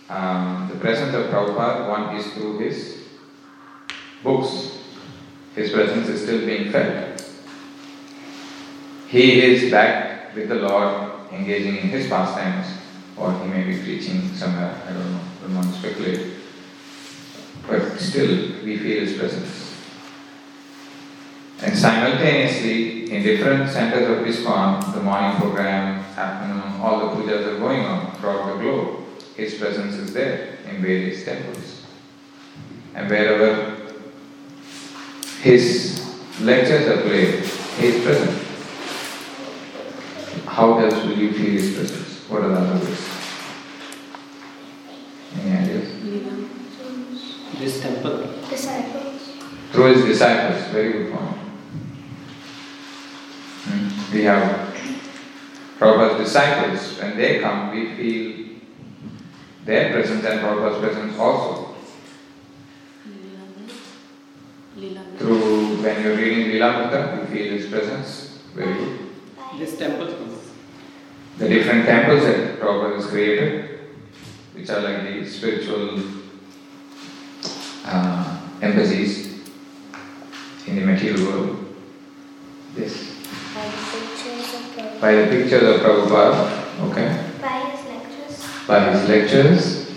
um, 0.09 0.69
the 0.69 0.79
presence 0.81 1.15
of 1.15 1.27
Prabhupada, 1.27 1.89
one 1.89 2.17
is 2.17 2.27
through 2.33 2.59
his 2.59 3.05
books, 4.25 4.79
his 5.55 5.71
presence 5.71 6.09
is 6.09 6.23
still 6.23 6.45
being 6.45 6.73
felt. 6.73 7.25
He 9.09 9.43
is 9.43 9.71
back 9.71 10.35
with 10.35 10.49
the 10.49 10.57
Lord, 10.57 11.13
engaging 11.33 11.77
in 11.77 11.89
his 11.89 12.09
pastimes, 12.09 12.67
or 13.17 13.33
he 13.41 13.49
may 13.49 13.65
be 13.65 13.83
preaching 13.83 14.35
somewhere, 14.35 14.81
I 14.87 14.93
don't 14.93 15.12
know, 15.12 15.21
don't 15.43 15.55
want 15.55 15.73
to 15.73 15.79
speculate. 15.79 16.35
But 17.67 17.99
still, 17.99 18.65
we 18.65 18.79
feel 18.79 19.01
his 19.07 19.19
presence. 19.19 19.65
And 21.62 21.77
simultaneously, 21.77 23.11
in 23.11 23.23
different 23.23 23.71
centers 23.71 24.11
of 24.11 24.27
ISKCON, 24.27 24.95
the 24.95 25.03
morning 25.03 25.37
program, 25.39 26.05
afternoon, 26.17 26.81
all 26.81 26.99
the 26.99 27.17
pujas 27.17 27.47
are 27.47 27.59
going 27.59 27.85
on 27.85 28.15
throughout 28.17 28.53
the 28.53 28.62
globe. 28.62 29.05
His 29.37 29.55
presence 29.55 29.95
is 29.95 30.12
there 30.12 30.59
in 30.69 30.83
various 30.83 31.25
temples. 31.25 31.87
And 32.95 33.09
wherever 33.09 33.77
his 35.41 36.17
lectures 36.41 36.87
are 36.89 37.03
played, 37.03 37.45
he 37.79 37.87
is 37.87 38.05
present. 38.05 38.41
How 40.47 40.79
else 40.79 40.95
will 41.05 41.19
you 41.19 41.33
feel 41.33 41.51
his 41.51 41.75
presence? 41.75 42.14
What 42.29 42.43
are 42.43 42.49
the 42.49 42.55
other 42.55 42.85
ways? 42.85 43.09
Any 45.41 45.57
ideas? 45.59 45.89
This 47.59 47.83
temple. 47.83 48.29
Disciples. 48.49 49.31
Through 49.72 49.95
his 49.95 50.05
disciples, 50.07 50.72
very 50.72 50.93
good 50.93 51.12
point. 51.12 51.37
Hmm. 53.66 54.14
We 54.14 54.25
have 54.25 54.75
Prabhupada's 55.79 56.25
disciples, 56.25 56.99
when 56.99 57.16
they 57.16 57.41
come, 57.41 57.70
we 57.72 57.95
feel 57.95 58.59
their 59.66 59.93
presence 59.93 60.25
and 60.25 60.41
Prabhupada's 60.41 60.79
presence 60.79 61.18
also. 61.18 61.75
Through 65.18 65.83
when 65.83 66.03
you're 66.03 66.16
reading 66.16 66.49
Lilamrita, 66.53 67.20
you 67.20 67.27
feel 67.27 67.53
his 67.53 67.70
presence, 67.70 68.39
very 68.55 68.75
good. 68.75 69.11
This 69.59 69.79
temple. 69.79 70.34
The 71.39 71.49
different 71.49 71.85
temples 71.87 72.22
that 72.24 72.61
Prabhupada 72.61 72.95
has 72.97 73.07
created, 73.07 73.80
which 74.55 74.70
are 74.70 74.80
like 74.80 75.03
the 75.03 75.28
spiritual 75.28 76.01
uh, 77.85 78.41
embassies 78.62 79.51
in 80.66 80.76
the 80.76 80.82
material 80.82 81.26
world. 81.26 81.74
Yes. 82.76 83.16
By 83.55 83.66
the 83.66 83.76
pictures 83.91 84.55
of 84.55 84.61
Prabhupada. 84.76 85.01
By 85.01 85.14
the 85.14 85.26
pictures 85.26 85.62
of 85.62 85.80
Prabhupada, 85.80 86.91
okay, 86.91 87.30
By 87.41 87.59
his 87.70 87.85
lectures. 87.89 88.66
by 88.68 88.91
his 88.93 89.09
lectures, 89.09 89.91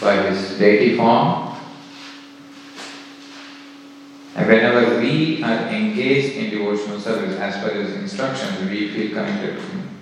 by 0.00 0.16
his 0.28 0.58
deity 0.58 0.96
form. 0.96 1.56
And 4.36 4.48
whenever 4.48 4.98
we 5.00 5.42
are 5.42 5.68
engaged 5.68 6.36
in 6.36 6.50
devotional 6.50 7.00
service 7.00 7.38
as 7.38 7.62
per 7.62 7.70
his 7.82 7.94
instructions, 7.94 8.68
we 8.68 8.90
feel 8.90 9.10
connected 9.10 9.56
to 9.56 9.62
him. 9.62 9.93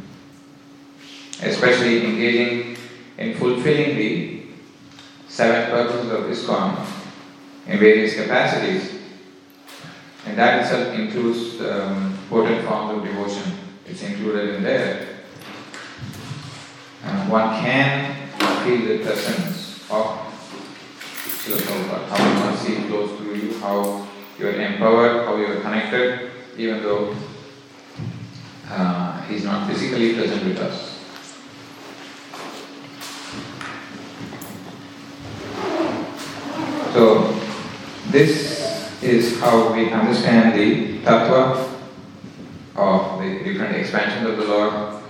Especially 1.42 2.04
engaging 2.06 2.76
in 3.18 3.34
fulfilling 3.34 3.96
the 3.96 4.42
seven 5.28 5.70
purposes 5.70 6.10
of 6.10 6.24
ISKCON 6.24 6.86
in 7.66 7.78
various 7.78 8.14
capacities. 8.14 9.00
And 10.24 10.38
that 10.38 10.62
itself 10.62 10.94
includes 10.94 11.60
um, 11.60 12.16
potent 12.30 12.66
forms 12.66 12.96
of 12.96 13.04
devotion. 13.04 13.52
It's 13.86 14.02
included 14.02 14.54
in 14.54 14.62
there. 14.62 15.12
One 17.32 17.64
can 17.64 18.28
feel 18.62 18.86
the 18.86 19.02
presence 19.02 19.88
of 19.90 20.20
Srila 21.40 21.56
Prabhupada, 21.64 22.08
how 22.08 22.54
see 22.56 22.86
close 22.88 23.18
to 23.18 23.24
you, 23.34 23.58
how 23.58 24.06
you 24.38 24.48
are 24.48 24.52
empowered, 24.52 25.24
how 25.24 25.36
you 25.36 25.46
are 25.46 25.60
connected, 25.60 26.30
even 26.58 26.82
though 26.82 27.16
uh, 28.68 29.22
he's 29.22 29.44
not 29.44 29.66
physically 29.66 30.12
present 30.12 30.44
with 30.44 30.58
us. 30.58 30.91
So, 36.92 37.22
this 38.10 39.00
is 39.02 39.40
how 39.40 39.72
we 39.72 39.90
understand 39.90 40.58
the 40.58 40.98
tattva 40.98 41.80
of 42.76 43.18
the 43.18 43.42
different 43.42 43.76
expansions 43.76 44.28
of 44.28 44.36
the 44.36 44.44
Lord, 44.44 45.02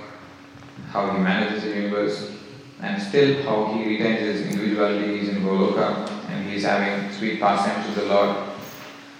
how 0.90 1.10
he 1.10 1.18
manages 1.18 1.64
the 1.64 1.70
universe, 1.70 2.36
and 2.80 3.02
still 3.02 3.42
how 3.42 3.74
he 3.74 3.84
retains 3.84 4.20
his 4.20 4.42
individuality, 4.42 5.18
he's 5.18 5.30
in 5.30 5.42
Goloka, 5.42 6.08
and 6.30 6.48
he's 6.48 6.62
having 6.62 7.10
sweet 7.10 7.40
pastimes 7.40 7.84
with 7.88 7.96
the 7.96 8.14
Lord. 8.14 8.36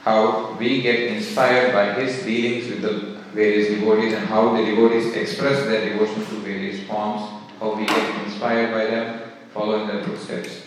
How 0.03 0.57
we 0.57 0.83
get 0.83 1.01
inspired 1.01 1.73
by 1.73 2.01
his 2.01 2.23
dealings 2.23 2.71
with 2.71 2.83
the 2.83 3.19
various 3.35 3.71
devotees 3.71 4.13
and 4.13 4.29
how 4.29 4.57
the 4.57 4.65
devotees 4.65 5.13
express 5.15 5.65
their 5.65 5.89
devotion 5.89 6.23
through 6.27 6.43
various 6.43 6.87
forms, 6.87 7.23
how 7.59 7.75
we 7.75 7.87
get 7.87 8.25
inspired 8.25 8.71
by 8.71 8.85
them, 8.87 9.33
following 9.53 9.89
their 9.89 10.05
footsteps, 10.05 10.63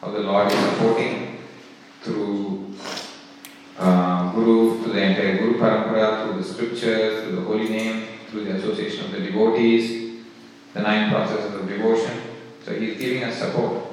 how 0.00 0.10
the 0.10 0.18
Lord 0.18 0.50
is 0.50 0.58
supporting 0.58 1.35
through 2.06 2.72
uh, 3.78 4.32
Guru, 4.32 4.80
through 4.82 4.92
the 4.92 5.02
entire 5.02 5.38
Guru 5.38 5.58
Parampara, 5.58 6.24
through 6.24 6.40
the 6.40 6.48
scriptures, 6.48 7.24
through 7.24 7.36
the 7.36 7.42
holy 7.42 7.68
name, 7.68 8.06
through 8.30 8.44
the 8.44 8.52
association 8.52 9.06
of 9.06 9.12
the 9.12 9.20
devotees, 9.20 10.22
the 10.72 10.80
nine 10.80 11.10
processes 11.10 11.52
of 11.54 11.68
devotion. 11.68 12.22
So 12.64 12.74
he's 12.74 12.96
giving 12.98 13.24
us 13.24 13.38
support. 13.38 13.86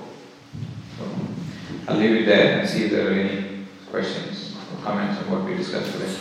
So 0.97 1.05
I'll 1.88 1.97
leave 1.97 2.22
it 2.22 2.26
there 2.28 2.59
and 2.59 2.70
see 2.70 2.86
if 2.86 2.91
there 2.91 3.09
are 3.09 3.14
any 3.14 3.66
questions 3.89 4.55
or 4.72 4.84
comments 4.84 5.20
on 5.22 5.32
what 5.32 5.43
we 5.45 5.55
discussed 5.55 5.91
today. 5.91 6.16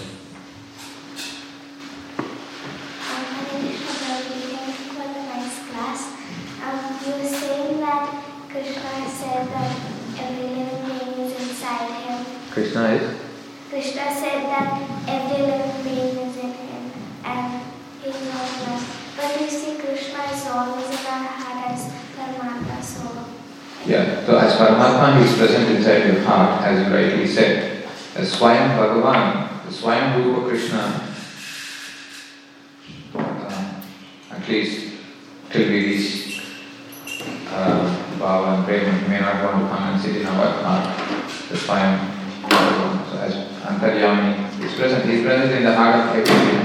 Um, 3.05 3.25
Hare 3.37 3.61
Krishna 3.61 3.93
Prabhu, 4.01 4.37
thank 4.57 4.81
you 4.81 4.89
for 4.97 5.09
the 5.13 5.23
nice 5.29 5.59
class. 5.69 6.01
Um, 6.65 6.81
you 7.05 7.13
were 7.23 7.29
saying 7.29 7.81
that 7.81 8.25
Krishna 8.49 9.09
said 9.09 9.49
that 9.49 10.03
every 10.19 10.49
living 10.49 10.85
being 10.87 11.27
is 11.27 11.49
inside 11.49 11.91
him. 12.05 12.42
Krishna 12.53 12.85
is? 12.93 13.19
Krishna 13.71 14.13
said 14.13 14.45
that 14.45 14.85
every 15.09 15.41
living 15.41 15.83
being 15.85 16.29
is 16.29 16.37
in 16.37 16.53
him 16.53 16.93
and 17.25 17.63
he 18.05 18.11
knows 18.11 18.69
us. 18.69 18.85
But 19.17 19.41
you 19.41 19.49
see, 19.49 19.81
Krishna 19.81 20.21
is 20.29 20.47
always 20.49 20.85
in 20.91 21.07
our 21.07 21.33
heart 21.33 21.73
as 21.73 21.91
Paramatma. 22.13 22.83
So, 22.83 23.25
Yeah, 23.87 24.27
so 24.27 24.37
as 24.37 24.53
Paramatma 24.57 25.17
he 25.17 25.25
is 25.31 25.39
present 25.39 25.71
inside 25.71 26.13
your 26.13 26.21
heart, 26.25 26.61
as 26.63 26.87
you 26.87 26.93
rightly 26.95 27.27
said. 27.27 27.85
As 28.17 28.37
Swayam 28.37 28.77
Bhagavan, 28.77 29.65
the 29.65 29.73
Swayam 29.73 30.17
Rupa 30.23 30.49
Krishna, 30.51 31.09
uh, 33.15 33.83
at 34.31 34.47
least 34.47 34.93
till 35.49 35.69
we 35.71 35.87
reach 35.87 36.43
uh, 37.49 38.05
Bhava 38.19 38.59
and 38.59 38.67
Prema, 38.67 38.93
he 38.99 39.09
may 39.09 39.21
not 39.21 39.43
want 39.43 39.65
to 39.65 39.75
come 39.75 39.83
and 39.95 40.03
sit 40.03 40.17
in 40.17 40.27
our 40.27 40.63
heart. 40.63 40.99
The 41.49 41.57
Swayam 41.57 41.97
Bhagavan. 41.97 42.12
So 42.12 42.12
as 42.12 42.12
Antaryami 43.63 44.65
is 44.65 44.75
present, 44.75 45.05
he 45.07 45.17
is 45.17 45.25
present 45.25 45.53
in 45.53 45.65
the 45.65 45.75
heart 45.75 46.17
of 46.17 46.29
every. 46.29 46.63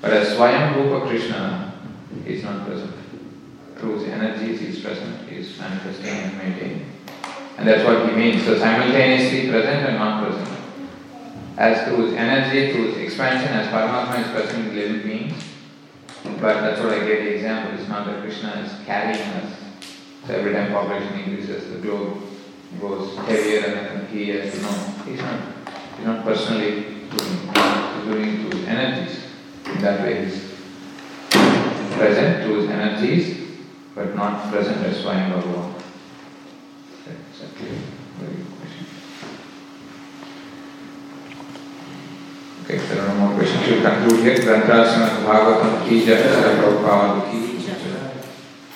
But 0.00 0.12
as 0.12 0.36
Swayam 0.36 0.74
Rupa 0.76 1.06
Krishna, 1.06 1.72
is 2.26 2.42
not 2.42 2.66
present 2.66 2.92
through 3.82 3.98
his 3.98 4.08
energies 4.08 4.60
he 4.60 4.66
is 4.68 4.78
present, 4.78 5.28
he 5.28 5.38
is 5.38 5.58
manifesting 5.58 6.06
and 6.06 6.38
maintaining. 6.38 6.86
And 7.58 7.66
that's 7.66 7.84
what 7.84 8.08
he 8.08 8.16
means. 8.16 8.44
So 8.44 8.56
simultaneously 8.56 9.50
present 9.50 9.88
and 9.88 9.98
not 9.98 10.24
present. 10.24 10.48
As 11.58 11.84
through 11.86 12.06
his 12.06 12.14
energy, 12.14 12.72
through 12.72 12.92
his 12.92 12.98
expansion, 12.98 13.48
as 13.48 13.66
Paramatma 13.66 14.24
is 14.24 14.30
present 14.30 14.68
in 14.68 14.74
living 14.76 15.02
beings. 15.02 15.44
But 16.40 16.60
that's 16.60 16.80
what 16.80 16.92
I 16.92 17.00
gave 17.00 17.24
the 17.24 17.34
example. 17.34 17.78
It's 17.78 17.88
not 17.88 18.06
that 18.06 18.22
Krishna 18.22 18.50
is 18.64 18.72
carrying 18.86 19.20
us. 19.20 19.52
So 20.28 20.34
every 20.34 20.52
time 20.52 20.70
population 20.70 21.18
increases, 21.18 21.68
the 21.72 21.78
globe 21.78 22.22
goes 22.80 23.16
heavier 23.18 23.64
and 23.66 23.74
then 23.74 24.06
he 24.08 24.28
has 24.30 24.54
to 24.54 24.62
know. 24.62 24.72
He's 25.06 25.20
not, 25.20 25.40
he's 25.96 26.06
not 26.06 26.24
personally 26.24 26.70
doing. 27.10 27.38
He's 27.48 28.04
doing 28.04 28.50
through 28.50 28.58
his 28.58 28.68
energies. 28.68 29.24
In 29.66 29.80
that 29.82 30.00
way 30.02 30.24
he's 30.24 30.52
present 31.92 32.44
through 32.44 32.62
his 32.62 32.70
energies 32.70 33.42
but 33.94 34.14
not 34.16 34.50
present 34.50 34.78
as 34.86 35.02
Swayam 35.02 35.32
Bhagavan. 35.32 35.74
That's 37.04 37.42
a 37.42 37.46
very 37.46 38.36
good 38.36 38.46
question. 38.58 38.86
Okay, 42.64 42.76
if 42.76 42.88
there 42.88 43.02
are 43.02 43.08
no 43.08 43.14
more 43.26 43.36
questions, 43.36 43.68
we'll 43.68 43.82
conclude 43.82 44.20
here. 44.20 44.36
Grantharaj 44.36 44.86
Srimad 44.94 45.24
Bhagavatam 45.26 45.88
Ki 45.88 46.06
Jai, 46.06 46.16
Prabhupada 46.16 47.30
Ki 47.30 47.41